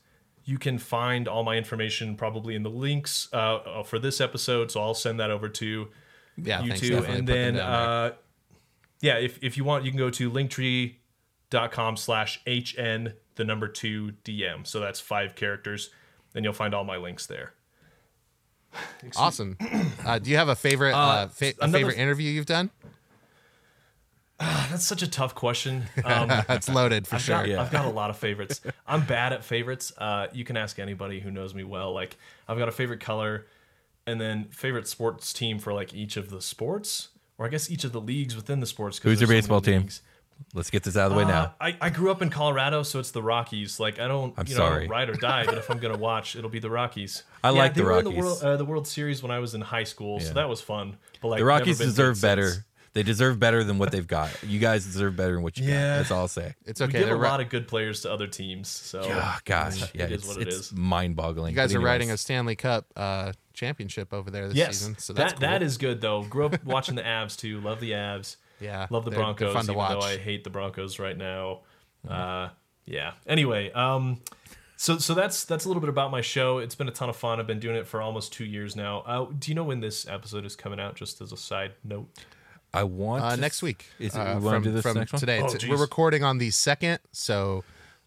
you 0.49 0.57
can 0.57 0.77
find 0.79 1.27
all 1.27 1.43
my 1.43 1.55
information 1.55 2.15
probably 2.15 2.55
in 2.55 2.63
the 2.63 2.69
links 2.69 3.27
uh, 3.33 3.83
for 3.83 3.99
this 3.99 4.19
episode 4.19 4.71
so 4.71 4.81
i'll 4.81 4.93
send 4.93 5.19
that 5.19 5.29
over 5.31 5.47
to 5.47 5.87
Yeah, 6.37 6.61
YouTube, 6.61 6.89
definitely 6.89 7.17
and 7.19 7.27
then 7.27 7.55
uh, 7.59 8.13
yeah, 9.01 9.17
if 9.17 9.41
if 9.41 9.55
you 9.57 9.63
want, 9.63 9.85
you 9.85 9.91
can 9.91 9.97
go 9.97 10.09
to 10.09 10.29
linktree.com 10.29 11.95
slash 11.97 12.41
hn 12.45 13.13
the 13.35 13.43
number 13.45 13.67
two 13.69 14.11
dm. 14.25 14.67
So 14.67 14.79
that's 14.81 14.99
five 14.99 15.35
characters, 15.35 15.89
and 16.35 16.43
you'll 16.43 16.53
find 16.53 16.73
all 16.73 16.83
my 16.83 16.97
links 16.97 17.25
there. 17.25 17.53
Awesome. 19.15 19.57
Uh, 20.05 20.17
do 20.17 20.31
you 20.31 20.37
have 20.37 20.49
a 20.49 20.55
favorite 20.55 20.93
uh, 20.93 21.27
fa- 21.27 21.53
a 21.61 21.69
favorite 21.69 21.97
interview 21.97 22.31
you've 22.31 22.45
done? 22.45 22.71
That's 24.39 24.85
such 24.85 25.01
a 25.01 25.07
tough 25.07 25.35
question. 25.35 25.83
Um, 26.05 26.27
That's 26.29 26.69
loaded 26.69 27.05
for 27.07 27.15
I've 27.15 27.21
sure. 27.21 27.35
got, 27.37 27.47
Yeah. 27.47 27.61
I've 27.61 27.71
got 27.71 27.85
a 27.85 27.89
lot 27.89 28.09
of 28.09 28.17
favorites. 28.17 28.61
I'm 28.87 29.05
bad 29.05 29.33
at 29.33 29.43
favorites. 29.43 29.91
Uh, 29.97 30.27
you 30.33 30.43
can 30.45 30.55
ask 30.57 30.79
anybody 30.79 31.19
who 31.19 31.29
knows 31.31 31.53
me 31.53 31.63
well. 31.63 31.93
Like 31.93 32.17
I've 32.47 32.57
got 32.57 32.67
a 32.69 32.71
favorite 32.71 32.99
color, 33.01 33.45
and 34.07 34.19
then 34.19 34.45
favorite 34.45 34.87
sports 34.87 35.33
team 35.33 35.59
for 35.59 35.73
like 35.73 35.93
each 35.93 36.15
of 36.17 36.29
the 36.29 36.41
sports, 36.41 37.09
or 37.37 37.45
I 37.45 37.49
guess 37.49 37.69
each 37.69 37.83
of 37.83 37.91
the 37.91 38.01
leagues 38.01 38.35
within 38.35 38.59
the 38.59 38.65
sports. 38.65 38.97
Who's 38.99 39.19
your 39.19 39.27
so 39.27 39.33
baseball 39.33 39.61
team? 39.61 39.81
leagues. 39.81 40.01
Let's 40.53 40.69
get 40.69 40.83
this 40.83 40.95
out 40.95 41.07
of 41.07 41.11
the 41.11 41.17
way 41.17 41.25
Uh, 41.25 41.27
now. 41.27 41.55
I, 41.59 41.75
I 41.81 41.89
grew 41.89 42.09
up 42.11 42.21
in 42.21 42.29
Colorado, 42.29 42.81
so 42.83 42.97
it's 42.99 43.11
the 43.11 43.21
Rockies. 43.21 43.77
Like 43.77 43.99
I 43.99 44.07
don't, 44.07 44.33
I'm 44.37 44.47
you 44.47 44.55
sorry. 44.55 44.87
ride 44.87 45.09
or 45.09 45.13
die. 45.15 45.43
but 45.45 45.57
if 45.57 45.69
I'm 45.69 45.79
gonna 45.79 45.97
watch, 46.09 46.37
it'll 46.37 46.49
be 46.49 46.59
the 46.59 46.69
Rockies. 46.69 47.23
I 47.43 47.49
like 47.49 47.73
they 47.73 47.81
the 47.81 47.87
Rockies. 47.87 48.13
The 48.13 48.19
World, 48.21 48.41
uh, 48.43 48.55
the 48.55 48.63
World 48.65 48.87
Series 48.87 49.21
when 49.21 49.31
I 49.31 49.39
was 49.39 49.53
in 49.53 49.59
high 49.61 49.83
school, 49.83 50.19
Yeah. 50.21 50.27
so 50.27 50.33
that 50.35 50.47
was 50.47 50.61
fun. 50.61 50.95
But 51.21 51.27
like 51.27 51.39
The 51.39 51.45
Rockies 51.45 51.79
deserve 51.79 52.21
better. 52.21 52.51
since. 52.51 52.63
They 52.93 53.03
deserve 53.03 53.39
better 53.39 53.63
than 53.63 53.77
what 53.77 53.91
they've 53.91 54.05
got. 54.07 54.31
You 54.43 54.59
guys 54.59 54.83
deserve 54.85 55.15
better 55.15 55.33
than 55.33 55.43
what 55.43 55.57
you 55.57 55.65
Yeah. 55.65 55.73
got. 55.73 55.97
That's 55.97 56.11
all 56.11 56.19
I'll 56.21 56.27
say. 56.27 56.55
It's 56.65 56.81
okay. 56.81 56.87
We 56.87 56.93
give 56.93 57.01
a 57.03 57.05
They're 57.05 57.17
ri- 57.17 57.27
lot 57.27 57.39
of 57.41 57.49
good 57.49 57.67
players 57.67 58.01
to 58.01 58.11
other 58.11 58.27
teams. 58.27 58.67
So 58.67 59.01
Oh, 59.03 59.37
gosh. 59.45 59.81
Yeah, 59.93 60.05
it 60.05 60.11
is 60.11 60.23
it's, 60.23 60.27
what 60.27 60.41
it 60.41 60.47
it's 60.47 60.55
is. 60.57 60.73
mind-boggling. 60.73 61.51
you 61.51 61.55
guys 61.55 61.73
are 61.75 61.79
riding 61.79 62.09
a 62.11 62.17
Stanley 62.17 62.55
Cup 62.55 62.85
uh, 62.95 63.33
championship 63.53 64.13
over 64.13 64.31
there 64.31 64.47
this 64.47 64.57
Yes, 64.57 64.77
season. 64.79 64.97
So 64.97 65.13
that's 65.13 65.33
that 65.33 65.39
cool. 65.39 65.49
that 65.49 65.61
is 65.63 65.77
good 65.77 66.01
though. 66.01 66.23
Grew 66.23 66.45
up 66.47 66.63
watching 66.63 66.95
the 66.95 67.03
Avs 67.03 67.37
too. 67.37 67.61
Love 67.61 67.79
the 67.79 67.91
Avs. 67.91 68.37
Yeah, 68.59 68.87
love 68.89 69.05
the 69.05 69.11
they're- 69.11 69.17
they're 69.19 69.25
Broncos. 69.25 69.53
fun 69.53 69.65
to 69.65 69.71
even 69.71 69.77
watch. 69.77 69.99
though 69.99 70.05
I 70.05 70.17
hate 70.17 70.43
the 70.43 70.49
Broncos 70.49 70.99
right 70.99 71.17
now. 71.17 71.61
Uh, 72.07 72.49
yeah. 72.85 73.13
Anyway, 73.27 73.71
um, 73.73 74.19
so 74.77 74.97
so 74.97 75.13
that's 75.13 75.43
that's 75.45 75.65
a 75.65 75.67
little 75.67 75.81
bit 75.81 75.89
about 75.89 76.09
my 76.11 76.21
show. 76.21 76.57
It's 76.57 76.75
been 76.75 76.87
a 76.87 76.91
ton 76.91 77.07
of 77.09 77.15
fun. 77.15 77.39
I've 77.39 77.47
been 77.47 77.59
doing 77.59 77.75
it 77.75 77.85
for 77.87 78.01
almost 78.01 78.33
two 78.33 78.45
years 78.45 78.75
now. 78.75 79.01
Uh, 79.01 79.27
do 79.37 79.51
you 79.51 79.55
know 79.55 79.63
when 79.63 79.79
this 79.79 80.07
episode 80.07 80.43
is 80.45 80.55
coming 80.55 80.79
out? 80.79 80.95
Just 80.95 81.21
as 81.21 81.31
a 81.31 81.37
side 81.37 81.73
note. 81.83 82.09
I 82.73 82.83
want 82.83 83.23
uh, 83.23 83.35
to- 83.35 83.41
next 83.41 83.61
week. 83.61 83.85
Is 83.99 84.15
it, 84.15 84.19
uh, 84.19 84.37
we 84.39 84.43
want 84.45 84.55
from, 84.55 84.63
to 84.63 84.69
do 84.69 84.75
this 84.75 84.83
from 84.83 84.97
next 84.97 85.13
one? 85.13 85.19
today. 85.19 85.41
Oh, 85.43 85.53
we're 85.69 85.77
recording 85.77 86.23
on 86.23 86.37
the 86.37 86.51
second, 86.51 86.99
so 87.11 87.63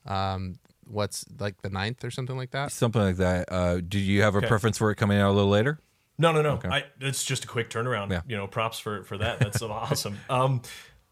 um, 0.06 0.58
what's 0.88 1.24
like 1.38 1.60
the 1.62 1.70
ninth 1.70 2.04
or 2.04 2.10
something 2.10 2.36
like 2.36 2.50
that. 2.52 2.72
Something 2.72 3.02
like 3.02 3.16
that. 3.16 3.50
Uh, 3.50 3.80
do 3.80 3.98
you 3.98 4.22
have 4.22 4.34
a 4.34 4.38
Okay. 4.38 4.46
preference 4.48 4.78
for 4.78 4.90
it 4.90 4.96
coming 4.96 5.18
out 5.18 5.30
a 5.30 5.34
little 5.34 5.50
later? 5.50 5.78
No, 6.18 6.30
no, 6.30 6.42
no. 6.42 6.60
I, 6.70 6.84
it's 7.00 7.24
just 7.24 7.44
a 7.44 7.48
quick 7.48 7.70
turnaround. 7.70 8.10
Yeah. 8.10 8.20
You 8.28 8.36
know, 8.36 8.46
props 8.46 8.78
for 8.78 9.02
for 9.04 9.18
that. 9.18 9.40
That's 9.40 9.60
awesome. 9.62 10.18
Um, 10.30 10.62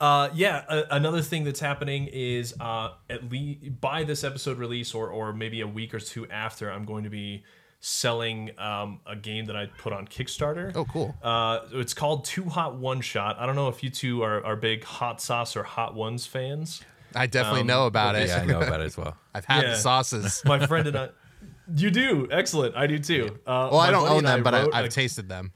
uh, 0.01 0.28
yeah. 0.34 0.64
A, 0.68 0.84
another 0.96 1.22
thing 1.22 1.44
that's 1.44 1.59
happening 1.61 2.07
is 2.12 2.55
uh, 2.61 2.90
at 3.09 3.30
least 3.30 3.80
by 3.80 4.05
this 4.05 4.22
episode 4.24 4.59
release, 4.59 4.94
or 4.94 5.09
or 5.09 5.32
maybe 5.32 5.62
a 5.62 5.66
week 5.66 5.94
or 5.94 6.01
two 6.01 6.28
after, 6.28 6.70
I'm 6.70 6.84
going 6.84 7.05
to 7.05 7.11
be 7.11 7.44
selling 7.80 8.50
um, 8.58 9.00
a 9.06 9.16
game 9.16 9.46
that 9.46 9.56
I 9.56 9.66
put 9.66 9.92
on 9.92 10.06
Kickstarter. 10.06 10.72
Oh, 10.74 10.84
cool. 10.84 11.14
Uh, 11.22 11.60
it's 11.72 11.94
called 11.94 12.24
Too 12.26 12.44
Hot 12.44 12.76
One 12.76 13.00
Shot. 13.00 13.36
I 13.38 13.46
don't 13.46 13.56
know 13.56 13.68
if 13.68 13.82
you 13.82 13.90
two 13.90 14.22
are, 14.22 14.44
are 14.44 14.54
big 14.56 14.84
hot 14.84 15.20
sauce 15.20 15.56
or 15.56 15.62
hot 15.62 15.94
ones 15.94 16.26
fans. 16.26 16.82
I 17.14 17.26
definitely 17.26 17.64
know 17.64 17.86
about 17.86 18.14
it. 18.14 18.28
Yeah, 18.28 18.40
I 18.42 18.44
know 18.44 18.60
about 18.60 18.80
it 18.80 18.84
as 18.84 18.96
well. 18.96 19.16
I've 19.34 19.44
had 19.46 19.64
Yeah. 19.64 19.70
the 19.70 19.76
sauces. 19.76 20.42
My 20.46 20.64
friend 20.66 20.86
and 20.86 20.96
I. 20.96 21.08
You 21.74 21.90
do 21.90 22.28
excellent. 22.30 22.76
I 22.76 22.86
do 22.86 22.98
too. 22.98 23.38
Uh, 23.46 23.68
Well, 23.72 23.80
I 23.80 23.90
don't 23.90 24.08
own 24.08 24.18
and 24.18 24.28
I 24.28 24.34
them, 24.34 24.42
but 24.44 24.54
I, 24.54 24.66
I've 24.72 24.84
a- 24.86 24.88
tasted 24.88 25.28
them. 25.28 25.52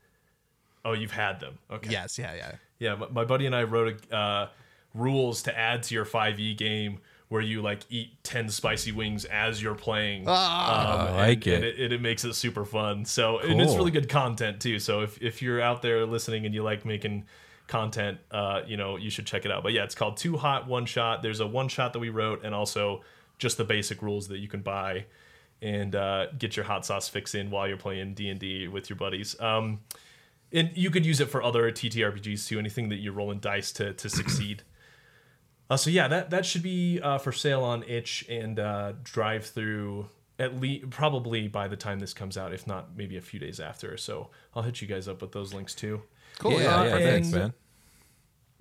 Oh, 0.85 0.93
you've 0.93 1.13
had 1.13 1.41
them. 1.41 1.59
Okay. 1.71 1.91
Yes, 1.91 2.19
yeah, 2.19 2.35
yeah. 2.35 2.53
Yeah, 2.79 2.95
my, 2.97 3.09
my 3.09 3.25
buddy 3.25 3.47
and 3.47 3.55
I 3.55 3.63
wrote 3.65 4.03
a, 4.11 4.17
uh, 4.17 4.49
rules 4.95 5.43
to 5.45 5.57
add 5.59 5.83
to 5.85 5.95
your 5.95 6.05
5e 6.05 6.57
game 6.57 7.01
where 7.29 7.41
you 7.41 7.63
like 7.63 7.81
eat 7.89 8.23
10 8.23 8.49
spicy 8.49 8.93
wings 8.93 9.25
as 9.25 9.63
you're 9.63 9.75
playing. 9.75 10.25
Ah, 10.27 11.09
um, 11.09 11.09
I 11.09 11.17
like 11.29 11.47
and, 11.47 11.65
it. 11.65 11.75
And 11.75 11.85
it, 11.85 11.93
it 11.93 12.01
makes 12.01 12.25
it 12.25 12.35
super 12.35 12.65
fun. 12.65 13.05
So, 13.05 13.39
and 13.39 13.61
it's 13.61 13.75
really 13.75 13.91
good 13.91 14.09
content 14.09 14.61
too. 14.61 14.79
So 14.79 15.01
if, 15.01 15.21
if 15.21 15.43
you're 15.43 15.61
out 15.61 15.83
there 15.83 16.07
listening 16.07 16.47
and 16.47 16.55
you 16.55 16.63
like 16.63 16.85
making 16.85 17.25
content, 17.67 18.19
uh, 18.31 18.63
you 18.67 18.77
know, 18.77 18.97
you 18.97 19.11
should 19.11 19.27
check 19.27 19.45
it 19.45 19.51
out. 19.51 19.63
But 19.63 19.73
yeah, 19.73 19.85
it's 19.85 19.95
called 19.95 20.17
Too 20.17 20.37
Hot 20.37 20.69
One 20.69 20.87
Shot. 20.87 21.23
There's 21.23 21.41
a 21.41 21.47
one 21.47 21.69
shot 21.69 21.93
that 21.95 21.99
we 21.99 22.11
wrote 22.11 22.45
and 22.45 22.55
also 22.55 23.03
just 23.39 23.57
the 23.57 23.65
basic 23.65 24.03
rules 24.03 24.29
that 24.29 24.39
you 24.39 24.49
can 24.49 24.61
buy 24.61 25.07
and 25.63 25.95
uh, 25.97 26.27
get 26.39 26.57
your 26.57 26.65
hot 26.67 26.85
sauce 26.85 27.09
fix 27.09 27.35
in 27.35 27.51
while 27.51 27.67
you're 27.67 27.77
playing 27.77 28.15
D&D 28.15 28.69
with 28.69 28.91
your 28.91 28.97
buddies. 28.97 29.39
Um, 29.41 29.81
and 30.53 30.71
you 30.75 30.91
could 30.91 31.05
use 31.05 31.21
it 31.21 31.31
for 31.31 31.43
other 31.43 31.71
TTRPGs 31.73 32.47
too. 32.47 32.59
Anything 32.59 32.91
that 32.91 32.97
you're 32.97 33.13
rolling 33.13 33.39
dice 33.39 33.73
to 33.73 33.93
to 33.95 34.09
succeed. 34.09 34.63
Uh, 35.71 35.77
so 35.77 35.89
yeah, 35.91 36.09
that 36.09 36.31
that 36.31 36.45
should 36.45 36.63
be 36.63 37.01
uh, 37.03 37.19
for 37.19 37.33
sale 37.33 37.63
on 37.65 37.83
itch 37.85 38.25
and 38.29 38.59
uh, 38.61 38.93
drive 39.03 39.47
through 39.47 40.09
at 40.39 40.61
least 40.61 40.91
probably 40.91 41.47
by 41.49 41.69
the 41.69 41.77
time 41.77 42.01
this 42.01 42.13
comes 42.13 42.37
out, 42.37 42.53
if 42.53 42.67
not 42.67 42.97
maybe 42.97 43.17
a 43.17 43.21
few 43.21 43.39
days 43.41 43.61
after. 43.61 43.97
So 43.97 44.31
I'll 44.55 44.63
hit 44.63 44.81
you 44.83 44.89
guys 44.89 45.09
up 45.09 45.23
with 45.23 45.33
those 45.33 45.55
links 45.55 45.75
too. 45.75 46.03
Cool. 46.39 46.53
yeah, 46.53 46.59
yeah. 46.59 46.85
yeah, 46.85 46.95
Uh, 46.95 46.99
thanks, 46.99 47.33
man. 47.33 47.53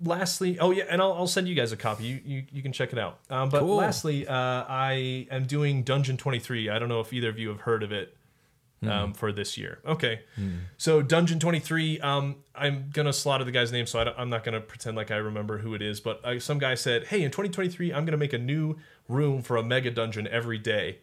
Lastly, 0.00 0.58
oh 0.58 0.70
yeah, 0.70 0.84
and 0.90 1.00
I'll, 1.00 1.12
I'll 1.12 1.26
send 1.26 1.48
you 1.48 1.54
guys 1.54 1.72
a 1.72 1.76
copy. 1.76 2.04
You 2.04 2.20
you, 2.24 2.44
you 2.52 2.62
can 2.62 2.72
check 2.72 2.92
it 2.92 2.98
out. 2.98 3.20
Um, 3.30 3.48
but 3.48 3.60
Cool. 3.60 3.76
lastly, 3.76 4.26
uh, 4.26 4.34
I 4.34 5.26
am 5.30 5.44
doing 5.46 5.82
Dungeon 5.82 6.16
Twenty 6.16 6.40
Three. 6.40 6.68
I 6.68 6.78
don't 6.78 6.88
know 6.88 7.00
if 7.00 7.12
either 7.12 7.28
of 7.28 7.38
you 7.38 7.48
have 7.50 7.60
heard 7.60 7.82
of 7.82 7.92
it 7.92 8.16
um, 8.88 9.12
for 9.14 9.32
this 9.32 9.56
year. 9.58 9.80
Okay, 9.86 10.20
so 10.76 11.02
Dungeon 11.02 11.38
Twenty 11.38 11.60
Three. 11.60 12.00
Um, 12.00 12.36
I'm 12.54 12.90
gonna 12.92 13.12
slaughter 13.12 13.44
the 13.44 13.52
guy's 13.52 13.72
name, 13.72 13.86
so 13.86 13.98
I 14.00 14.20
I'm 14.20 14.30
not 14.30 14.44
gonna 14.44 14.60
pretend 14.60 14.96
like 14.96 15.10
I 15.10 15.16
remember 15.16 15.58
who 15.58 15.74
it 15.74 15.82
is. 15.82 16.00
But 16.00 16.24
uh, 16.24 16.38
some 16.40 16.58
guy 16.58 16.74
said, 16.74 17.06
"Hey, 17.08 17.22
in 17.22 17.30
2023, 17.30 17.92
I'm 17.92 18.04
gonna 18.04 18.16
make 18.16 18.32
a 18.32 18.38
new 18.38 18.76
room 19.08 19.42
for 19.42 19.56
a 19.56 19.62
mega 19.62 19.90
dungeon 19.90 20.26
every 20.28 20.58
day." 20.58 20.98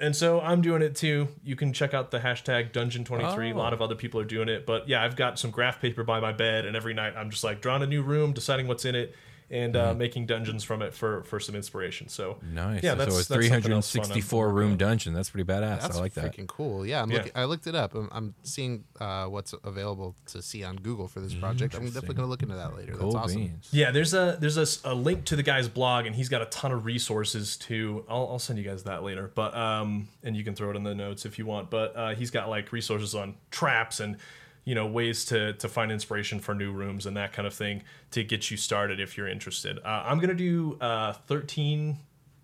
And 0.00 0.16
so 0.16 0.40
I'm 0.40 0.62
doing 0.62 0.82
it 0.82 0.96
too. 0.96 1.28
You 1.44 1.54
can 1.54 1.72
check 1.72 1.94
out 1.94 2.10
the 2.10 2.18
hashtag 2.18 2.72
Dungeon23. 2.72 3.54
A 3.54 3.56
lot 3.56 3.72
of 3.72 3.80
other 3.80 3.94
people 3.94 4.18
are 4.20 4.24
doing 4.24 4.48
it. 4.48 4.66
But 4.66 4.88
yeah, 4.88 5.00
I've 5.04 5.14
got 5.14 5.38
some 5.38 5.52
graph 5.52 5.80
paper 5.80 6.02
by 6.02 6.18
my 6.18 6.32
bed, 6.32 6.66
and 6.66 6.74
every 6.74 6.92
night 6.92 7.14
I'm 7.16 7.30
just 7.30 7.44
like 7.44 7.60
drawing 7.60 7.82
a 7.82 7.86
new 7.86 8.02
room, 8.02 8.32
deciding 8.32 8.66
what's 8.66 8.84
in 8.84 8.96
it, 8.96 9.14
and 9.52 9.76
uh, 9.76 9.94
making 9.94 10.26
dungeons 10.26 10.64
from 10.64 10.82
it 10.82 10.92
for 10.94 11.22
for 11.24 11.38
some 11.38 11.54
inspiration. 11.54 12.08
So 12.08 12.38
Nice. 12.42 12.82
Yeah, 12.82 12.92
so 12.92 12.96
that's, 12.96 13.18
it's 13.18 13.28
that's 13.28 13.48
something 13.48 13.72
else 13.72 13.92
fun 13.92 14.00
I'm 14.00 14.06
364 14.10 14.48
room 14.50 14.76
dungeon. 14.76 15.12
That's 15.12 15.30
pretty 15.30 15.44
badass. 15.44 15.82
That's 15.82 15.96
I 15.98 16.00
like 16.00 16.14
that. 16.14 16.34
freaking 16.34 16.46
cool. 16.48 16.84
Yeah, 16.86 17.02
I'm 17.02 17.10
Yeah. 17.10 17.18
looking, 17.18 17.32
I 17.34 17.44
looked 17.44 17.66
it 17.66 17.74
up. 17.74 17.94
I'm, 17.94 18.08
I'm 18.10 18.34
seeing 18.42 18.84
uh, 18.98 19.26
what's 19.26 19.54
available 19.62 20.16
to 20.28 20.42
see 20.42 20.64
on 20.64 20.76
Google 20.76 21.06
for 21.06 21.20
this 21.20 21.34
project. 21.34 21.74
I'm 21.74 21.84
definitely 21.86 22.14
going 22.16 22.26
to 22.26 22.30
look 22.30 22.42
into 22.42 22.54
that 22.56 22.74
later. 22.76 22.94
Cool 22.94 23.12
That's 23.12 23.26
awesome. 23.26 23.40
beans. 23.42 23.68
Yeah, 23.70 23.90
there's 23.90 24.14
a 24.14 24.36
there's 24.40 24.56
a, 24.58 24.62
s- 24.62 24.80
a 24.84 24.94
link 24.94 25.24
to 25.26 25.36
the 25.36 25.42
guy's 25.42 25.68
blog, 25.68 26.06
and 26.06 26.16
he's 26.16 26.28
got 26.30 26.42
a 26.42 26.46
ton 26.46 26.72
of 26.72 26.84
resources 26.86 27.56
too. 27.56 28.04
I'll, 28.08 28.28
I'll 28.30 28.38
send 28.38 28.58
you 28.58 28.64
guys 28.64 28.84
that 28.84 29.02
later, 29.04 29.30
but 29.34 29.54
um, 29.54 30.08
and 30.24 30.34
you 30.36 30.44
can 30.44 30.54
throw 30.54 30.70
it 30.70 30.76
in 30.76 30.82
the 30.82 30.94
notes 30.94 31.26
if 31.26 31.38
you 31.38 31.44
want. 31.46 31.68
But 31.70 31.94
uh, 31.94 32.14
he's 32.14 32.30
got 32.30 32.48
like 32.48 32.72
resources 32.72 33.14
on 33.14 33.34
traps 33.50 34.00
and 34.00 34.16
you 34.64 34.74
know 34.74 34.86
ways 34.86 35.24
to 35.26 35.52
to 35.54 35.68
find 35.68 35.90
inspiration 35.90 36.38
for 36.40 36.54
new 36.54 36.70
rooms 36.72 37.06
and 37.06 37.16
that 37.16 37.32
kind 37.32 37.46
of 37.46 37.54
thing 37.54 37.82
to 38.12 38.22
get 38.22 38.50
you 38.50 38.56
started 38.56 39.00
if 39.00 39.16
you're 39.16 39.28
interested. 39.28 39.78
Uh, 39.84 40.04
I'm 40.06 40.18
gonna 40.18 40.34
do 40.34 40.76
uh, 40.80 41.12
13 41.12 41.98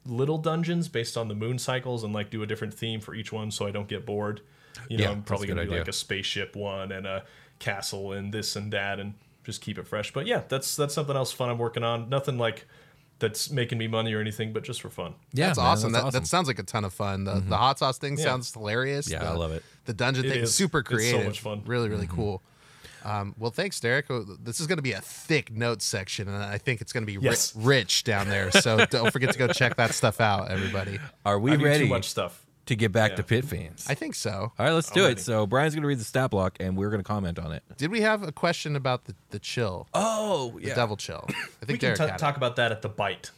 little 0.07 0.39
dungeons 0.39 0.89
based 0.89 1.17
on 1.17 1.29
the 1.29 1.35
moon 1.35 1.59
cycles 1.59 2.03
and 2.05 2.13
like 2.15 2.31
do 2.31 2.43
a 2.43 2.47
different 2.47 2.75
theme 2.75 3.01
for 3.01 3.15
each 3.15 3.33
one, 3.33 3.51
so 3.51 3.67
I 3.67 3.71
don't 3.71 3.89
get 3.89 4.05
bored. 4.07 4.41
You 4.89 4.99
know, 4.99 5.05
Yeah, 5.05 5.11
I'm 5.11 5.23
probably 5.23 5.47
gonna 5.47 5.63
do 5.65 5.69
idea. 5.71 5.81
like 5.81 5.89
a 5.89 5.93
spaceship 5.93 6.57
one 6.57 6.93
and 6.93 7.07
a 7.07 7.25
castle 7.59 8.13
and 8.13 8.33
this 8.33 8.57
and 8.57 8.73
that 8.73 9.01
and 9.01 9.15
just 9.45 9.61
keep 9.61 9.79
it 9.79 9.87
fresh. 9.87 10.13
But 10.13 10.27
yeah, 10.27 10.43
that's 10.49 10.77
that's 10.77 10.95
something 10.95 11.17
else 11.17 11.33
fun 11.33 11.49
I'm 11.51 11.59
working 11.59 11.83
on. 11.85 12.09
Nothing 12.09 12.39
like 12.39 12.67
that's 13.19 13.51
making 13.51 13.79
me 13.79 13.89
money 13.89 14.13
or 14.15 14.21
anything, 14.21 14.53
but 14.53 14.63
just 14.65 14.81
for 14.81 14.91
fun. 14.91 15.15
Yeah, 15.33 15.47
That's 15.49 15.59
man, 15.59 15.67
awesome. 15.67 15.93
that's 15.93 16.05
that, 16.05 16.13
that 16.13 16.27
sounds 16.27 16.47
like 16.49 16.59
a 16.59 16.63
ton 16.63 16.85
of 16.85 16.93
fun. 16.93 17.25
The, 17.25 17.41
the 17.41 17.57
hot 17.57 17.79
sauce 17.79 17.99
thing 17.99 18.17
Yeah. 18.17 18.25
sounds 18.25 18.53
hilarious. 18.53 19.11
Yeah, 19.11 19.21
The- 19.21 19.27
I 19.27 19.33
love 19.33 19.53
it. 19.53 19.63
The 19.87 19.95
dungeon 19.95 20.27
It 20.27 20.31
thing 20.31 20.41
is. 20.43 20.55
super 20.55 20.79
It's 20.81 20.89
so 20.91 20.95
creative. 20.97 21.27
much 21.27 21.41
fun. 21.41 21.63
Really, 21.67 21.89
really 21.89 22.07
cool. 22.07 22.43
Um, 23.05 23.35
well, 23.39 23.51
thanks, 23.51 23.81
Derrick. 23.81 24.07
Oh, 24.11 24.23
This 24.25 24.61
is 24.61 24.67
going 24.67 24.77
to 24.79 24.83
be 24.83 24.93
a 24.93 25.01
thick 25.01 25.51
notes 25.53 25.85
section, 25.85 26.29
and 26.29 26.37
I 26.43 26.59
think 26.59 26.81
it's 26.81 26.93
going 26.93 27.07
to 27.07 27.07
be 27.07 27.17
ri- 27.17 27.35
rich 27.55 28.05
down 28.05 28.29
there. 28.29 28.51
So 28.51 28.85
don't 28.91 29.13
forget 29.13 29.33
to 29.33 29.39
go 29.39 29.47
check 29.49 29.77
that 29.77 29.95
stuff 29.95 30.21
out, 30.21 30.51
everybody. 30.51 30.99
Are 31.25 31.39
we 31.39 31.53
I 31.53 31.57
do 31.57 31.65
ready 31.65 31.85
too 31.85 31.91
much 31.91 32.09
stuff. 32.09 32.45
To 32.69 32.77
get 32.77 32.93
back 32.93 33.17
to 33.17 33.23
Pit 33.23 33.45
Fiends? 33.45 33.87
I 33.89 33.95
think 33.95 34.15
so. 34.15 34.31
All 34.31 34.53
right, 34.59 34.73
let's 34.73 34.91
do 34.91 35.05
I'm 35.07 35.13
it. 35.13 35.21
So 35.21 35.47
Brian's 35.47 35.75
going 35.75 35.83
to 35.83 35.89
read 35.89 35.99
the 35.99 36.05
stat 36.05 36.31
block, 36.31 36.57
and 36.61 36.77
we're 36.77 36.91
going 36.91 37.01
to 37.01 37.07
comment 37.07 37.39
on 37.39 37.53
it. 37.53 37.63
Did 37.77 37.91
we 37.91 38.01
have 38.03 38.23
a 38.23 38.31
question 38.33 38.77
about 38.77 39.05
the, 39.05 39.15
the 39.31 39.39
chill, 39.39 39.89
Oh, 39.95 40.59
the 40.61 40.75
devil 40.75 40.97
chill? 40.97 41.25
I 41.29 41.33
think 41.33 41.49
We 41.61 41.67
think 41.67 41.69
can 41.69 41.79
Derrick 41.81 41.99
t- 41.99 42.05
had 42.05 42.15
it. 42.15 42.19
talk 42.19 42.37
about 42.37 42.57
that 42.57 42.71
at 42.73 42.83
the 42.83 42.89
bite. 42.89 43.31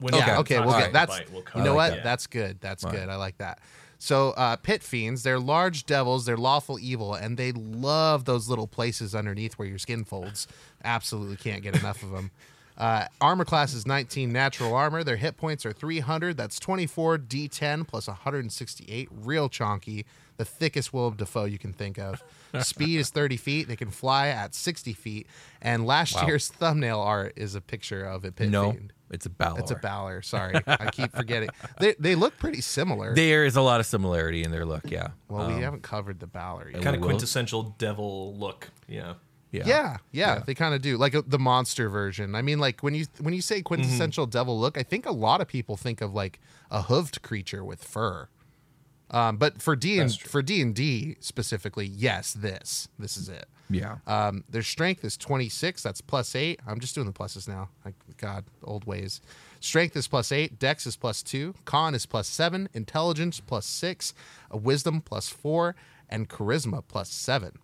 When 0.00 0.14
Yeah, 0.14 0.34
we 0.34 0.38
okay, 0.40 0.60
we'll 0.60 0.78
get 0.78 0.86
the 0.88 0.92
that's 0.92 1.18
bite, 1.18 1.32
we'll 1.32 1.42
you 1.56 1.62
know 1.64 1.72
it. 1.72 1.76
what? 1.76 1.94
Yeah. 1.96 2.02
That's 2.04 2.26
good. 2.28 2.60
That's 2.60 2.84
good. 2.84 3.08
I 3.08 3.16
like 3.16 3.38
that. 3.38 3.58
So 3.98 4.30
uh, 4.30 4.54
pit 4.56 4.82
fiends, 4.84 5.24
they're 5.24 5.40
large 5.40 5.84
devils, 5.86 6.24
they're 6.24 6.36
lawful 6.36 6.78
evil, 6.78 7.14
and 7.14 7.36
they 7.36 7.50
love 7.52 8.26
those 8.26 8.48
little 8.48 8.68
places 8.68 9.12
underneath 9.14 9.54
where 9.54 9.66
your 9.66 9.78
skin 9.78 10.04
folds. 10.04 10.46
Absolutely 10.84 11.36
can't 11.36 11.62
get 11.62 11.76
enough 11.80 12.02
of 12.02 12.10
them. 12.10 12.30
Uh, 12.78 13.06
armor 13.20 13.44
class 13.44 13.74
is 13.74 13.86
19 13.86 14.32
natural 14.32 14.72
armor. 14.72 15.02
Their 15.02 15.16
hit 15.16 15.36
points 15.36 15.66
are 15.66 15.72
300. 15.72 16.36
That's 16.36 16.58
24 16.60 17.18
D10 17.18 17.86
plus 17.86 18.06
168. 18.06 19.08
Real 19.12 19.48
chonky. 19.48 20.04
The 20.36 20.44
thickest 20.44 20.92
Willem 20.92 21.14
Dafoe 21.16 21.46
you 21.46 21.58
can 21.58 21.72
think 21.72 21.98
of. 21.98 22.22
Speed 22.60 23.00
is 23.00 23.10
30 23.10 23.36
feet. 23.36 23.66
They 23.66 23.74
can 23.74 23.90
fly 23.90 24.28
at 24.28 24.54
60 24.54 24.92
feet. 24.92 25.26
And 25.60 25.84
last 25.84 26.14
Wow. 26.14 26.26
year's 26.28 26.48
thumbnail 26.48 27.00
art 27.00 27.32
is 27.34 27.56
a 27.56 27.60
picture 27.60 28.04
of 28.04 28.24
a 28.24 28.30
pit 28.30 28.48
no, 28.48 28.70
fiend. 28.70 28.92
it's 29.10 29.26
a 29.26 29.30
Balor. 29.30 29.58
It's 29.58 29.72
a 29.72 29.74
Balor. 29.74 30.22
Sorry, 30.22 30.54
I 30.68 30.90
keep 30.92 31.10
forgetting. 31.12 31.48
They 31.80 31.96
they 31.98 32.14
look 32.14 32.38
pretty 32.38 32.60
similar. 32.60 33.12
There 33.16 33.44
is 33.44 33.56
a 33.56 33.62
lot 33.62 33.80
of 33.80 33.86
similarity 33.86 34.44
in 34.44 34.52
their 34.52 34.64
look. 34.64 34.88
Yeah. 34.88 35.08
well, 35.28 35.42
Um, 35.48 35.56
we 35.56 35.62
haven't 35.62 35.82
covered 35.82 36.20
the 36.20 36.28
Balor 36.28 36.70
yet. 36.70 36.82
kind 36.82 36.94
of 36.94 37.02
quintessential 37.02 37.74
devil 37.78 38.36
look. 38.36 38.68
Yeah. 38.86 39.14
Yeah. 39.50 39.66
Yeah, 39.66 39.96
yeah, 40.12 40.38
they 40.46 40.54
kind 40.54 40.74
of 40.74 40.82
do. 40.82 40.96
Like 40.96 41.14
uh, 41.14 41.22
the 41.26 41.38
monster 41.38 41.88
version. 41.88 42.34
I 42.34 42.42
mean, 42.42 42.58
like 42.58 42.82
when 42.82 42.94
you 42.94 43.06
when 43.20 43.34
you 43.34 43.40
Mm-hmm. 43.40 43.54
say 43.54 43.62
quintessential 43.62 44.26
devil 44.26 44.58
look, 44.58 44.76
I 44.78 44.82
think 44.82 45.06
a 45.06 45.12
lot 45.12 45.40
of 45.40 45.48
people 45.48 45.76
think 45.76 46.00
of 46.00 46.12
like 46.14 46.40
a 46.70 46.82
hooved 46.82 47.22
creature 47.22 47.64
with 47.64 47.82
fur. 47.82 48.28
Um, 49.10 49.38
but 49.38 49.62
for 49.62 49.74
D 49.74 49.98
and 49.98 50.12
for 50.14 50.42
D 50.42 50.60
and 50.60 50.74
D 50.74 51.16
specifically, 51.20 51.86
yes, 51.86 52.34
this 52.34 52.88
this 52.98 53.16
is 53.16 53.28
it. 53.30 53.46
Yeah. 53.70 53.96
Um, 54.06 54.44
their 54.48 54.62
strength 54.62 55.04
is 55.04 55.16
26. 55.18 55.82
That's 55.82 56.00
plus 56.00 56.34
eight. 56.34 56.58
I'm 56.66 56.80
just 56.80 56.94
doing 56.94 57.06
the 57.06 57.12
pluses 57.12 57.46
now. 57.46 57.68
Like, 57.84 57.94
God, 58.16 58.44
old 58.64 58.86
ways. 58.86 59.20
Strength 59.60 59.94
is 59.96 60.08
plus 60.08 60.32
eight. 60.32 60.58
Dex 60.58 60.86
is 60.86 60.96
plus 60.96 61.22
two. 61.22 61.54
Con 61.66 61.94
is 61.94 62.06
plus 62.06 62.28
seven. 62.28 62.70
Intelligence 62.72 63.40
plus 63.40 63.66
six. 63.66 64.14
Uh, 64.52 64.56
wisdom 64.56 65.02
plus 65.02 65.28
four. 65.28 65.74
And 66.08 66.30
charisma 66.30 66.82
plus 66.86 67.10
seven. 67.10 67.58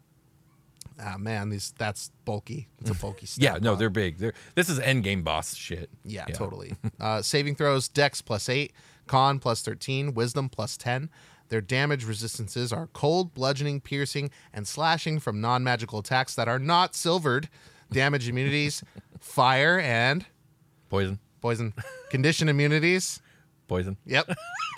Ah, 1.01 1.17
man, 1.19 1.49
these 1.51 1.75
that's 1.77 2.11
bulky. 2.25 2.69
It's 2.81 2.91
a 2.91 2.95
bulky 2.95 3.27
stat. 3.27 3.43
yeah. 3.43 3.59
No, 3.61 3.75
they're 3.75 3.91
big. 3.91 4.19
They're 4.19 4.35
this 4.55 4.69
is 4.69 4.79
end 4.79 5.03
game 5.05 5.23
boss 5.23 5.55
shit. 5.55 5.91
Yeah, 6.05 6.25
totally. 6.27 6.75
Uh, 7.01 7.21
saving 7.21 7.55
throws, 7.57 7.89
dex 7.89 8.23
plus 8.23 8.49
8, 8.49 8.73
con 9.07 9.39
plus 9.39 9.61
13, 9.63 10.15
wisdom 10.15 10.49
plus 10.49 10.77
10. 10.77 11.11
Their 11.49 11.61
damage 11.61 12.05
resistances 12.07 12.73
are 12.73 12.87
cold, 12.89 13.35
bludgeoning, 13.35 13.81
piercing, 13.81 14.31
and 14.53 14.67
slashing 14.67 15.19
from 15.21 15.41
non 15.41 15.63
magical 15.65 15.99
attacks 15.99 16.35
that 16.37 16.49
are 16.49 16.59
not 16.59 16.95
silvered. 16.95 17.49
Damage 17.93 18.29
immunities, 18.29 18.83
fire, 19.21 19.79
and 19.81 20.25
Poison. 20.89 21.19
poison. 21.41 21.75
Condition 22.11 22.49
immunities. 22.49 23.21
Poison. 23.69 23.97
Yep. 24.07 24.31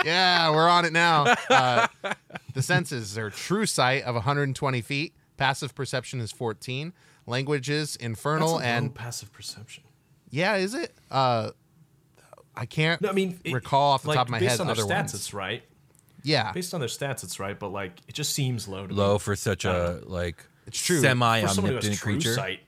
Yeah, 0.05 0.51
we're 0.51 0.69
on 0.69 0.85
it 0.85 0.93
now. 0.93 1.35
Uh, 1.51 1.87
the 2.55 2.63
senses 2.63 3.17
are 3.19 3.31
true 3.31 3.67
sight 3.67 4.03
of 4.05 4.15
120 4.15 4.81
feet. 4.81 5.15
Passive 5.37 5.75
perception 5.75 6.21
is 6.21 6.33
14. 6.33 6.93
Languages, 7.27 7.97
infernal, 7.97 8.59
That's 8.59 8.65
a 8.65 8.69
and 8.69 8.95
passive 8.95 9.33
perception. 9.33 9.83
yeah, 10.31 10.57
is 10.57 10.75
it? 10.75 10.95
Uh, 11.11 11.51
I 12.55 12.67
can't 12.67 13.01
No, 13.03 13.09
I 13.09 13.13
mean, 13.13 13.39
it- 13.45 13.53
recall 13.53 13.93
off 13.93 14.03
the 14.03 14.09
like, 14.09 14.17
top 14.17 14.29
of 14.29 14.31
my 14.31 14.39
based 14.39 14.53
head 14.53 14.61
on 14.61 14.67
their 14.69 14.75
other 14.77 14.85
stats, 14.85 14.97
ones. 14.97 15.15
it's 15.15 15.35
right. 15.35 15.63
yeah, 16.23 16.53
Based 16.53 16.73
on 16.73 16.81
their 16.81 16.89
stats, 16.89 17.23
it's 17.25 17.39
right. 17.41 17.59
But 17.59 17.69
like, 17.69 18.01
it 18.09 18.15
just 18.15 18.33
seems 18.33 18.67
low 18.69 18.87
to 18.87 18.89
me. 18.89 18.95
Low 18.95 19.19
for 19.19 19.35
such 19.37 19.65
a 19.65 20.01
like 20.05 20.45
It's 20.67 20.81
true. 20.81 21.01
semi 21.01 21.43
for 21.43 21.49
someone 21.49 21.71
who 21.73 21.77
has 21.77 21.85
omnipotent 21.85 22.01
creature. 22.01 22.35
sight. 22.35 22.61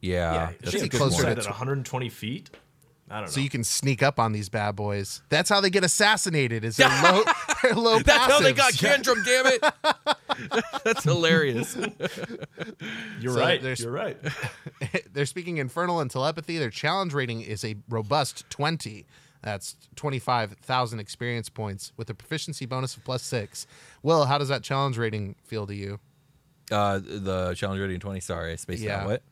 Yeah, 0.00 0.32
Yeah, 0.32 0.46
that's 0.60 0.68
a 0.68 0.70
should 0.70 0.82
be 0.84 0.88
good 0.90 0.96
closer 0.98 1.24
one. 1.24 1.34
to 1.36 1.40
at 1.42 1.46
120 1.46 2.08
feet. 2.08 2.50
I 3.10 3.16
don't 3.16 3.24
know. 3.24 3.30
so 3.30 3.40
you 3.40 3.48
can 3.48 3.64
sneak 3.64 4.02
up 4.02 4.18
on 4.20 4.32
these 4.32 4.48
bad 4.48 4.76
boys. 4.76 5.22
That's 5.28 5.48
how 5.48 5.60
they 5.60 5.70
get 5.70 5.82
assassinated. 5.84 6.64
Is 6.64 6.76
their 6.76 6.88
low, 7.02 7.22
their 7.62 7.74
low 7.74 7.98
That's 8.00 8.32
how 8.32 8.40
they 8.40 8.52
got 8.52 8.72
passives. 8.74 9.02
Kendrum, 9.02 9.24
damn 9.24 9.46
it. 9.46 10.80
That's 10.84 11.04
hilarious. 11.04 11.76
You're 13.20 13.32
So 13.34 13.40
right. 13.40 13.78
You're 13.78 13.90
right. 13.92 14.16
They're 15.12 15.26
speaking 15.26 15.56
infernal 15.58 16.00
and 16.00 16.10
telepathy. 16.10 16.58
Their 16.58 16.70
challenge 16.70 17.14
rating 17.14 17.40
is 17.40 17.64
a 17.64 17.76
robust 17.88 18.48
20. 18.50 19.06
That's 19.42 19.76
25,000 19.96 20.98
experience 20.98 21.48
points 21.48 21.92
with 21.96 22.10
a 22.10 22.14
proficiency 22.14 22.66
bonus 22.66 22.96
of 22.96 23.04
plus 23.04 23.22
six. 23.22 23.66
Will, 24.02 24.26
how 24.26 24.36
does 24.38 24.48
that 24.48 24.62
challenge 24.62 24.98
rating 24.98 25.36
feel 25.44 25.66
to 25.66 25.74
you? 25.74 26.00
Uh, 26.70 26.98
the 27.02 27.54
challenge 27.54 27.80
rating 27.80 28.00
20. 28.00 28.20
Sorry, 28.20 28.52
I 28.52 28.56
spaced 28.56 28.82
Yeah. 28.82 29.00
out. 29.02 29.06
What? 29.06 29.22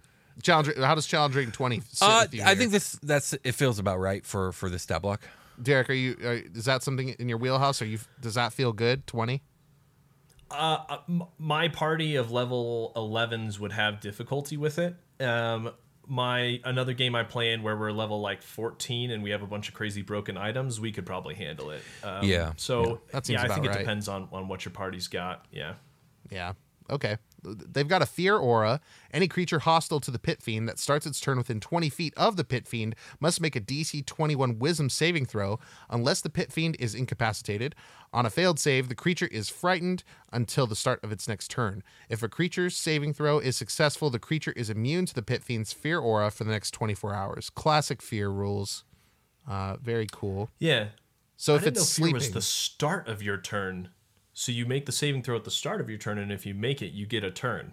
Challenge. 0.43 0.76
How 0.78 0.95
does 0.95 1.07
challenge 1.07 1.34
rating 1.34 1.53
20 1.53 1.80
sit 1.80 2.03
Uh, 2.03 2.20
with 2.24 2.34
you 2.34 2.43
I 2.45 2.55
think 2.55 2.70
this 2.72 2.93
that's 3.03 3.32
it 3.32 3.53
feels 3.53 3.78
about 3.78 3.99
right 3.99 4.24
for 4.24 4.53
for 4.53 4.68
this 4.68 4.82
stat 4.82 5.03
block. 5.03 5.22
Derrick, 5.62 5.89
are 5.89 5.95
you? 5.95 6.16
Are, 6.22 6.34
is 6.55 6.66
that 6.66 6.82
something 6.82 7.09
in 7.11 7.28
your 7.28 7.39
wheelhouse? 7.39 7.80
Are 7.80 7.87
you? 7.87 7.99
Does 8.20 8.34
that 8.34 8.53
feel 8.53 8.72
good? 8.72 9.07
20. 9.07 9.43
Uh, 10.51 10.99
my 11.39 11.68
party 11.68 12.14
of 12.16 12.30
level 12.30 12.93
11s 12.95 13.59
would 13.59 13.72
have 13.72 14.01
difficulty 14.01 14.57
with 14.57 14.78
it. 14.78 14.95
Um, 15.20 15.72
my 16.07 16.61
another 16.64 16.93
game 16.93 17.16
I 17.16 17.24
play 17.24 17.53
in 17.53 17.64
where 17.64 17.76
we're 17.76 17.91
level 17.91 18.20
like 18.20 18.43
14 18.43 19.11
and 19.11 19.24
we 19.24 19.30
have 19.30 19.43
a 19.43 19.47
bunch 19.47 19.68
of 19.68 19.74
crazy 19.74 20.03
broken 20.03 20.37
items, 20.37 20.78
we 20.78 20.93
could 20.93 21.05
probably 21.05 21.34
handle 21.34 21.70
it. 21.70 21.82
Um, 22.05 22.24
Yeah, 22.24 22.53
So 22.57 23.01
That 23.11 23.26
seems 23.26 23.41
yeah, 23.41 23.45
I 23.45 23.49
think 23.49 23.64
about 23.64 23.64
it 23.64 23.68
right. 23.70 23.78
depends 23.80 24.07
on 24.09 24.28
on 24.30 24.47
what 24.47 24.64
your 24.64 24.72
party's 24.72 25.09
got. 25.09 25.47
Yeah. 25.51 25.74
Yeah. 26.30 26.53
Okay. 26.91 27.16
They've 27.47 27.86
got 27.86 28.03
a 28.03 28.07
fear 28.07 28.36
aura. 28.36 28.80
Any 29.12 29.28
creature 29.28 29.61
hostile 29.61 30.01
to 30.01 30.11
the 30.11 30.18
pit 30.18 30.42
fiend 30.42 30.68
that 30.68 30.78
starts 30.78 31.07
its 31.07 31.20
turn 31.20 31.38
within 31.38 31.61
20 31.61 31.88
feet 31.88 32.14
of 32.16 32.36
the 32.36 32.44
pit 32.44 32.66
fiend 32.66 32.94
must 33.20 33.40
make 33.40 33.57
a 33.57 33.61
DC 33.61 34.05
21 34.05 34.59
wisdom 34.59 34.90
saving 34.90 35.26
throw 35.26 35.59
unless 35.88 36.20
the 36.20 36.30
pit 36.30 36.53
fiend 36.53 36.76
is 36.78 36.94
incapacitated. 36.94 37.74
On 38.12 38.26
a 38.26 38.30
failed 38.30 38.59
save, 38.59 38.88
the 38.88 38.94
creature 38.94 39.26
is 39.26 39.49
frightened 39.49 40.03
until 40.32 40.66
the 40.66 40.76
start 40.76 41.03
of 41.03 41.12
its 41.12 41.28
next 41.28 41.51
turn. 41.51 41.82
If 42.09 42.22
a 42.22 42.28
creature's 42.28 42.76
saving 42.76 43.14
throw 43.14 43.38
is 43.38 43.57
successful, 43.57 44.11
the 44.11 44.18
creature 44.18 44.53
is 44.53 44.70
immune 44.70 45.07
to 45.07 45.14
the 45.14 45.22
pit 45.22 45.42
fiend's 45.42 45.72
fear 45.72 45.99
aura 45.99 46.30
for 46.30 46.44
the 46.44 46.51
next 46.51 46.70
24 46.72 47.14
hours. 47.14 47.51
Classic 47.51 48.01
fear 48.01 48.28
rules. 48.28 48.84
Uh, 49.49 49.76
very 49.76 50.07
cool. 50.11 50.51
Yeah. 50.59 50.88
So 51.36 51.55
I 51.55 51.57
if 51.59 51.66
it's 51.66 51.88
sleeping, 51.88 52.14
was 52.14 52.30
the 52.30 52.42
start 52.42 53.09
of 53.09 53.22
your 53.22 53.38
turn. 53.38 53.90
So 54.39 54.53
you 54.53 54.66
make 54.66 54.84
the 54.84 54.93
saving 54.93 55.22
throw 55.22 55.34
at 55.34 55.45
the 55.45 55.51
start 55.51 55.80
of 55.80 55.89
your 55.89 55.97
turn, 55.99 56.18
and 56.18 56.30
if 56.30 56.45
you 56.45 56.53
make 56.53 56.82
it, 56.82 56.93
you 56.93 57.07
get 57.07 57.24
a 57.24 57.30
turn. 57.30 57.72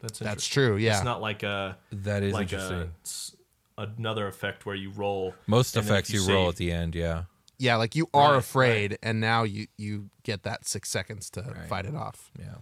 That's 0.00 0.18
that's 0.18 0.46
true. 0.46 0.76
Yeah. 0.76 0.96
It's 0.96 1.04
not 1.04 1.22
like 1.22 1.42
a 1.42 1.78
That 1.90 2.22
is 2.22 2.34
like 2.34 2.52
interesting. 2.52 2.76
A, 2.80 2.88
s- 3.02 3.34
another 3.78 4.26
effect 4.26 4.66
where 4.66 4.74
you 4.74 4.90
roll. 4.90 5.34
Most 5.46 5.74
effects 5.74 6.10
if 6.10 6.16
you, 6.16 6.28
roll 6.28 6.50
at 6.50 6.56
the 6.56 6.70
end. 6.70 6.94
Yeah. 6.94 7.22
yeah, 7.58 7.76
like 7.76 7.96
you 7.96 8.08
are 8.12 8.32
Right, 8.32 8.38
afraid, 8.38 8.98
and 9.02 9.20
now 9.22 9.44
you 9.44 9.68
you 9.78 10.10
get 10.22 10.42
that 10.42 10.66
six 10.66 10.90
seconds 10.90 11.30
to 11.30 11.42
fight 11.66 11.86
it 11.86 11.94
off. 11.94 12.30
Yeah. 12.38 12.56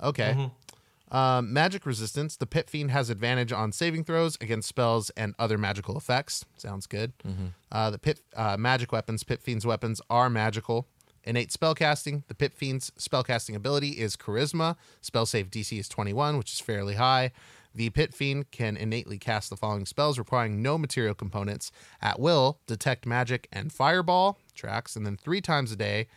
Okay. 0.00 0.34
Mm-hmm. 0.36 1.16
Um, 1.16 1.52
magic 1.52 1.84
resistance. 1.84 2.36
The 2.36 2.46
Pit 2.46 2.70
Fiend 2.70 2.90
has 2.92 3.10
advantage 3.10 3.52
on 3.52 3.72
saving 3.72 4.04
throws 4.04 4.38
against 4.40 4.68
spells 4.68 5.10
and 5.10 5.34
other 5.38 5.58
magical 5.58 5.96
effects. 5.98 6.44
Sounds 6.56 6.86
good. 6.86 7.12
Mm-hmm. 7.26 7.46
Uh, 7.72 7.90
the 7.90 7.98
Pit 7.98 8.20
uh, 8.36 8.56
magic 8.56 8.92
weapons. 8.92 9.24
Pit 9.24 9.42
Fiend's 9.42 9.66
weapons 9.66 10.00
are 10.08 10.30
magical. 10.30 10.86
Innate 11.24 11.50
spellcasting. 11.50 12.24
The 12.26 12.34
Pit 12.34 12.52
Fiend's 12.54 12.90
spellcasting 12.98 13.54
ability 13.54 13.90
is 13.90 14.16
Charisma. 14.16 14.76
Spell 15.00 15.26
save 15.26 15.50
DC 15.50 15.78
is 15.78 15.88
21, 15.88 16.36
which 16.36 16.52
is 16.52 16.60
fairly 16.60 16.94
high. 16.94 17.32
The 17.74 17.90
Pit 17.90 18.12
Fiend 18.12 18.50
can 18.50 18.76
innately 18.76 19.18
cast 19.18 19.48
the 19.48 19.56
following 19.56 19.86
spells 19.86 20.18
requiring 20.18 20.60
no 20.60 20.76
material 20.76 21.14
components 21.14 21.72
at 22.02 22.20
will, 22.20 22.58
detect 22.66 23.06
magic 23.06 23.48
and 23.50 23.72
fireball 23.72 24.38
tracks, 24.54 24.94
and 24.94 25.06
then 25.06 25.16
three 25.16 25.40
times 25.40 25.72
a 25.72 25.76
day 25.76 26.08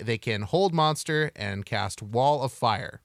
they 0.00 0.18
can 0.18 0.42
hold 0.42 0.74
monster 0.74 1.30
and 1.36 1.64
cast 1.64 2.02
wall 2.02 2.42
of 2.42 2.52
fire. 2.52 3.00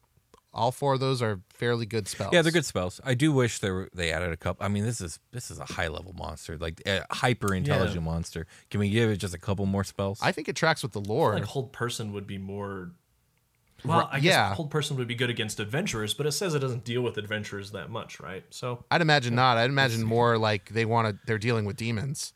All 0.54 0.72
four 0.74 0.96
of 0.96 1.00
those 1.00 1.22
are 1.22 1.40
fairly 1.50 1.86
good 1.86 2.08
spells. 2.10 2.34
Yeah, 2.34 2.42
they're 2.42 2.52
good 2.52 2.66
spells. 2.66 3.00
I 3.06 3.14
do 3.14 3.32
wish 3.32 3.60
they 3.60 3.72
were, 3.72 3.90
they 3.94 4.12
added 4.12 4.34
a 4.34 4.38
couple. 4.38 4.66
I 4.66 4.68
mean, 4.68 4.84
this 4.84 5.00
is 5.00 5.18
this 5.32 5.50
is 5.50 5.60
a 5.60 5.66
high 5.66 5.88
level 5.88 6.14
monster, 6.14 6.58
like 6.58 6.82
a 6.86 7.06
hyper 7.10 7.56
intelligent 7.56 8.04
monster. 8.04 8.48
Can 8.70 8.82
we 8.82 8.90
give 8.90 9.10
it 9.10 9.18
just 9.18 9.34
a 9.34 9.38
couple 9.40 9.66
more 9.66 9.86
spells? 9.86 10.20
I 10.22 10.34
think 10.34 10.50
it 10.50 10.56
tracks 10.58 10.84
with 10.84 10.92
the 10.92 11.00
lore. 11.00 11.34
like 11.36 11.46
hold 11.46 11.72
person 11.72 12.12
would 12.14 12.28
be 12.28 12.38
more. 12.38 12.92
Well, 13.86 14.00
Right, 14.02 14.10
I 14.12 14.20
guess 14.20 14.32
yeah. 14.34 14.54
hold 14.54 14.70
person 14.70 14.98
would 14.98 15.08
be 15.08 15.16
good 15.16 15.30
against 15.32 15.60
adventurers, 15.60 16.14
but 16.14 16.26
it 16.28 16.34
says 16.34 16.54
it 16.54 16.60
doesn't 16.60 16.84
deal 16.84 17.02
with 17.02 17.18
adventurers 17.18 17.72
that 17.72 17.90
much, 17.90 18.20
right? 18.20 18.44
So 18.52 18.84
I'd 18.92 19.02
imagine 19.02 19.34
not. 19.34 19.58
I'd 19.58 19.70
imagine 19.72 20.04
more 20.04 20.38
like 20.38 20.70
they 20.70 20.86
want 20.86 21.08
to. 21.08 21.20
They're 21.26 21.40
dealing 21.40 21.66
with 21.66 21.78
demons. 21.78 22.34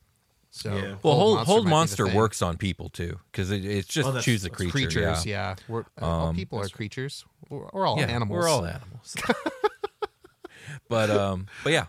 So 0.58 0.74
Yeah. 0.74 0.96
well, 1.04 1.16
hold 1.16 1.36
monster 1.36 1.52
hold 1.52 1.64
might 1.66 1.70
be 1.70 1.72
the 1.72 1.76
monster 1.76 2.08
works 2.08 2.42
on 2.42 2.56
people 2.56 2.88
too, 2.88 3.20
because 3.30 3.52
it, 3.52 3.66
it's 3.66 3.90
just 3.90 4.08
Oh, 4.08 4.22
choose 4.22 4.46
a 4.46 4.50
creature. 4.50 4.72
Creatures, 4.72 5.26
yeah. 5.26 5.50
yeah. 5.50 5.56
We're, 5.68 5.84
all 6.02 6.28
Um, 6.30 6.36
people 6.36 6.62
are 6.62 6.70
creatures. 6.70 7.26
We're, 7.50 7.68
we're 7.74 7.86
all 7.86 8.00
Yeah, 8.00 8.06
animals. 8.06 8.38
We're 8.40 8.48
all 8.48 8.66
animals. 8.66 9.18
but 10.90 11.10
um, 11.10 11.48
but 11.64 11.74
yeah, 11.74 11.88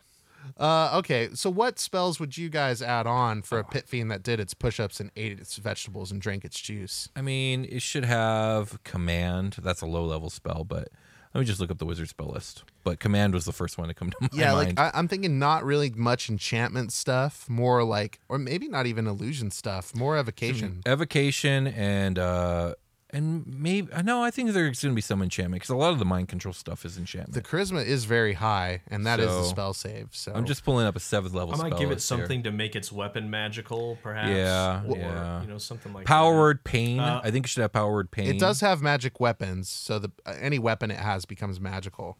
Uh, 0.58 0.90
okay, 0.98 1.28
so 1.32 1.48
what 1.48 1.78
spells 1.78 2.18
would 2.18 2.36
you 2.36 2.48
guys 2.48 2.82
add 2.82 3.06
on 3.06 3.42
for 3.42 3.58
a 3.60 3.64
pit 3.64 3.88
fiend 3.88 4.10
that 4.10 4.22
did 4.24 4.40
its 4.40 4.52
push-ups 4.52 4.98
and 5.00 5.10
ate 5.16 5.38
its 5.38 5.56
vegetables 5.56 6.10
and 6.10 6.20
drank 6.20 6.44
its 6.44 6.60
juice? 6.60 7.08
I 7.14 7.22
mean, 7.22 7.64
it 7.68 7.82
should 7.82 8.04
have 8.04 8.82
command. 8.82 9.56
That's 9.62 9.80
a 9.80 9.86
low 9.86 10.04
level 10.04 10.28
spell, 10.28 10.64
but 10.64 10.88
let 11.36 11.40
me 11.40 11.46
just 11.46 11.60
look 11.60 11.70
up 11.70 11.76
the 11.76 11.84
wizard 11.84 12.08
spell 12.08 12.28
list. 12.28 12.64
But 12.82 12.98
command 12.98 13.34
was 13.34 13.44
the 13.44 13.52
first 13.52 13.76
one 13.76 13.88
to 13.88 13.94
come 13.94 14.08
to 14.10 14.16
my 14.22 14.28
Yeah, 14.32 14.54
mind. 14.54 14.74
Yeah, 14.78 14.84
like 14.84 14.94
I, 14.94 14.98
I'm 14.98 15.06
thinking 15.06 15.38
not 15.38 15.64
really 15.64 15.90
much 15.90 16.30
enchantment 16.30 16.92
stuff, 16.92 17.46
more 17.48 17.84
like, 17.84 18.20
or 18.30 18.38
maybe 18.38 18.68
not 18.68 18.86
even 18.86 19.06
illusion 19.06 19.50
stuff, 19.50 19.94
more 19.94 20.16
evocation. 20.16 20.80
evocation 20.86 21.66
and 21.66 22.18
uh 22.18 22.74
and 23.10 23.46
maybe 23.46 23.92
I 23.92 24.02
know 24.02 24.22
I 24.22 24.30
think 24.30 24.50
there's 24.52 24.82
going 24.82 24.92
to 24.92 24.96
be 24.96 25.00
some 25.00 25.22
enchantment 25.22 25.62
because 25.62 25.70
a 25.70 25.76
lot 25.76 25.92
of 25.92 25.98
the 25.98 26.04
mind 26.04 26.28
control 26.28 26.52
stuff 26.52 26.84
is 26.84 26.98
enchantment. 26.98 27.34
The 27.34 27.42
charisma 27.42 27.84
is 27.86 28.04
very 28.04 28.32
high, 28.34 28.82
and 28.88 29.06
that 29.06 29.20
is 29.20 29.26
the 29.26 29.42
So, 29.44 29.48
spell 29.50 29.74
save. 29.74 30.08
So 30.12 30.32
I'm 30.34 30.44
just 30.44 30.64
pulling 30.64 30.86
up 30.86 30.96
a 30.96 31.00
seventh 31.00 31.32
level. 31.34 31.54
I 31.54 31.58
might 31.58 31.68
spell 31.68 31.78
give 31.78 31.90
it 31.90 31.94
list 31.94 32.08
here. 32.08 32.18
something 32.18 32.42
to 32.42 32.50
make 32.50 32.74
its 32.74 32.90
weapon 32.90 33.30
magical, 33.30 33.96
perhaps. 34.02 34.30
Yeah, 34.30 34.82
or, 34.86 34.96
yeah. 34.98 35.42
You 35.42 35.46
know, 35.48 35.58
something 35.58 35.92
like 35.92 36.04
Power 36.06 36.32
that. 36.32 36.38
word 36.40 36.64
pain. 36.64 36.98
Uh, 37.00 37.20
I 37.22 37.30
think 37.30 37.46
it 37.46 37.48
should 37.48 37.62
have 37.62 37.72
power 37.72 37.92
word 37.92 38.10
pain. 38.10 38.26
It 38.26 38.40
does 38.40 38.60
have 38.60 38.82
magic 38.82 39.20
weapons, 39.20 39.68
so 39.68 39.98
the 40.00 40.10
uh, 40.26 40.34
any 40.40 40.58
weapon 40.58 40.90
it 40.90 40.98
has 40.98 41.24
becomes 41.24 41.60
magical. 41.60 42.18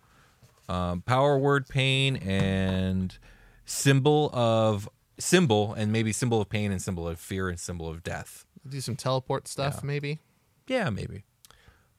um, 0.69 1.03
power 1.03 1.39
word 1.39 1.69
pain 1.69 2.17
and 2.17 3.19
symbol 3.65 4.31
of 4.33 4.89
symbol 5.19 5.73
and 5.75 5.91
maybe 5.91 6.13
symbol 6.13 6.41
of 6.41 6.49
pain 6.49 6.71
and 6.71 6.81
symbol 6.81 7.09
of 7.09 7.19
fear 7.19 7.49
and 7.49 7.59
symbol 7.59 7.89
of 7.89 8.03
death. 8.03 8.45
Do 8.69 8.81
some 8.81 8.97
teleport 8.97 9.49
stuff, 9.49 9.83
maybe. 9.83 10.19
Yeah, 10.67 10.91
maybe. 10.91 11.25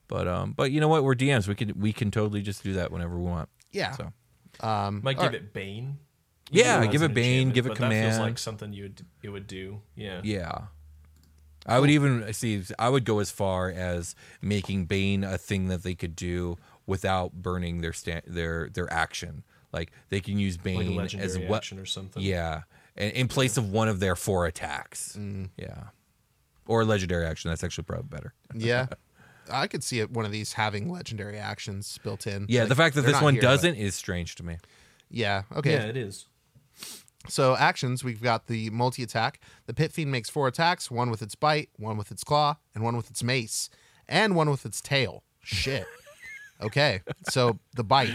But 0.08 0.26
um, 0.28 0.52
but 0.56 0.70
you 0.70 0.80
know 0.80 0.88
what? 0.88 1.04
We're 1.04 1.14
DMs. 1.14 1.46
We 1.48 1.54
can 1.54 1.72
we 1.78 1.92
can 1.92 2.10
totally 2.10 2.42
just 2.42 2.62
do 2.62 2.74
that 2.74 2.90
whenever 2.90 3.18
we 3.18 3.24
want. 3.24 3.48
Yeah. 3.72 3.92
So 3.92 4.12
Um, 4.66 5.00
Might 5.04 5.16
give 5.16 5.26
right. 5.26 5.34
it 5.34 5.52
Bane. 5.52 5.98
Yeah, 6.50 6.86
give 6.86 7.02
it 7.02 7.12
Bane, 7.12 7.50
give 7.50 7.66
it 7.66 7.70
but 7.70 7.78
That 7.78 7.90
feels 7.90 8.04
command. 8.14 8.22
like 8.22 8.38
something 8.38 8.72
you 8.72 8.84
would 8.84 9.04
it 9.22 9.28
would 9.28 9.46
do. 9.46 9.82
Yeah. 9.94 10.20
Yeah. 10.24 10.52
I 11.66 11.78
would 11.78 11.90
even 11.90 12.32
see. 12.32 12.62
I 12.78 12.88
would 12.88 13.04
go 13.04 13.18
as 13.18 13.30
far 13.30 13.68
as 13.70 14.14
making 14.40 14.86
Bane 14.86 15.22
a 15.24 15.36
thing 15.36 15.68
that 15.68 15.82
they 15.82 15.94
could 15.94 16.16
do 16.16 16.56
without 16.86 17.34
burning 17.34 17.82
their 17.82 17.92
sta- 17.92 18.22
their 18.26 18.70
their 18.70 18.90
action. 18.90 19.44
Like 19.70 19.92
they 20.08 20.20
can 20.20 20.38
use 20.38 20.56
Bane 20.56 20.78
Like 20.78 20.86
a 20.86 21.18
as 21.18 21.34
legendary 21.34 21.46
what? 21.50 21.56
action 21.58 21.78
or 21.78 21.84
something. 21.84 22.22
Yeah, 22.22 22.62
and 22.96 23.12
in 23.12 23.28
place 23.28 23.58
of 23.58 23.70
one 23.70 23.88
of 23.88 24.00
their 24.00 24.16
four 24.16 24.46
attacks. 24.46 25.14
Mm. 25.20 25.50
Yeah, 25.58 25.88
or 26.68 26.84
legendary 26.84 27.26
action. 27.26 27.50
That's 27.50 27.64
actually 27.64 27.84
probably 27.84 28.08
better. 28.08 28.34
yeah. 28.54 28.86
I 29.50 29.66
could 29.66 29.82
see 29.82 29.98
it, 30.00 30.10
one 30.10 30.26
of 30.26 30.30
these 30.30 30.52
having 30.52 30.90
legendary 30.90 31.38
actions 31.38 31.98
built 32.04 32.26
in. 32.26 32.44
Yeah, 32.48 32.60
Like, 32.60 32.68
the 32.68 32.74
fact 32.74 32.94
that 32.96 33.02
this 33.02 33.20
one 33.20 33.34
here, 33.34 33.40
doesn't 33.40 33.76
is 33.76 33.94
strange 33.94 34.34
to 34.36 34.42
me. 34.44 34.58
Yeah. 35.10 35.44
Okay. 35.56 35.72
Yeah, 35.72 35.84
it 35.84 35.96
is. 35.96 36.26
So 37.28 37.56
actions, 37.56 38.04
we've 38.04 38.22
got 38.22 38.46
the 38.46 38.70
multi 38.70 39.02
attack. 39.02 39.40
The 39.66 39.74
pit 39.74 39.92
fiend 39.92 40.12
makes 40.12 40.28
four 40.28 40.48
attacks: 40.48 40.90
one 40.90 41.10
with 41.10 41.22
its 41.22 41.34
bite, 41.34 41.70
one 41.76 41.96
with 41.96 42.10
its 42.10 42.24
claw, 42.24 42.56
and 42.74 42.84
one 42.84 42.96
with 42.96 43.10
its 43.10 43.22
mace, 43.22 43.70
and 44.06 44.36
one 44.36 44.50
with 44.50 44.64
its 44.64 44.80
tail. 44.80 45.24
Shit. 45.42 45.86
okay. 46.60 47.00
So 47.30 47.58
the 47.74 47.84
bite. 47.84 48.12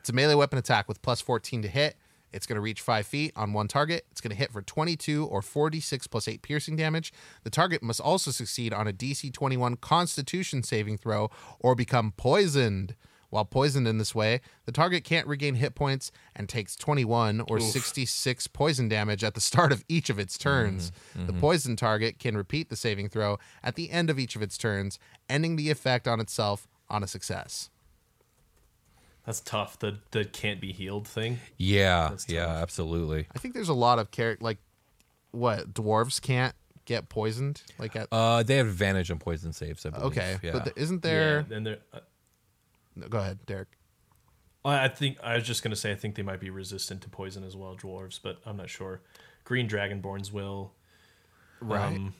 It's 0.00 0.10
a 0.10 0.12
melee 0.12 0.34
weapon 0.34 0.58
attack 0.58 0.88
with 0.88 1.00
plus 1.00 1.20
14 1.20 1.62
to 1.62 1.68
hit. 1.68 1.96
It's 2.32 2.46
going 2.46 2.56
to 2.56 2.60
reach 2.60 2.80
five 2.80 3.06
feet 3.06 3.32
on 3.36 3.52
one 3.52 3.68
target. 3.68 4.06
It's 4.10 4.20
going 4.20 4.30
to 4.30 4.36
hit 4.36 4.52
for 4.52 4.62
22 4.62 5.26
or 5.26 5.42
46 5.42 6.06
plus 6.06 6.28
8 6.28 6.42
piercing 6.42 6.76
damage. 6.76 7.12
The 7.44 7.50
target 7.50 7.82
must 7.82 8.00
also 8.00 8.30
succeed 8.30 8.72
on 8.72 8.86
a 8.88 8.92
DC 8.92 9.32
21 9.32 9.76
Constitution 9.76 10.62
saving 10.62 10.98
throw 10.98 11.30
or 11.60 11.74
become 11.74 12.12
poisoned 12.16 12.94
While 13.32 13.46
poisoned 13.46 13.88
in 13.88 13.96
this 13.96 14.14
way, 14.14 14.42
the 14.66 14.72
target 14.72 15.04
can't 15.04 15.26
regain 15.26 15.54
hit 15.54 15.74
points 15.74 16.12
and 16.36 16.50
takes 16.50 16.76
21 16.76 17.40
or 17.48 17.60
66 17.60 18.46
poison 18.48 18.88
damage 18.90 19.24
at 19.24 19.32
the 19.32 19.40
start 19.50 19.72
of 19.72 19.84
each 19.88 20.10
of 20.10 20.18
its 20.18 20.36
turns. 20.36 20.90
Mm-hmm, 20.90 21.18
mm-hmm. 21.18 21.26
The 21.28 21.40
poisoned 21.40 21.78
target 21.78 22.18
can 22.18 22.36
repeat 22.36 22.68
the 22.68 22.76
saving 22.76 23.08
throw 23.08 23.38
at 23.62 23.74
the 23.74 23.90
end 23.90 24.10
of 24.10 24.18
each 24.18 24.36
of 24.36 24.42
its 24.42 24.58
turns, 24.58 24.98
ending 25.30 25.56
the 25.56 25.70
effect 25.70 26.06
on 26.06 26.20
itself 26.20 26.68
on 26.90 27.02
a 27.02 27.06
success. 27.06 27.70
That's 29.26 29.40
tough. 29.40 29.78
The 29.78 29.98
the 30.10 30.24
can't 30.24 30.60
be 30.60 30.72
healed 30.72 31.06
thing. 31.06 31.38
Yeah, 31.56 32.16
yeah, 32.28 32.48
absolutely. 32.48 33.26
I 33.34 33.38
think 33.38 33.54
there's 33.54 33.68
a 33.68 33.74
lot 33.74 33.98
of 33.98 34.10
character 34.10 34.44
like 34.44 34.58
what 35.30 35.72
dwarves 35.72 36.20
can't 36.20 36.54
get 36.84 37.08
poisoned 37.08 37.62
like 37.78 37.94
at 37.94 38.08
Uh, 38.10 38.42
they 38.42 38.56
have 38.56 38.66
advantage 38.66 39.10
on 39.10 39.18
poison 39.18 39.52
saves. 39.52 39.86
I 39.86 39.90
believe. 39.90 40.06
okay, 40.06 40.36
yeah. 40.42 40.52
but 40.52 40.64
th- 40.64 40.76
isn't 40.76 41.02
there? 41.02 41.46
Yeah, 41.48 41.56
and 41.56 41.66
there. 41.66 41.78
uh, 41.92 42.00
No, 42.96 43.08
go 43.08 43.18
ahead, 43.18 43.38
Derrick. 43.46 43.68
I 44.64 44.84
I 44.84 44.88
think 44.88 45.18
I 45.22 45.36
was 45.36 45.44
just 45.44 45.62
gonna 45.62 45.76
say 45.76 45.92
I 45.92 45.94
think 45.94 46.16
they 46.16 46.22
might 46.22 46.40
be 46.40 46.50
resistant 46.50 47.00
to 47.02 47.08
poison 47.08 47.44
as 47.44 47.56
well, 47.56 47.76
dwarves, 47.76 48.18
but 48.22 48.40
I'm 48.44 48.56
not 48.56 48.70
sure. 48.70 49.02
Green 49.44 49.68
dragonborns 49.68 50.32
will. 50.32 50.72
Right. 51.60 51.96
Um, 51.96 52.14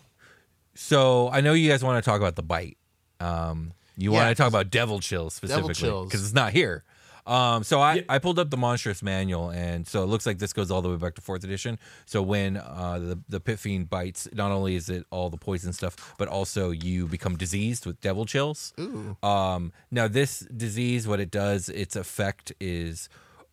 So 0.74 1.28
I 1.30 1.40
know 1.40 1.52
you 1.52 1.68
guys 1.68 1.82
want 1.84 2.02
to 2.02 2.08
talk 2.08 2.20
about 2.20 2.36
the 2.36 2.42
bite. 2.42 2.78
Um, 3.20 3.72
you 4.02 4.12
Yeah, 4.12 4.24
want 4.24 4.36
to 4.36 4.42
talk 4.42 4.48
about 4.48 4.70
devil 4.70 4.98
chills 5.00 5.34
specifically 5.34 5.90
because 6.04 6.22
it's 6.24 6.34
not 6.34 6.52
here. 6.52 6.84
Um, 7.24 7.62
so 7.62 7.80
I, 7.80 8.04
I 8.08 8.18
pulled 8.18 8.40
up 8.40 8.50
the 8.50 8.56
monstrous 8.56 9.00
manual, 9.00 9.50
and 9.50 9.86
so 9.86 10.02
it 10.02 10.06
looks 10.06 10.26
like 10.26 10.38
this 10.38 10.52
goes 10.52 10.72
all 10.72 10.82
the 10.82 10.88
way 10.88 10.96
back 10.96 11.14
to 11.14 11.22
fourth 11.22 11.44
edition. 11.44 11.78
So 12.04 12.20
when 12.20 12.56
uh, 12.56 12.98
the 12.98 13.18
the 13.28 13.38
pit 13.38 13.60
fiend 13.60 13.88
bites, 13.88 14.26
not 14.32 14.50
only 14.50 14.74
is 14.74 14.88
it 14.88 15.06
all 15.12 15.30
the 15.30 15.36
poison 15.36 15.72
stuff, 15.72 16.16
but 16.18 16.26
also 16.26 16.70
you 16.72 17.06
become 17.06 17.36
diseased 17.36 17.86
with 17.86 18.00
devil 18.00 18.26
chills. 18.26 18.74
Ooh. 18.80 19.16
Um, 19.22 19.72
now 19.92 20.08
this 20.08 20.40
disease, 20.40 21.06
what 21.06 21.20
it 21.20 21.30
does, 21.30 21.68
its 21.68 21.94
effect 21.94 22.52
is, 22.58 23.08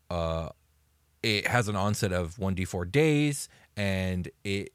uh, 0.10 0.50
it 1.22 1.46
has 1.46 1.68
an 1.68 1.76
onset 1.76 2.12
of 2.12 2.40
one 2.40 2.56
d 2.56 2.66
four 2.66 2.86
days, 2.86 3.50
and 3.78 4.30
it 4.44 4.74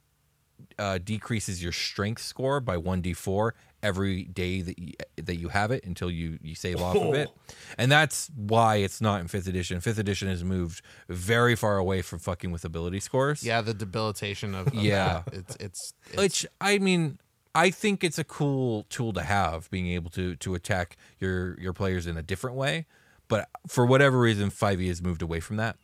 uh, 0.78 0.98
decreases 0.98 1.60
your 1.60 1.72
strength 1.72 2.22
score 2.22 2.60
by 2.60 2.76
one 2.76 3.00
d 3.00 3.12
four 3.12 3.54
every 3.84 4.24
day 4.24 4.62
that 4.62 4.78
you, 4.78 4.94
that 5.16 5.36
you 5.36 5.48
have 5.50 5.70
it 5.70 5.84
until 5.84 6.10
you 6.10 6.38
you 6.42 6.54
save 6.54 6.80
off 6.80 6.96
of 6.96 7.14
it, 7.14 7.28
and 7.78 7.92
that's 7.92 8.30
why 8.34 8.76
it's 8.76 9.00
not 9.00 9.20
in 9.20 9.28
fifth 9.28 9.46
edition. 9.46 9.80
Fifth 9.80 9.98
edition 9.98 10.26
has 10.28 10.42
moved 10.42 10.82
very 11.08 11.54
far 11.54 11.76
away 11.76 12.00
from 12.02 12.18
fucking 12.18 12.50
with 12.50 12.64
ability 12.64 13.00
scores. 13.00 13.44
Yeah, 13.44 13.60
the 13.60 13.74
debilitation 13.74 14.54
of, 14.54 14.68
of 14.68 14.74
Yeah. 14.74 15.22
that. 15.26 15.34
It's 15.34 15.56
it's, 15.60 15.94
it's 16.06 16.16
which 16.16 16.46
I 16.60 16.78
mean, 16.78 17.18
I 17.54 17.70
think 17.70 18.02
it's 18.02 18.18
a 18.18 18.24
cool 18.24 18.86
tool 18.88 19.12
to 19.12 19.22
have, 19.22 19.70
being 19.70 19.88
able 19.88 20.10
to 20.12 20.34
to 20.36 20.54
attack 20.54 20.96
your 21.20 21.60
your 21.60 21.72
players 21.72 22.06
in 22.06 22.16
a 22.16 22.22
different 22.22 22.56
way. 22.56 22.86
But 23.28 23.48
for 23.66 23.86
whatever 23.86 24.18
reason, 24.18 24.50
Five 24.50 24.80
E 24.80 24.88
has 24.88 25.00
moved 25.02 25.22
away 25.22 25.40
from 25.40 25.56
that. 25.56 25.76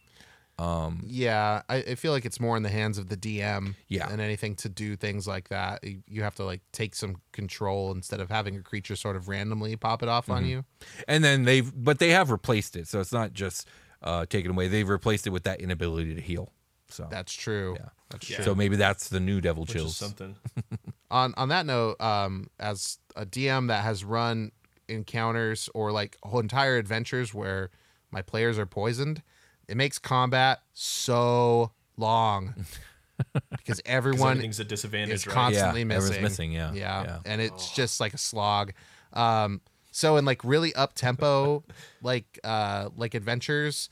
Yeah. 1.07 1.63
I, 1.69 1.77
I 1.77 1.95
feel 1.95 2.13
like 2.13 2.25
it's 2.25 2.39
more 2.41 2.57
in 2.57 2.63
the 2.63 2.69
hands 2.69 2.99
of 2.99 3.09
the 3.09 3.17
DM 3.17 3.75
Yeah. 3.89 4.09
than 4.09 4.21
anything 4.21 4.57
to 4.57 4.69
do 4.69 4.97
things 4.97 5.27
like 5.27 5.49
that. 5.49 5.83
You, 5.85 6.03
you 6.07 6.23
have 6.23 6.35
to 6.37 6.45
like 6.45 6.61
take 6.73 6.95
some 6.95 7.17
control 7.33 7.93
instead 7.93 8.21
of 8.21 8.31
having 8.31 8.57
a 8.57 8.63
creature 8.63 8.97
sort 8.97 9.17
of 9.17 9.29
randomly 9.29 9.77
pop 9.77 10.03
it 10.03 10.09
off 10.09 10.29
on 10.29 10.43
Mm-hmm. 10.43 10.51
you. 10.51 10.65
And 11.09 11.25
then 11.25 11.45
they've, 11.45 11.71
but 11.75 11.99
they 11.99 12.11
have 12.11 12.31
replaced 12.31 12.77
it, 12.77 12.89
so 12.89 13.01
it's 13.01 13.13
not 13.13 13.33
just 13.33 13.67
uh, 14.03 14.27
taken 14.27 14.51
away. 14.53 14.69
They've 14.69 14.89
replaced 14.89 15.27
it 15.27 15.31
with 15.31 15.45
that 15.45 15.61
inability 15.61 16.15
to 16.15 16.21
heal. 16.21 16.53
So 16.89 17.07
That's 17.11 17.33
true. 17.33 17.77
Yeah. 17.79 17.89
That's 18.11 18.27
true. 18.27 18.45
so 18.45 18.55
maybe 18.55 18.75
that's 18.77 19.09
the 19.09 19.21
new 19.21 19.41
Devil 19.41 19.63
which 19.63 19.73
Chills. 19.75 19.91
is 19.93 19.97
something. 19.97 20.35
on 21.13 21.33
on 21.37 21.49
that 21.51 21.65
note, 21.65 22.01
um, 22.01 22.49
as 22.59 22.99
a 23.15 23.25
DM 23.25 23.69
that 23.69 23.85
has 23.85 24.05
run 24.05 24.51
encounters 24.89 25.69
or 25.75 25.93
like 25.93 26.17
whole 26.25 26.41
entire 26.41 26.77
adventures 26.77 27.33
where 27.33 27.71
my 28.11 28.23
players 28.23 28.59
are 28.59 28.67
poisoned, 28.67 29.23
it 29.71 29.77
makes 29.77 29.99
combat 29.99 30.61
so 30.75 31.71
long 31.97 32.55
because 33.51 33.81
everyone 33.87 34.33
everything's 34.33 34.61
a 34.61 34.65
disadvantage, 34.65 35.15
is 35.15 35.27
right? 35.27 35.35
constantly 35.35 35.81
Yeah, 35.81 35.85
missing. 35.85 36.05
everyone's 36.15 36.23
missing, 36.31 36.53
yeah, 36.53 36.73
yeah, 36.73 37.03
yeah. 37.05 37.19
and 37.25 37.41
it's 37.41 37.71
just 37.73 38.01
like 38.01 38.15
a 38.15 38.19
slog. 38.19 38.73
Um, 39.13 39.61
so 39.91 40.17
in 40.17 40.25
like 40.25 40.43
really 40.45 40.75
up 40.75 40.95
tempo, 40.95 41.65
like 42.03 42.39
uh, 42.45 42.91
like 42.97 43.15
adventures, 43.15 43.89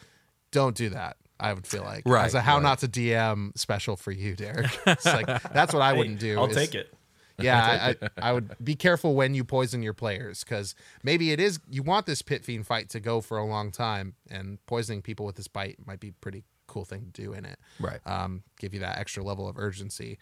don't 0.51 0.77
do 0.77 0.89
that. 0.91 1.17
I 1.41 1.53
would 1.53 1.67
feel 1.69 1.85
like 1.85 2.03
Right, 2.05 2.25
as 2.27 2.35
a 2.35 2.41
how 2.41 2.55
right. 2.55 2.63
not 2.65 2.79
to 2.81 2.89
DM 2.89 3.57
special 3.57 3.97
for 3.97 4.11
you, 4.11 4.35
Derrick. 4.35 4.77
It's 4.87 5.05
like 5.05 5.27
that's 5.53 5.73
what 5.73 5.83
I 5.83 5.93
Hey, 5.93 5.99
wouldn't 5.99 6.19
do. 6.19 6.37
I'll 6.39 6.47
is- 6.47 6.57
take 6.57 6.75
it. 6.75 6.93
yeah, 7.45 7.95
I, 8.03 8.09
I, 8.31 8.33
would 8.33 8.57
be 8.63 8.75
careful 8.75 9.15
when 9.15 9.35
you 9.35 9.45
poison 9.45 9.83
your 9.83 9.95
players 9.95 10.43
because 10.45 10.75
maybe 11.03 11.31
it 11.33 11.41
is 11.41 11.61
you 11.71 11.83
want 11.83 12.07
this 12.07 12.23
pit 12.23 12.45
fiend 12.45 12.67
fight 12.67 12.89
to 12.91 13.01
go 13.01 13.21
for 13.21 13.39
a 13.39 13.45
long 13.45 13.71
time, 13.71 14.15
and 14.31 14.59
poisoning 14.67 15.03
people 15.03 15.25
with 15.27 15.37
this 15.37 15.49
bite 15.49 15.79
might 15.87 16.01
be 16.01 16.09
a 16.09 16.13
pretty 16.21 16.45
cool 16.67 16.85
thing 16.85 17.11
to 17.13 17.23
do 17.23 17.33
in 17.33 17.45
it. 17.45 17.59
Right. 17.81 18.01
Um, 18.07 18.43
give 18.59 18.75
you 18.75 18.81
that 18.81 18.99
extra 18.99 19.23
level 19.23 19.49
of 19.49 19.59
urgency. 19.59 20.19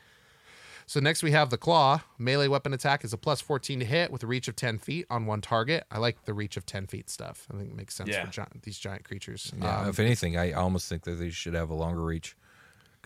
So 0.88 1.00
next 1.00 1.24
we 1.24 1.32
have 1.32 1.50
the 1.50 1.58
claw. 1.58 2.02
Melee 2.16 2.46
weapon 2.46 2.72
attack 2.72 3.04
is 3.04 3.12
a 3.12 3.18
plus 3.18 3.40
14 3.40 3.80
to 3.80 3.84
hit 3.84 4.12
with 4.12 4.22
a 4.22 4.26
reach 4.28 4.46
of 4.46 4.54
10 4.54 4.78
feet 4.78 5.04
on 5.10 5.26
one 5.26 5.40
target. 5.40 5.84
I 5.90 5.98
like 5.98 6.24
the 6.26 6.32
reach 6.32 6.56
of 6.56 6.64
10 6.64 6.86
feet 6.86 7.10
stuff. 7.10 7.48
I 7.52 7.56
think 7.56 7.70
it 7.70 7.76
makes 7.76 7.96
sense 7.96 8.10
Yeah. 8.10 8.24
for 8.24 8.30
gi- 8.30 8.60
these 8.62 8.78
giant 8.78 9.02
creatures. 9.02 9.52
Yeah, 9.60 9.80
Um, 9.80 9.88
if 9.88 9.98
anything, 9.98 10.36
I 10.36 10.52
almost 10.52 10.88
think 10.88 11.02
that 11.02 11.16
they 11.16 11.30
should 11.30 11.54
have 11.54 11.70
a 11.70 11.74
longer 11.74 12.04
reach 12.04 12.36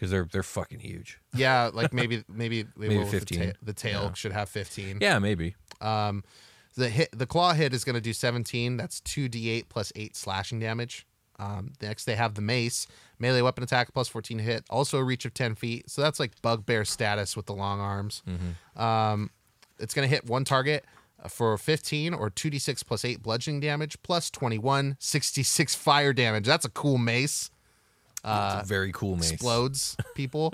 because 0.01 0.11
they're 0.11 0.27
they're 0.33 0.43
fucking 0.43 0.81
huge. 0.81 1.21
yeah, 1.35 1.71
like 1.75 1.93
maybe 1.93 2.25
maybe, 2.27 2.63
they 2.63 2.69
Maybe 2.77 2.97
will 2.97 3.03
with 3.03 3.11
15. 3.13 3.39
The, 3.39 3.47
ta- 3.47 3.59
the 3.63 3.73
tail 3.75 4.13
should 4.15 4.33
have 4.33 4.49
15. 4.49 4.99
Yeah, 5.03 5.19
maybe. 5.19 5.57
Um, 5.83 6.25
the 6.75 6.89
hit, 6.89 7.11
the 7.13 7.27
claw 7.27 7.53
hit 7.53 7.75
is 7.75 7.85
going 7.85 7.95
to 7.97 8.01
do 8.01 8.15
17. 8.15 8.79
That's 8.79 9.01
2d8 9.03 9.69
plus 9.69 9.93
8 9.95 10.17
slashing 10.17 10.59
damage. 10.59 11.07
Um, 11.39 11.73
next, 11.83 12.05
they 12.05 12.15
have 12.17 12.35
the 12.35 12.41
mace. 12.41 12.87
Melee 13.19 13.43
weapon 13.43 13.63
attack 13.63 13.93
plus 13.93 14.09
14 14.09 14.39
to 14.39 14.43
hit. 14.45 14.65
Also 14.71 14.99
a 14.99 15.05
reach 15.05 15.25
of 15.27 15.35
10 15.35 15.55
feet. 15.57 15.91
So 15.91 16.01
that's 16.01 16.19
like 16.19 16.41
bugbear 16.41 16.85
status 16.87 17.37
with 17.37 17.47
the 17.47 17.55
long 17.55 17.81
arms. 17.81 18.23
Um, 18.77 19.31
it's 19.79 19.93
going 19.93 20.09
to 20.09 20.15
hit 20.15 20.27
one 20.27 20.45
target 20.45 20.85
uh, 21.23 21.29
for 21.29 21.57
15 21.59 22.15
or 22.15 22.31
2d6 22.31 22.87
plus 22.87 23.05
8 23.05 23.23
bludgeoning 23.23 23.61
damage 23.61 24.01
plus 24.03 24.31
21, 24.31 24.97
66 24.99 25.75
fire 25.75 26.13
damage. 26.13 26.47
That's 26.47 26.65
a 26.65 26.71
cool 26.71 26.99
mace 26.99 27.51
A 28.25 28.63
very 28.67 28.93
cool 28.93 29.17
mace. 29.17 29.31
explodes 29.33 29.97
people. 30.15 30.53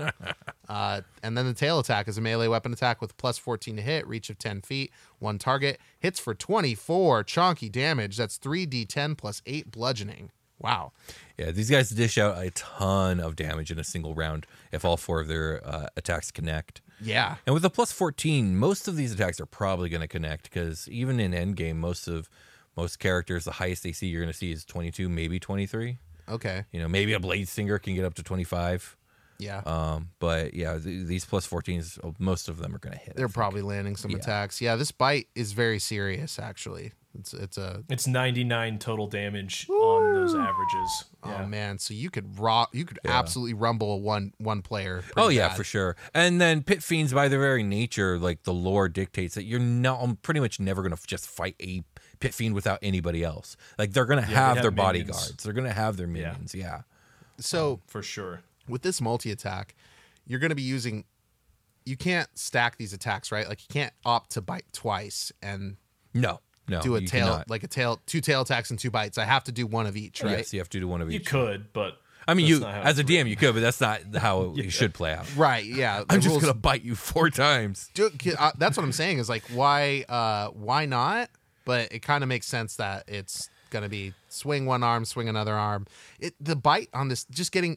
uh, 0.68 1.00
and 1.22 1.36
then 1.36 1.46
the 1.46 1.54
tail 1.54 1.78
attack 1.78 2.08
is 2.08 2.18
a 2.18 2.20
melee 2.20 2.48
weapon 2.48 2.72
attack 2.72 3.00
with 3.00 3.16
plus 3.16 3.38
14 3.38 3.76
to 3.76 3.82
hit, 3.82 4.06
reach 4.06 4.30
of 4.30 4.38
10 4.38 4.62
feet, 4.62 4.92
one 5.18 5.38
target, 5.38 5.78
hits 5.98 6.20
for 6.20 6.34
24 6.34 7.24
chonky 7.24 7.70
damage. 7.70 8.16
That's 8.16 8.38
3d10 8.38 9.16
plus 9.16 9.42
8 9.46 9.70
bludgeoning. 9.70 10.30
Wow. 10.58 10.92
Yeah, 11.36 11.50
these 11.50 11.68
guys 11.68 11.90
dish 11.90 12.16
out 12.16 12.38
a 12.38 12.50
ton 12.50 13.20
of 13.20 13.36
damage 13.36 13.70
in 13.70 13.78
a 13.78 13.84
single 13.84 14.14
round 14.14 14.46
if 14.72 14.84
all 14.84 14.96
four 14.96 15.20
of 15.20 15.28
their 15.28 15.60
uh, 15.66 15.88
attacks 15.96 16.30
connect. 16.30 16.80
Yeah. 17.00 17.36
And 17.44 17.52
with 17.52 17.64
a 17.64 17.70
plus 17.70 17.92
14, 17.92 18.56
most 18.56 18.88
of 18.88 18.96
these 18.96 19.12
attacks 19.12 19.38
are 19.38 19.46
probably 19.46 19.90
going 19.90 20.00
to 20.00 20.08
connect 20.08 20.44
because 20.44 20.88
even 20.88 21.20
in 21.20 21.32
endgame, 21.32 21.76
most 21.76 22.08
of 22.08 22.30
most 22.74 22.98
characters, 22.98 23.44
the 23.44 23.52
highest 23.52 23.84
AC 23.86 24.06
you're 24.06 24.22
going 24.22 24.32
to 24.32 24.36
see 24.38 24.50
is 24.52 24.64
22, 24.64 25.08
maybe 25.10 25.38
23. 25.38 25.98
Okay. 26.28 26.64
You 26.72 26.80
know, 26.80 26.88
maybe 26.88 27.12
a 27.12 27.20
blade 27.20 27.48
singer 27.48 27.78
can 27.78 27.94
get 27.94 28.04
up 28.04 28.14
to 28.14 28.22
25. 28.22 28.96
Yeah. 29.38 29.58
Um, 29.66 30.08
but 30.18 30.54
yeah, 30.54 30.78
th- 30.78 31.06
these 31.06 31.24
plus 31.26 31.46
14s, 31.46 31.98
oh, 32.02 32.14
most 32.18 32.48
of 32.48 32.56
them 32.58 32.74
are 32.74 32.78
going 32.78 32.94
to 32.94 32.98
hit. 32.98 33.16
They're 33.16 33.28
probably 33.28 33.60
landing 33.62 33.94
some 33.96 34.10
Yeah. 34.12 34.16
attacks. 34.18 34.60
Yeah, 34.60 34.76
this 34.76 34.90
bite 34.92 35.26
is 35.34 35.52
very 35.52 35.78
serious 35.78 36.38
actually. 36.38 36.92
It's 37.18 37.32
it's 37.32 37.56
a 37.56 37.82
It's 37.88 38.06
99 38.06 38.78
total 38.78 39.06
damage 39.06 39.66
on 39.70 40.14
those 40.14 40.34
averages. 40.34 41.04
Yeah. 41.24 41.42
oh 41.42 41.46
man, 41.46 41.78
so 41.78 41.94
you 41.94 42.10
could 42.10 42.38
rock 42.38 42.68
you 42.74 42.84
could 42.84 42.98
absolutely 43.06 43.54
rumble 43.54 44.02
one 44.02 44.32
one 44.38 44.60
player. 44.60 45.02
Oh 45.16 45.28
yeah, 45.28 45.48
bad. 45.48 45.56
for 45.56 45.64
sure. 45.64 45.96
And 46.14 46.40
then 46.42 46.62
pit 46.62 46.82
fiends, 46.82 47.14
by 47.14 47.28
their 47.28 47.40
very 47.40 47.62
nature, 47.62 48.18
like 48.18 48.42
the 48.42 48.52
lore 48.52 48.88
dictates 48.90 49.34
that 49.34 49.44
you're 49.44 49.58
not 49.60 50.00
I'm 50.02 50.16
pretty 50.16 50.40
much 50.40 50.60
never 50.60 50.82
going 50.82 50.94
to 50.94 51.06
just 51.06 51.26
fight 51.26 51.56
a 51.62 51.84
pit 52.20 52.34
fiend 52.34 52.54
without 52.54 52.78
anybody 52.82 53.22
else. 53.24 53.56
Like 53.78 53.92
they're 53.92 54.06
going 54.06 54.22
to 54.22 54.28
they 54.28 54.34
have 54.34 54.56
have 54.56 54.62
their 54.62 54.70
minions. 54.70 55.08
bodyguards. 55.08 55.42
They're 55.44 55.52
going 55.52 55.66
to 55.66 55.72
have 55.72 55.96
their 55.96 56.06
minions. 56.06 56.54
Yeah. 56.54 56.82
So 57.38 57.80
For 57.86 58.02
sure. 58.02 58.40
with 58.68 58.82
this 58.82 59.00
multi 59.00 59.30
attack, 59.30 59.74
you're 60.26 60.40
going 60.40 60.50
to 60.50 60.56
be 60.56 60.62
using. 60.62 61.04
You 61.84 61.96
can't 61.96 62.28
stack 62.36 62.78
these 62.78 62.92
attacks, 62.92 63.30
right? 63.30 63.48
Like 63.48 63.60
you 63.62 63.72
can't 63.72 63.92
opt 64.04 64.30
to 64.32 64.40
bite 64.40 64.64
twice 64.72 65.30
and 65.42 65.76
No. 66.14 66.40
No. 66.68 66.80
do 66.80 66.96
a 66.96 67.00
tail 67.00 67.26
cannot. 67.26 67.48
like 67.50 67.62
a 67.62 67.68
tail, 67.68 68.00
two 68.06 68.20
tail 68.20 68.40
attacks 68.40 68.70
and 68.70 68.78
two 68.78 68.90
bites. 68.90 69.18
I 69.18 69.24
have 69.24 69.44
to 69.44 69.52
do 69.52 69.68
one 69.68 69.86
of 69.86 69.96
each, 69.96 70.20
right? 70.22 70.38
Yes, 70.38 70.52
you 70.52 70.58
have 70.58 70.68
to 70.70 70.80
do 70.80 70.88
one 70.88 71.00
of 71.00 71.08
each. 71.08 71.20
You 71.20 71.24
could, 71.24 71.72
but 71.72 72.00
I 72.26 72.34
mean, 72.34 72.48
that's 72.48 72.60
you 72.60 72.66
as 72.66 72.98
a 72.98 73.02
it's 73.02 73.10
DM, 73.10 73.28
you 73.28 73.36
could, 73.36 73.54
but 73.54 73.60
that's 73.60 73.80
not 73.80 74.00
how 74.16 74.52
it 74.56 74.70
should 74.72 74.92
play 74.92 75.12
out. 75.12 75.26
Right. 75.36 75.64
Yeah. 75.64 75.98
The 76.08 76.14
I'm 76.14 76.20
just 76.20 76.30
rules- 76.30 76.42
going 76.42 76.52
to 76.52 76.58
bite 76.58 76.82
you 76.82 76.96
four 76.96 77.30
times. 77.30 77.88
do, 77.94 78.10
uh, 78.36 78.50
that's 78.58 78.76
what 78.76 78.82
I'm 78.82 78.90
saying 78.90 79.18
is 79.18 79.28
like 79.28 79.44
why 79.52 80.04
uh 80.08 80.48
why 80.48 80.86
not? 80.86 81.30
But 81.66 81.92
it 81.92 81.98
kind 82.00 82.22
of 82.24 82.28
makes 82.28 82.46
sense 82.46 82.76
that 82.76 83.04
it's 83.08 83.50
gonna 83.68 83.90
be 83.90 84.14
swing 84.30 84.64
one 84.64 84.82
arm, 84.82 85.04
swing 85.04 85.28
another 85.28 85.54
arm. 85.54 85.86
It 86.18 86.34
the 86.40 86.56
bite 86.56 86.88
on 86.94 87.08
this 87.08 87.24
just 87.26 87.52
getting. 87.52 87.76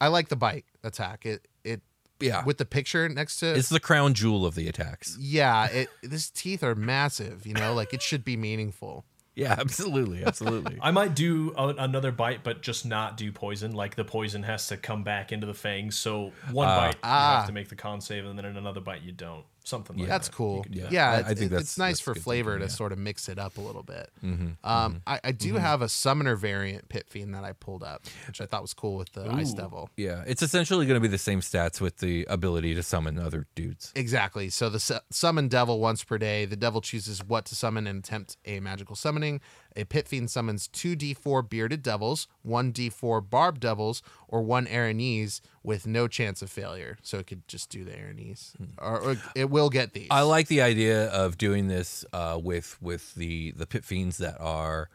I 0.00 0.08
like 0.08 0.28
the 0.28 0.36
bite 0.36 0.64
attack. 0.82 1.24
It 1.24 1.46
it 1.62 1.82
Yeah. 2.18 2.44
with 2.44 2.58
the 2.58 2.64
picture 2.64 3.08
next 3.08 3.36
to 3.40 3.54
It's 3.54 3.68
the 3.68 3.78
crown 3.78 4.14
jewel 4.14 4.44
of 4.44 4.54
the 4.56 4.66
attacks. 4.68 5.16
yeah. 5.20 5.66
It 5.66 5.88
his 6.02 6.30
teeth 6.30 6.64
are 6.64 6.74
massive. 6.74 7.46
You 7.46 7.54
know, 7.54 7.72
like 7.74 7.94
it 7.94 8.02
should 8.02 8.24
be 8.24 8.36
meaningful. 8.36 9.04
Yeah, 9.34 9.54
absolutely, 9.58 10.24
absolutely. 10.24 10.78
I 10.82 10.92
might 10.92 11.14
do 11.14 11.52
a, 11.58 11.68
another 11.68 12.10
bite, 12.10 12.42
but 12.42 12.62
just 12.62 12.86
not 12.86 13.18
do 13.18 13.30
poison. 13.32 13.72
Like 13.72 13.94
the 13.94 14.04
poison 14.04 14.44
has 14.44 14.66
to 14.68 14.78
come 14.78 15.04
back 15.04 15.30
into 15.30 15.46
the 15.46 15.52
fangs. 15.52 15.98
So 15.98 16.32
one 16.50 16.68
bite 16.68 16.94
you 16.94 17.00
Ah. 17.02 17.36
have 17.40 17.46
to 17.48 17.52
make 17.52 17.68
the 17.68 17.76
con 17.76 18.00
save, 18.00 18.24
and 18.24 18.38
then 18.38 18.46
in 18.46 18.56
another 18.56 18.80
bite 18.80 19.02
you 19.02 19.12
don't. 19.12 19.44
Something 19.66 19.98
like 19.98 20.06
That's 20.08 20.28
that. 20.28 20.34
cool. 20.36 20.64
yeah. 20.70 20.86
Yeah, 20.92 21.10
I- 21.10 21.14
I 21.14 21.18
it's, 21.30 21.40
think 21.40 21.50
that's- 21.50 21.62
it's 21.62 21.76
nice 21.78 21.94
that's 21.96 22.00
for 22.02 22.14
flavor 22.14 22.52
thinking, 22.52 22.68
to 22.68 22.72
yeah. 22.72 22.76
sort 22.76 22.92
of 22.92 22.98
mix 22.98 23.28
it 23.28 23.36
up 23.38 23.56
a 23.58 23.60
little 23.60 23.82
bit. 23.82 24.10
Mm-hmm, 24.24 24.48
Um, 24.62 25.02
I, 25.08 25.18
I 25.24 25.32
do 25.32 25.54
have 25.54 25.82
a 25.82 25.88
summoner 25.88 26.36
variant 26.36 26.88
pit 26.88 27.08
fiend 27.08 27.34
that 27.34 27.42
I 27.42 27.50
pulled 27.52 27.82
up, 27.82 28.04
which 28.28 28.40
I 28.40 28.46
thought 28.46 28.62
was 28.62 28.72
cool 28.74 28.96
with 28.96 29.10
the 29.12 29.28
ice 29.28 29.52
devil. 29.52 29.90
yeah, 29.96 30.22
it's 30.24 30.40
essentially 30.40 30.86
going 30.86 30.94
to 30.94 31.00
be 31.00 31.08
the 31.08 31.18
same 31.18 31.40
stats 31.40 31.80
with 31.80 31.98
the 31.98 32.24
ability 32.30 32.74
to 32.76 32.82
summon 32.84 33.18
other 33.18 33.46
dudes. 33.56 33.92
Exactly. 33.96 34.50
So 34.50 34.70
the 34.70 34.78
su- 34.78 34.98
summon 35.10 35.48
devil 35.48 35.80
once 35.80 36.04
per 36.04 36.16
day. 36.16 36.44
The 36.44 36.54
devil 36.56 36.80
chooses 36.80 37.24
what 37.24 37.44
to 37.46 37.56
summon 37.56 37.88
and 37.88 37.98
attempt 38.04 38.36
a 38.44 38.60
magical 38.60 38.94
summoning. 38.94 39.40
A 39.74 39.84
pit 39.84 40.06
fiend 40.08 40.30
summons 40.30 40.68
two 40.68 40.96
d4 40.96 41.48
bearded 41.50 41.82
devils, 41.82 42.28
one 42.42 42.72
d4 42.72 43.28
barbed 43.28 43.60
devils, 43.60 44.00
or 44.28 44.42
one 44.42 44.66
erinyes 44.66 45.40
with 45.62 45.86
no 45.86 46.08
chance 46.08 46.42
of 46.42 46.50
failure. 46.50 46.98
So 47.02 47.18
it 47.18 47.26
could 47.26 47.46
just 47.48 47.70
do 47.70 47.84
the 47.84 47.92
erinyes, 47.92 48.52
or, 48.78 49.00
or 49.00 49.16
it 49.34 49.50
will 49.50 49.70
get 49.70 49.92
these. 49.92 50.06
Hmm. 50.06 50.12
I 50.12 50.22
like 50.22 50.48
the 50.48 50.62
idea 50.62 51.06
of 51.08 51.38
doing 51.38 51.68
this 51.68 52.04
uh, 52.12 52.38
with 52.42 52.76
with 52.80 53.14
the 53.14 53.52
the 53.52 53.66
pit 53.66 53.84
fiends 53.84 54.18
that 54.18 54.40
are 54.40 54.88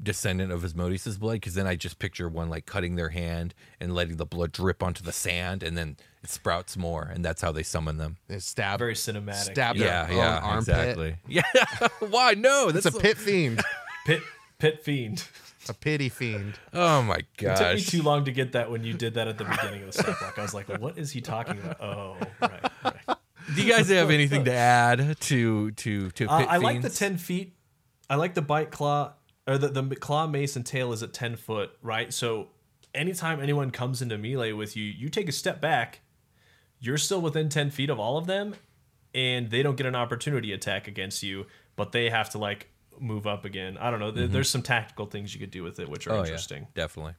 descendant 0.00 0.52
of 0.52 0.64
Asmodeus' 0.64 1.16
blood, 1.16 1.34
because 1.34 1.54
then 1.54 1.66
I 1.66 1.74
just 1.74 1.98
picture 1.98 2.28
one 2.28 2.48
like 2.48 2.66
cutting 2.66 2.94
their 2.94 3.08
hand 3.08 3.52
and 3.80 3.94
letting 3.94 4.16
the 4.16 4.26
blood 4.26 4.52
drip 4.52 4.80
onto 4.80 5.02
the 5.02 5.10
sand, 5.12 5.64
and 5.64 5.76
then 5.76 5.96
it 6.22 6.30
sprouts 6.30 6.76
more, 6.76 7.02
and 7.12 7.24
that's 7.24 7.42
how 7.42 7.50
they 7.50 7.64
summon 7.64 7.96
them. 7.96 8.16
They 8.28 8.38
stab 8.38 8.78
Very 8.78 8.94
cinematic. 8.94 9.52
Stab 9.52 9.74
Yeah, 9.76 10.06
their 10.06 10.16
yeah, 10.16 10.36
own 10.38 10.42
armpit. 10.44 10.68
exactly. 10.68 11.16
Yeah, 11.26 11.42
why 11.98 12.34
no? 12.34 12.68
It's 12.68 12.84
That's 12.84 12.96
a 12.96 13.00
pit 13.00 13.16
fiend, 13.18 13.60
Pit 14.06 14.22
pit 14.60 14.84
fiend. 14.84 15.24
A 15.68 15.74
pity 15.74 16.08
fiend. 16.08 16.58
Oh 16.72 17.02
my 17.02 17.16
It 17.16 17.56
took 17.56 17.74
me 17.74 17.80
too 17.80 18.02
long 18.02 18.24
to 18.24 18.32
get 18.32 18.52
that 18.52 18.70
when 18.70 18.84
you 18.84 18.94
did 18.94 19.14
that 19.14 19.28
at 19.28 19.38
the 19.38 19.44
beginning 19.44 19.82
of 19.82 19.92
the 19.92 20.02
step 20.02 20.18
block. 20.18 20.38
I 20.38 20.42
was 20.42 20.54
like, 20.54 20.68
what 20.80 20.98
is 20.98 21.10
he 21.10 21.20
talking 21.20 21.58
about? 21.58 21.80
Oh, 21.80 22.16
right. 22.40 22.70
right. 22.84 23.16
Do 23.54 23.62
you 23.62 23.70
guys 23.70 23.88
have 23.88 24.10
anything 24.10 24.44
to 24.44 24.52
add 24.52 25.20
to 25.20 25.70
to 25.70 26.10
to? 26.10 26.26
Uh, 26.26 26.38
Pit 26.38 26.48
I 26.50 26.56
like 26.58 26.82
the 26.82 26.90
10 26.90 27.16
feet. 27.16 27.54
I 28.10 28.16
like 28.16 28.34
the 28.34 28.42
bite 28.42 28.70
claw, 28.70 29.12
or 29.46 29.58
the, 29.58 29.68
the 29.68 29.96
claw, 29.96 30.26
mace, 30.26 30.56
and 30.56 30.64
tail 30.64 30.92
is 30.92 31.02
at 31.02 31.12
10 31.12 31.36
foot, 31.36 31.70
right? 31.82 32.12
So 32.12 32.48
anytime 32.94 33.40
anyone 33.40 33.70
comes 33.70 34.00
into 34.02 34.16
melee 34.18 34.52
with 34.52 34.76
you, 34.76 34.84
you 34.84 35.08
take 35.08 35.28
a 35.28 35.32
step 35.32 35.60
back, 35.60 36.00
you're 36.80 36.98
still 36.98 37.20
within 37.20 37.48
10 37.48 37.70
feet 37.70 37.90
of 37.90 37.98
all 37.98 38.16
of 38.16 38.26
them, 38.26 38.54
and 39.14 39.50
they 39.50 39.62
don't 39.62 39.76
get 39.76 39.86
an 39.86 39.94
opportunity 39.94 40.52
attack 40.52 40.88
against 40.88 41.22
you, 41.22 41.46
but 41.76 41.92
they 41.92 42.10
have 42.10 42.30
to, 42.30 42.38
like, 42.38 42.68
move 43.00 43.26
up 43.26 43.44
again. 43.44 43.76
I 43.78 43.90
don't 43.90 44.00
know. 44.00 44.10
There- 44.10 44.24
mm-hmm. 44.24 44.32
There's 44.32 44.50
some 44.50 44.62
tactical 44.62 45.06
things 45.06 45.34
you 45.34 45.40
could 45.40 45.50
do 45.50 45.62
with 45.62 45.78
it, 45.80 45.88
which 45.88 46.06
are 46.06 46.12
Oh 46.12 46.20
interesting. 46.20 46.62
yeah, 46.62 46.82
definitely. 46.82 47.14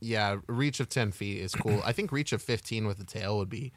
Yeah, 0.00 0.36
reach 0.46 0.78
of 0.80 0.88
ten 0.88 1.10
feet 1.12 1.40
is 1.40 1.54
cool. 1.54 1.80
I 1.84 1.92
think 1.92 2.12
reach 2.12 2.32
of 2.32 2.40
fifteen 2.42 2.86
with 2.86 2.98
the 2.98 3.04
tail 3.04 3.36
would 3.38 3.48
be, 3.48 3.72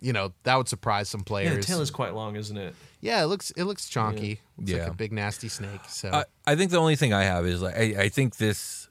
you 0.00 0.12
know, 0.12 0.34
that 0.42 0.56
would 0.56 0.68
surprise 0.68 1.08
some 1.08 1.20
Yeah, 1.20 1.24
players. 1.24 1.56
the 1.66 1.72
tail 1.72 1.80
is 1.80 1.90
quite 1.90 2.14
long, 2.14 2.36
isn't 2.36 2.56
it? 2.56 2.74
Yeah, 3.00 3.22
it 3.22 3.26
looks 3.26 3.50
it 3.52 3.64
looks 3.64 3.88
chonky. 3.88 4.38
It's 4.58 4.70
Yeah. 4.70 4.82
like 4.84 4.92
a 4.92 4.94
big 4.94 5.12
nasty 5.12 5.48
snake. 5.48 5.80
So 5.88 6.10
I, 6.12 6.24
I 6.46 6.54
think 6.56 6.70
the 6.70 6.76
only 6.78 6.96
thing 6.96 7.12
I 7.14 7.24
have 7.24 7.46
is 7.46 7.62
like 7.62 7.76
I, 7.76 7.94
I 8.02 8.08
think 8.10 8.36
this 8.36 8.88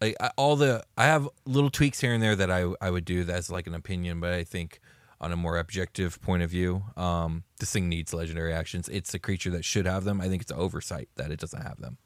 like 0.00 0.14
I- 0.20 0.30
all 0.36 0.54
the 0.54 0.84
I 0.96 1.04
have 1.06 1.28
little 1.46 1.70
tweaks 1.70 2.00
here 2.00 2.12
and 2.14 2.22
there 2.22 2.36
that 2.36 2.50
I 2.50 2.72
I 2.80 2.90
would 2.90 3.04
do 3.04 3.24
that's 3.24 3.50
like 3.50 3.66
an 3.66 3.74
opinion, 3.74 4.20
but 4.20 4.32
I 4.32 4.44
think 4.44 4.80
on 5.24 5.32
a 5.32 5.36
more 5.36 5.56
objective 5.58 6.20
point 6.20 6.42
of 6.42 6.50
view, 6.50 6.84
um, 6.96 7.44
this 7.58 7.72
thing 7.72 7.88
needs 7.88 8.12
legendary 8.12 8.52
actions. 8.52 8.88
It's 8.90 9.14
a 9.14 9.18
creature 9.18 9.50
that 9.50 9.64
should 9.64 9.86
have 9.86 10.04
them. 10.04 10.20
I 10.20 10.28
think 10.28 10.42
it's 10.42 10.50
an 10.50 10.58
oversight 10.58 11.08
that 11.16 11.30
it 11.30 11.40
doesn't 11.40 11.62
have 11.62 11.80
them. 11.80 11.96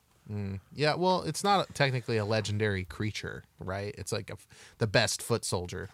yeah, 0.74 0.94
well, 0.94 1.22
it's 1.22 1.42
not 1.42 1.74
technically 1.74 2.16
a 2.16 2.24
legendary 2.24 2.84
creature, 2.84 3.44
right? 3.58 3.94
It's 3.98 4.12
like 4.12 4.30
f- 4.30 4.46
the 4.78 4.86
best 4.86 5.20
foot 5.22 5.44
soldier. 5.44 5.88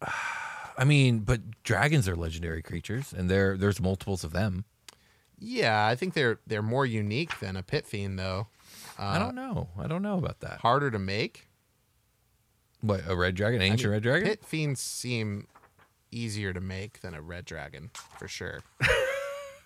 I 0.78 0.84
mean, 0.84 1.20
but 1.20 1.40
dragons 1.64 2.06
are 2.08 2.14
legendary 2.14 2.62
creatures, 2.62 3.12
and 3.12 3.28
there 3.28 3.56
there's 3.56 3.80
multiples 3.80 4.22
of 4.22 4.32
them. 4.32 4.64
Yeah, 5.40 5.86
I 5.86 5.96
think 5.96 6.14
they're 6.14 6.38
they're 6.46 6.62
more 6.62 6.86
unique 6.86 7.40
than 7.40 7.56
a 7.56 7.62
pit 7.64 7.84
fiend 7.84 8.16
though. 8.16 8.46
I 8.96 9.18
don't 9.18 9.34
know. 9.34 9.68
I 9.78 9.88
don't 9.88 10.02
know 10.02 10.18
about 10.18 10.40
that. 10.40 10.60
Harder 10.60 10.90
to 10.92 10.98
make. 10.98 11.48
What 12.80 13.00
a 13.08 13.16
red 13.16 13.34
dragon, 13.34 13.60
I 13.60 13.64
ancient 13.64 13.84
mean, 13.86 13.92
red 13.92 14.02
dragon? 14.02 14.28
Pit 14.28 14.44
fiends 14.44 14.80
seem 14.80 15.48
easier 16.10 16.52
to 16.52 16.60
make 16.60 17.00
than 17.00 17.14
a 17.14 17.22
red 17.22 17.44
dragon 17.44 17.90
for 18.18 18.28
sure. 18.28 18.60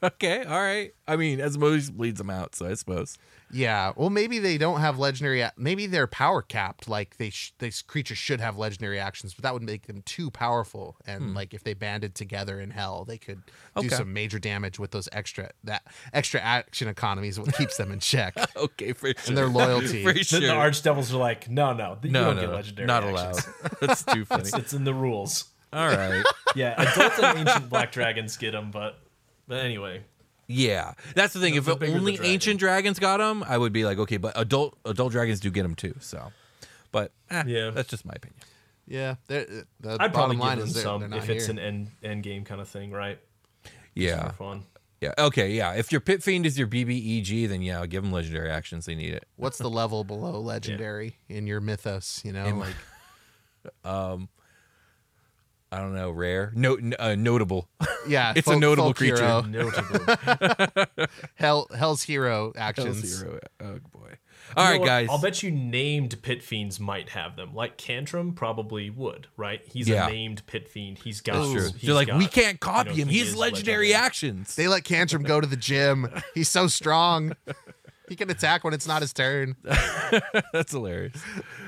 Okay, 0.05 0.43
all 0.43 0.61
right. 0.61 0.93
I 1.07 1.15
mean, 1.15 1.41
Asmodeus 1.41 1.89
bleeds 1.89 2.19
them 2.19 2.29
out, 2.29 2.57
so 2.57 2.67
I 2.69 2.75
suppose. 2.75 3.17
Yeah, 3.53 3.93
well, 3.95 4.11
maybe 4.11 4.41
they 4.41 4.59
don't 4.59 4.81
have 4.81 4.99
legendary. 4.99 5.43
a- 5.43 5.53
Maybe 5.57 5.87
they're 5.87 6.09
power 6.09 6.43
capped. 6.43 6.89
Like 6.89 7.19
they, 7.19 7.31
sh- 7.31 7.53
these 7.61 7.83
creatures 7.83 8.19
should 8.19 8.41
have 8.41 8.59
legendary 8.59 8.99
actions, 8.99 9.33
but 9.33 9.45
that 9.45 9.55
would 9.55 9.63
make 9.63 9.87
them 9.87 10.03
too 10.05 10.29
powerful. 10.33 10.97
And 11.07 11.23
hmm. 11.23 11.35
like 11.37 11.55
if 11.55 11.63
they 11.63 11.75
banded 11.75 12.17
together 12.17 12.59
in 12.61 12.71
hell, 12.71 13.05
they 13.05 13.17
could 13.17 13.43
do 13.77 13.87
Okay. 13.87 13.95
some 13.95 14.13
major 14.13 14.41
damage 14.41 14.77
with 14.81 14.91
those 14.91 15.09
extra 15.13 15.51
that 15.63 15.83
extra 16.13 16.41
action 16.41 16.89
economy 16.89 17.29
is 17.29 17.39
what 17.39 17.55
keeps 17.55 17.77
them 17.77 17.93
in 17.93 18.01
check. 18.01 18.35
Okay, 18.57 18.95
for 18.95 19.07
sure. 19.07 19.15
And 19.29 19.37
their 19.37 19.47
loyalty. 19.47 20.03
for 20.03 20.13
The, 20.13 20.25
sure. 20.25 20.41
the 20.41 20.47
archdevils 20.49 21.13
are 21.15 21.17
like, 21.19 21.49
no, 21.49 21.75
no, 21.75 21.97
you 22.03 22.11
no, 22.11 22.25
don't 22.25 22.37
no, 22.37 22.43
get 22.43 22.51
legendary 22.51 22.87
not 22.89 23.05
actions. 23.05 23.47
allowed. 23.47 23.71
That's 23.81 24.03
too 24.05 24.25
funny. 24.25 24.43
It's, 24.43 24.55
it's 24.55 24.73
in 24.73 24.83
the 24.83 24.95
rules. 24.95 25.45
All 25.73 25.89
right. 25.89 26.23
Yeah, 26.55 26.75
adult 26.77 27.19
and 27.19 27.49
ancient 27.49 27.71
black 27.71 27.93
dragons 27.93 28.37
get 28.37 28.51
them, 28.51 28.71
but 28.71 28.99
but 29.49 29.65
anyway, 29.65 30.03
Yeah, 30.49 30.93
that's 31.15 31.33
the 31.33 31.41
thing. 31.41 31.55
if 31.55 31.65
the 31.65 31.77
bigger 31.77 31.93
the 31.95 31.99
only 31.99 32.17
dragon. 32.17 32.31
ancient 32.33 32.61
dragons 32.61 32.99
got 32.99 33.17
them, 33.19 33.43
I 33.43 33.57
would 33.57 33.73
be 33.73 33.87
like, 33.87 33.97
okay, 33.97 34.19
but 34.19 34.35
adult 34.39 34.77
adult 34.85 35.13
dragons 35.13 35.41
do 35.41 35.51
get 35.51 35.63
them 35.63 35.75
too. 35.75 35.95
So, 36.01 36.31
but 36.91 37.11
eh, 37.31 37.45
Yeah. 37.47 37.71
that's 37.71 37.89
just 37.89 38.05
my 38.05 38.13
opinion. 38.15 38.39
yeah, 38.87 39.15
they're- 39.29 39.65
the 39.81 39.97
I'd 39.99 40.13
probably 40.13 40.37
bottom 40.37 40.39
line 40.41 40.57
give 40.59 40.59
them 40.59 40.69
is 40.69 40.75
they're, 40.75 40.83
some 40.83 41.09
they're 41.09 41.19
if 41.21 41.31
it's 41.31 41.47
here. 41.47 41.53
an 41.53 41.59
end 41.59 41.91
end 42.03 42.23
game 42.23 42.45
kind 42.45 42.61
of 42.61 42.69
thing, 42.69 42.91
right? 42.91 43.19
Yeah, 43.95 44.21
More 44.25 44.33
fun. 44.33 44.63
yeah. 45.01 45.15
Okay, 45.19 45.53
yeah. 45.53 45.73
If 45.73 45.91
your 45.91 46.03
pit 46.03 46.23
fiend 46.23 46.45
is 46.45 46.59
your 46.59 46.69
BBEG, 46.69 47.49
then 47.49 47.63
yeah, 47.63 47.87
give 47.87 48.03
them 48.03 48.13
legendary 48.13 48.51
actions. 48.51 48.85
They 48.85 48.95
need 48.95 49.15
it. 49.15 49.25
What's 49.37 49.57
the 49.57 49.71
level 49.71 50.05
below 50.05 50.39
legendary 50.55 51.17
in 51.31 51.47
your 51.47 51.63
mythos? 51.63 52.21
You 52.27 52.33
know, 52.35 52.45
In- 52.45 52.59
like 52.59 52.75
I 55.73 55.79
don't 55.79 55.95
know, 55.95 56.11
rare, 56.11 56.53
no, 56.55 56.75
n- 56.75 56.95
uh, 56.99 57.15
notable. 57.15 57.67
yeah, 58.07 58.35
It's 58.37 58.47
a 58.47 58.57
notable 58.59 58.93
creature. 58.93 59.17
hero. 59.25 59.41
Notable. 59.41 60.85
Hell, 61.37 61.67
Hell's 61.77 62.03
hero 62.03 62.53
actions. 62.57 62.99
Zero. 63.05 63.39
Oh 63.61 63.79
boy. 63.91 64.17
All 64.55 64.65
You 64.67 64.71
right, 64.73 64.81
what? 64.81 64.87
guys. 64.87 65.09
I'll 65.11 65.19
bet 65.21 65.43
you 65.43 65.51
named 65.51 66.21
pit 66.21 66.43
fiends 66.43 66.79
might 66.79 67.09
have 67.11 67.37
them. 67.37 67.55
Like 67.55 67.79
Cantrum 67.79 68.35
probably 68.35 68.91
would, 68.91 69.29
right? 69.39 69.63
He's 69.65 69.89
Yeah. 69.89 70.09
a 70.09 70.11
named 70.11 70.47
pit 70.47 70.69
fiend. 70.69 70.99
He's 70.99 71.23
got. 71.23 71.35
That's 71.37 71.53
true. 71.53 71.63
he's 71.79 71.83
They're 71.87 71.95
like, 71.95 72.09
got, 72.09 72.19
we 72.19 72.27
can't 72.27 72.61
copy 72.61 72.91
you 72.91 72.97
know, 72.97 73.03
him. 73.05 73.09
he 73.09 73.19
He's 73.21 73.29
is 73.29 73.37
legendary, 73.37 73.95
actions. 73.95 74.55
They 74.55 74.69
let 74.69 74.85
Cantrum 74.85 75.23
go 75.23 75.41
to 75.41 75.47
the 75.47 75.57
gym. 75.57 76.07
He's 76.35 76.51
so 76.51 76.67
strong. 76.67 77.35
He 78.13 78.17
can 78.17 78.29
attack 78.29 78.63
when 78.63 78.75
it's 78.75 78.87
not 78.87 79.01
his 79.01 79.15
turn. 79.15 79.57
That's 80.53 80.73
hilarious. 80.73 81.17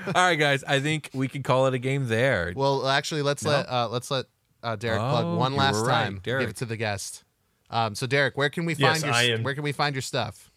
All 0.08 0.12
right, 0.14 0.34
guys. 0.34 0.62
I 0.62 0.78
think 0.78 1.08
we 1.14 1.26
can 1.26 1.42
call 1.42 1.66
it 1.68 1.72
a 1.72 1.78
game 1.78 2.06
there. 2.06 2.52
Well, 2.54 2.86
actually, 2.86 3.22
let's 3.22 3.46
let 3.46 3.66
uh, 3.66 3.88
let's 3.88 4.10
let 4.10 4.26
uh, 4.62 4.76
Derrick 4.76 5.00
plug 5.00 5.24
Oh, 5.24 5.36
one 5.36 5.52
you 5.52 5.58
last 5.58 5.76
were 5.76 5.86
right, 5.86 6.04
time. 6.04 6.20
Derrick. 6.22 6.42
Give 6.42 6.50
it 6.50 6.56
to 6.56 6.66
the 6.66 6.76
guest. 6.76 7.24
Um, 7.70 7.94
so, 7.94 8.06
Derrick, 8.06 8.36
where 8.36 8.50
can 8.50 8.66
we 8.66 8.74
Yes, 8.74 9.00
find 9.00 9.04
your 9.04 9.14
I 9.14 9.22
am- 9.22 9.42
where 9.42 9.54
can 9.54 9.62
we 9.64 9.72
find 9.72 9.94
your 9.94 10.02
stuff? 10.02 10.50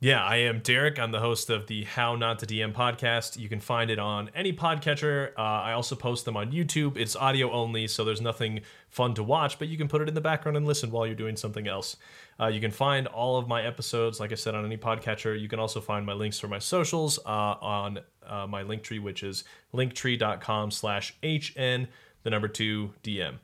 Yeah, 0.00 0.22
I 0.22 0.36
am 0.36 0.58
Derrick. 0.58 0.98
I'm 0.98 1.12
the 1.12 1.20
host 1.20 1.48
of 1.48 1.66
the 1.66 1.84
How 1.84 2.14
Not 2.14 2.40
to 2.40 2.46
DM 2.46 2.74
podcast. 2.74 3.38
You 3.38 3.48
can 3.48 3.60
find 3.60 3.90
it 3.90 3.98
on 3.98 4.28
any 4.34 4.52
podcatcher. 4.52 5.30
Uh, 5.38 5.40
I 5.40 5.72
also 5.72 5.94
post 5.94 6.26
them 6.26 6.36
on 6.36 6.52
YouTube. 6.52 6.98
It's 6.98 7.16
audio 7.16 7.50
only, 7.50 7.86
so 7.86 8.04
there's 8.04 8.20
nothing 8.20 8.60
fun 8.90 9.14
to 9.14 9.22
watch, 9.22 9.58
but 9.58 9.68
you 9.68 9.78
can 9.78 9.88
put 9.88 10.02
it 10.02 10.08
in 10.08 10.14
the 10.14 10.20
background 10.20 10.58
and 10.58 10.66
listen 10.66 10.90
while 10.90 11.06
you're 11.06 11.14
doing 11.14 11.36
something 11.36 11.66
else. 11.66 11.96
Uh, 12.38 12.48
you 12.48 12.60
can 12.60 12.70
find 12.70 13.06
all 13.06 13.38
of 13.38 13.48
my 13.48 13.62
episodes, 13.62 14.20
like 14.20 14.30
I 14.30 14.34
said, 14.34 14.54
on 14.54 14.66
any 14.66 14.76
podcatcher. 14.76 15.40
You 15.40 15.48
can 15.48 15.58
also 15.58 15.80
find 15.80 16.04
my 16.04 16.12
links 16.12 16.38
for 16.38 16.48
my 16.48 16.58
socials 16.58 17.18
uh, 17.24 17.28
on 17.62 18.00
uh, 18.26 18.46
my 18.46 18.62
link 18.62 18.82
tree, 18.82 18.98
which 18.98 19.22
is 19.22 19.44
linktree.com 19.72 20.70
slash 20.70 21.14
HN, 21.22 21.88
the 22.24 22.30
number 22.30 22.48
two 22.48 22.92
DM. 23.02 23.36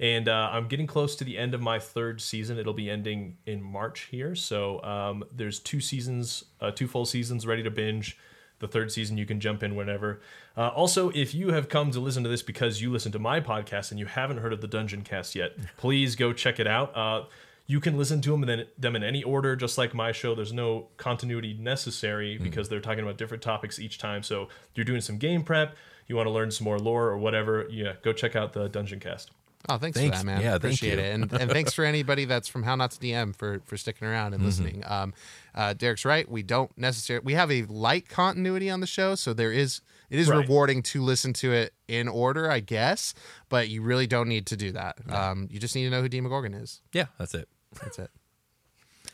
And 0.00 0.28
uh, 0.28 0.50
I'm 0.52 0.68
getting 0.68 0.86
close 0.86 1.16
to 1.16 1.24
the 1.24 1.36
end 1.36 1.54
of 1.54 1.60
my 1.60 1.78
third 1.78 2.20
season. 2.20 2.58
It'll 2.58 2.72
be 2.72 2.88
ending 2.88 3.36
in 3.46 3.62
March 3.62 4.08
here. 4.10 4.34
So 4.34 4.82
um, 4.82 5.24
there's 5.32 5.58
two 5.58 5.80
seasons, 5.80 6.44
uh, 6.60 6.70
two 6.70 6.86
full 6.86 7.04
seasons 7.04 7.46
ready 7.46 7.62
to 7.64 7.70
binge. 7.70 8.16
The 8.60 8.68
third 8.68 8.90
season, 8.90 9.16
you 9.16 9.26
can 9.26 9.38
jump 9.38 9.62
in 9.62 9.76
whenever. 9.76 10.20
Uh, 10.56 10.68
also, 10.68 11.10
if 11.10 11.32
you 11.32 11.50
have 11.52 11.68
come 11.68 11.92
to 11.92 12.00
listen 12.00 12.24
to 12.24 12.28
this 12.28 12.42
because 12.42 12.82
you 12.82 12.90
listen 12.90 13.12
to 13.12 13.18
my 13.20 13.40
podcast 13.40 13.92
and 13.92 14.00
you 14.00 14.06
haven't 14.06 14.38
heard 14.38 14.52
of 14.52 14.60
the 14.60 14.66
Dungeoncast 14.66 15.36
yet, 15.36 15.52
please 15.76 16.16
go 16.16 16.32
check 16.32 16.58
it 16.58 16.66
out. 16.66 16.96
Uh, 16.96 17.24
you 17.68 17.80
can 17.80 17.96
listen 17.96 18.20
to 18.22 18.30
them 18.30 18.48
in, 18.48 18.66
them 18.76 18.96
in 18.96 19.04
any 19.04 19.22
order, 19.22 19.54
just 19.54 19.78
like 19.78 19.94
my 19.94 20.10
show. 20.10 20.34
There's 20.34 20.54
no 20.54 20.88
continuity 20.96 21.54
necessary 21.54 22.38
because 22.38 22.68
they're 22.68 22.80
talking 22.80 23.04
about 23.04 23.18
different 23.18 23.42
topics 23.42 23.78
each 23.78 23.98
time. 23.98 24.22
So 24.22 24.48
you're 24.74 24.86
doing 24.86 25.02
some 25.02 25.18
game 25.18 25.42
prep, 25.44 25.76
you 26.08 26.16
want 26.16 26.26
to 26.26 26.30
learn 26.30 26.50
some 26.50 26.64
more 26.64 26.78
lore 26.78 27.08
or 27.08 27.18
whatever, 27.18 27.68
yeah, 27.70 27.92
go 28.02 28.12
check 28.12 28.34
out 28.34 28.54
the 28.54 28.70
Dungeoncast. 28.70 29.26
Oh, 29.68 29.76
thanks, 29.76 29.98
Thanks. 29.98 30.18
for 30.20 30.24
that, 30.24 30.30
man. 30.32 30.40
Yeah, 30.40 30.54
appreciate 30.54 30.98
it, 30.98 31.12
and 31.12 31.32
and 31.32 31.50
thanks 31.50 31.74
for 31.74 31.84
anybody 31.84 32.24
that's 32.24 32.46
from 32.48 32.62
How 32.62 32.76
Not 32.76 32.92
to 32.92 32.98
DM 33.00 33.34
for 33.36 33.60
for 33.64 33.76
sticking 33.76 34.06
around 34.06 34.26
Mm-hmm. 34.30 34.34
and 34.34 34.44
listening. 34.44 34.82
Um, 34.86 35.12
uh, 35.54 35.74
Derrick's 35.74 36.04
right. 36.04 36.30
We 36.30 36.42
don't 36.42 36.70
necessarily 36.78 37.24
we 37.24 37.34
have 37.34 37.50
a 37.50 37.64
light 37.64 38.08
continuity 38.08 38.70
on 38.70 38.80
the 38.80 38.86
show, 38.86 39.14
so 39.16 39.32
there 39.34 39.52
is 39.52 39.80
it 40.10 40.18
is 40.20 40.28
Right. 40.28 40.38
rewarding 40.38 40.82
to 40.84 41.02
listen 41.02 41.32
to 41.34 41.52
it 41.52 41.74
in 41.88 42.06
order, 42.08 42.50
I 42.50 42.60
guess. 42.60 43.14
But 43.48 43.68
you 43.68 43.82
really 43.82 44.06
don't 44.06 44.28
need 44.28 44.46
to 44.46 44.56
do 44.56 44.72
that. 44.72 44.96
Um, 45.10 45.48
you 45.50 45.58
just 45.58 45.74
need 45.74 45.84
to 45.84 45.90
know 45.90 46.02
who 46.02 46.08
Demogorgon 46.08 46.54
is. 46.54 46.80
Yeah, 46.92 47.06
that's 47.18 47.34
it. 47.34 47.48
That's 47.82 47.98
it. 47.98 48.10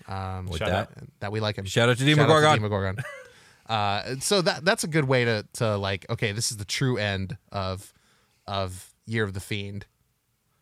Um, 0.06 0.46
With 0.46 0.60
that, 0.60 0.68
out. 0.70 0.88
that 1.20 1.32
we 1.32 1.40
like 1.40 1.56
him. 1.56 1.64
Shout 1.64 1.88
out 1.88 1.96
to 1.98 2.04
Demogorgon. 2.04 2.56
Demogorgon. 2.56 2.96
uh, 3.68 4.16
so 4.20 4.42
that 4.42 4.64
that's 4.64 4.84
a 4.84 4.88
good 4.88 5.06
way 5.06 5.24
to 5.24 5.46
to 5.54 5.76
like. 5.78 6.04
Okay, 6.10 6.32
this 6.32 6.50
is 6.50 6.58
the 6.58 6.64
true 6.66 6.98
end 6.98 7.38
of 7.50 7.92
of 8.46 8.92
Year 9.06 9.24
of 9.24 9.32
the 9.32 9.40
Fiend. 9.40 9.86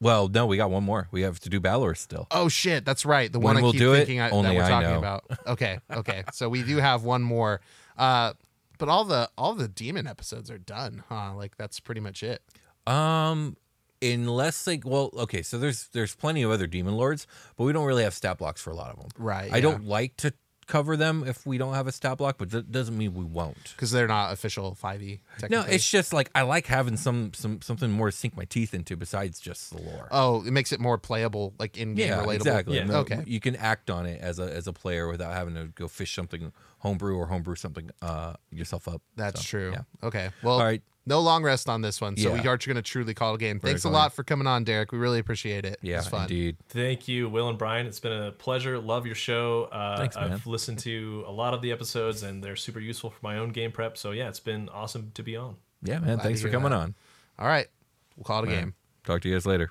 Well, 0.03 0.27
no, 0.27 0.47
we 0.47 0.57
got 0.57 0.69
one 0.69 0.83
more. 0.83 1.07
We 1.13 1.23
have 1.23 1.39
to 1.41 1.49
do 1.49 1.61
Balor 1.61 1.95
still. 1.95 2.27
Oh 2.33 2.49
shit, 2.49 2.85
that's 2.85 3.07
right. 3.07 3.33
The 3.33 3.39
When 3.39 3.55
one 3.55 3.63
we'll 3.63 3.73
keep 3.73 3.79
do 3.79 3.95
it, 3.95 4.11
I, 4.11 4.31
only 4.31 4.51
that 4.51 4.57
we're 4.57 4.65
I 4.65 4.69
talking 4.69 4.91
know. 4.91 4.99
about. 4.99 5.25
Okay, 5.47 5.79
okay. 5.91 6.25
so 6.33 6.49
we 6.49 6.63
do 6.63 6.79
have 6.79 7.05
one 7.05 7.23
more. 7.23 7.61
Uh, 7.97 8.33
but 8.79 8.89
all 8.89 9.05
the 9.05 9.31
all 9.39 9.55
the 9.55 9.69
demon 9.69 10.09
episodes 10.09 10.51
are 10.51 10.59
done, 10.59 11.05
huh? 11.09 11.35
Like 11.37 11.57
that's 11.57 11.79
pretty 11.79 12.01
much 12.01 12.25
it. 12.25 12.43
Um, 12.85 13.57
unless 14.03 14.67
like, 14.67 14.85
well, 14.85 15.11
okay, 15.17 15.43
so 15.43 15.57
there's 15.57 15.87
there's 15.93 16.17
plenty 16.17 16.43
of 16.43 16.51
other 16.51 16.67
demon 16.67 16.97
lords, 16.97 17.29
but 17.57 17.63
we 17.65 17.73
don't 17.73 17.87
really 17.87 18.03
have 18.03 18.13
stat 18.13 18.39
blocks 18.39 18.61
for 18.61 18.71
a 18.71 18.75
lot 18.75 18.91
of 18.91 18.97
them. 18.99 19.09
Right, 19.17 19.53
I 19.53 19.57
yeah. 19.57 19.61
don't 19.63 19.85
like 19.85 20.17
to 20.19 20.33
cover 20.73 20.97
them 20.97 21.23
if 21.27 21.45
we 21.45 21.59
don't 21.59 21.75
have 21.75 21.87
a 21.87 21.93
stat 21.93 22.17
block, 22.17 22.37
but 22.39 22.51
that 22.51 22.73
doesn't 22.73 22.97
mean 22.97 23.13
we 23.15 23.25
won't. 23.25 23.73
Because 23.77 23.91
they're 23.91 24.09
not 24.09 24.33
official 24.33 24.75
5e. 24.83 25.21
No, 25.51 25.61
it's 25.63 25.89
just 25.89 26.13
like 26.15 26.31
I 26.35 26.43
like 26.43 26.67
having 26.67 26.97
some 26.97 27.33
some 27.35 27.61
something 27.61 27.91
more 27.91 28.11
to 28.11 28.17
sink 28.17 28.37
my 28.37 28.45
teeth 28.47 28.73
into 28.73 28.97
besides 28.97 29.39
just 29.39 29.71
the 29.75 29.83
lore. 29.83 30.09
Oh, 30.11 30.43
it 30.47 30.51
makes 30.53 30.73
it 30.73 30.81
more 30.81 30.97
playable, 30.97 31.53
like 31.59 31.77
in 31.77 31.95
game 31.95 32.09
yeah, 32.09 32.23
relatable. 32.23 32.35
exactly. 32.37 32.77
Yeah. 32.77 32.85
No, 32.85 32.99
Okay. 33.01 33.23
you 33.27 33.39
can 33.41 33.55
act 33.57 33.91
on 33.91 34.07
it 34.07 34.21
as 34.23 34.39
a 34.39 34.45
as 34.45 34.67
a 34.67 34.73
player 34.73 35.09
without 35.09 35.35
having 35.35 35.55
to 35.55 35.67
go 35.75 35.89
fish 35.89 36.15
something 36.15 36.53
homebrew 36.79 37.17
or 37.17 37.27
homebrew 37.27 37.55
something 37.57 37.91
uh 38.01 38.33
yourself 38.51 38.89
up. 38.89 39.03
That's 39.17 39.41
So, 39.41 39.47
true. 39.51 39.71
yeah. 39.73 39.83
Okay. 40.09 40.31
Well, 40.43 40.55
All 40.59 40.65
right. 40.65 40.83
No 41.05 41.21
long 41.21 41.43
rest 41.43 41.69
on 41.69 41.83
this 41.83 42.01
one. 42.01 42.17
So 42.17 42.29
Yeah. 42.35 42.41
we 42.43 42.49
are 42.49 42.57
going 42.57 42.77
to 42.77 42.83
truly 42.83 43.13
call 43.13 43.33
it 43.33 43.35
a 43.37 43.39
game. 43.39 43.59
Thanks 43.59 43.83
a 43.85 43.89
lot 43.91 44.13
for 44.13 44.23
coming 44.23 44.47
on, 44.47 44.63
Derrick. 44.63 44.93
We 44.93 44.99
really 44.99 45.19
appreciate 45.19 45.65
it. 45.65 45.79
Yeah, 45.83 45.99
it's 45.99 46.07
fun. 46.09 46.23
indeed. 46.23 46.57
Thank 46.69 47.09
you, 47.09 47.29
Will 47.29 47.49
and 47.49 47.59
Brian. 47.59 47.87
It's 47.87 47.99
been 47.99 48.13
a 48.13 48.31
pleasure. 48.31 48.79
Love 48.79 49.05
your 49.05 49.17
show. 49.17 49.65
Uh, 49.73 49.97
Thanks, 49.97 50.15
man. 50.15 50.33
I've 50.33 50.47
listened 50.47 50.79
to 50.81 51.25
a 51.27 51.33
lot 51.33 51.55
of 51.55 51.63
the 51.63 51.73
episodes, 51.73 52.23
and 52.23 52.43
they're 52.43 52.55
super 52.55 52.79
useful 52.79 53.11
for 53.11 53.19
my 53.23 53.37
own 53.39 53.49
game 53.51 53.73
prep. 53.73 53.97
So 53.99 54.13
yeah, 54.13 54.29
it's 54.29 54.39
been 54.41 54.69
awesome 54.69 55.11
to 55.15 55.23
be 55.25 55.35
on. 55.37 55.57
Yeah, 55.83 55.99
man. 55.99 56.15
Glad 56.15 56.23
Thanks 56.23 56.41
for 56.43 56.49
coming 56.51 56.71
that. 56.71 56.77
on. 56.77 56.95
All 57.39 57.49
right. 57.49 57.67
We'll 58.17 58.25
call 58.25 58.45
it 58.45 58.47
a 58.47 58.51
Man. 58.51 58.61
game. 58.61 58.75
Talk 59.05 59.23
to 59.23 59.29
you 59.29 59.35
guys 59.35 59.45
later. 59.47 59.71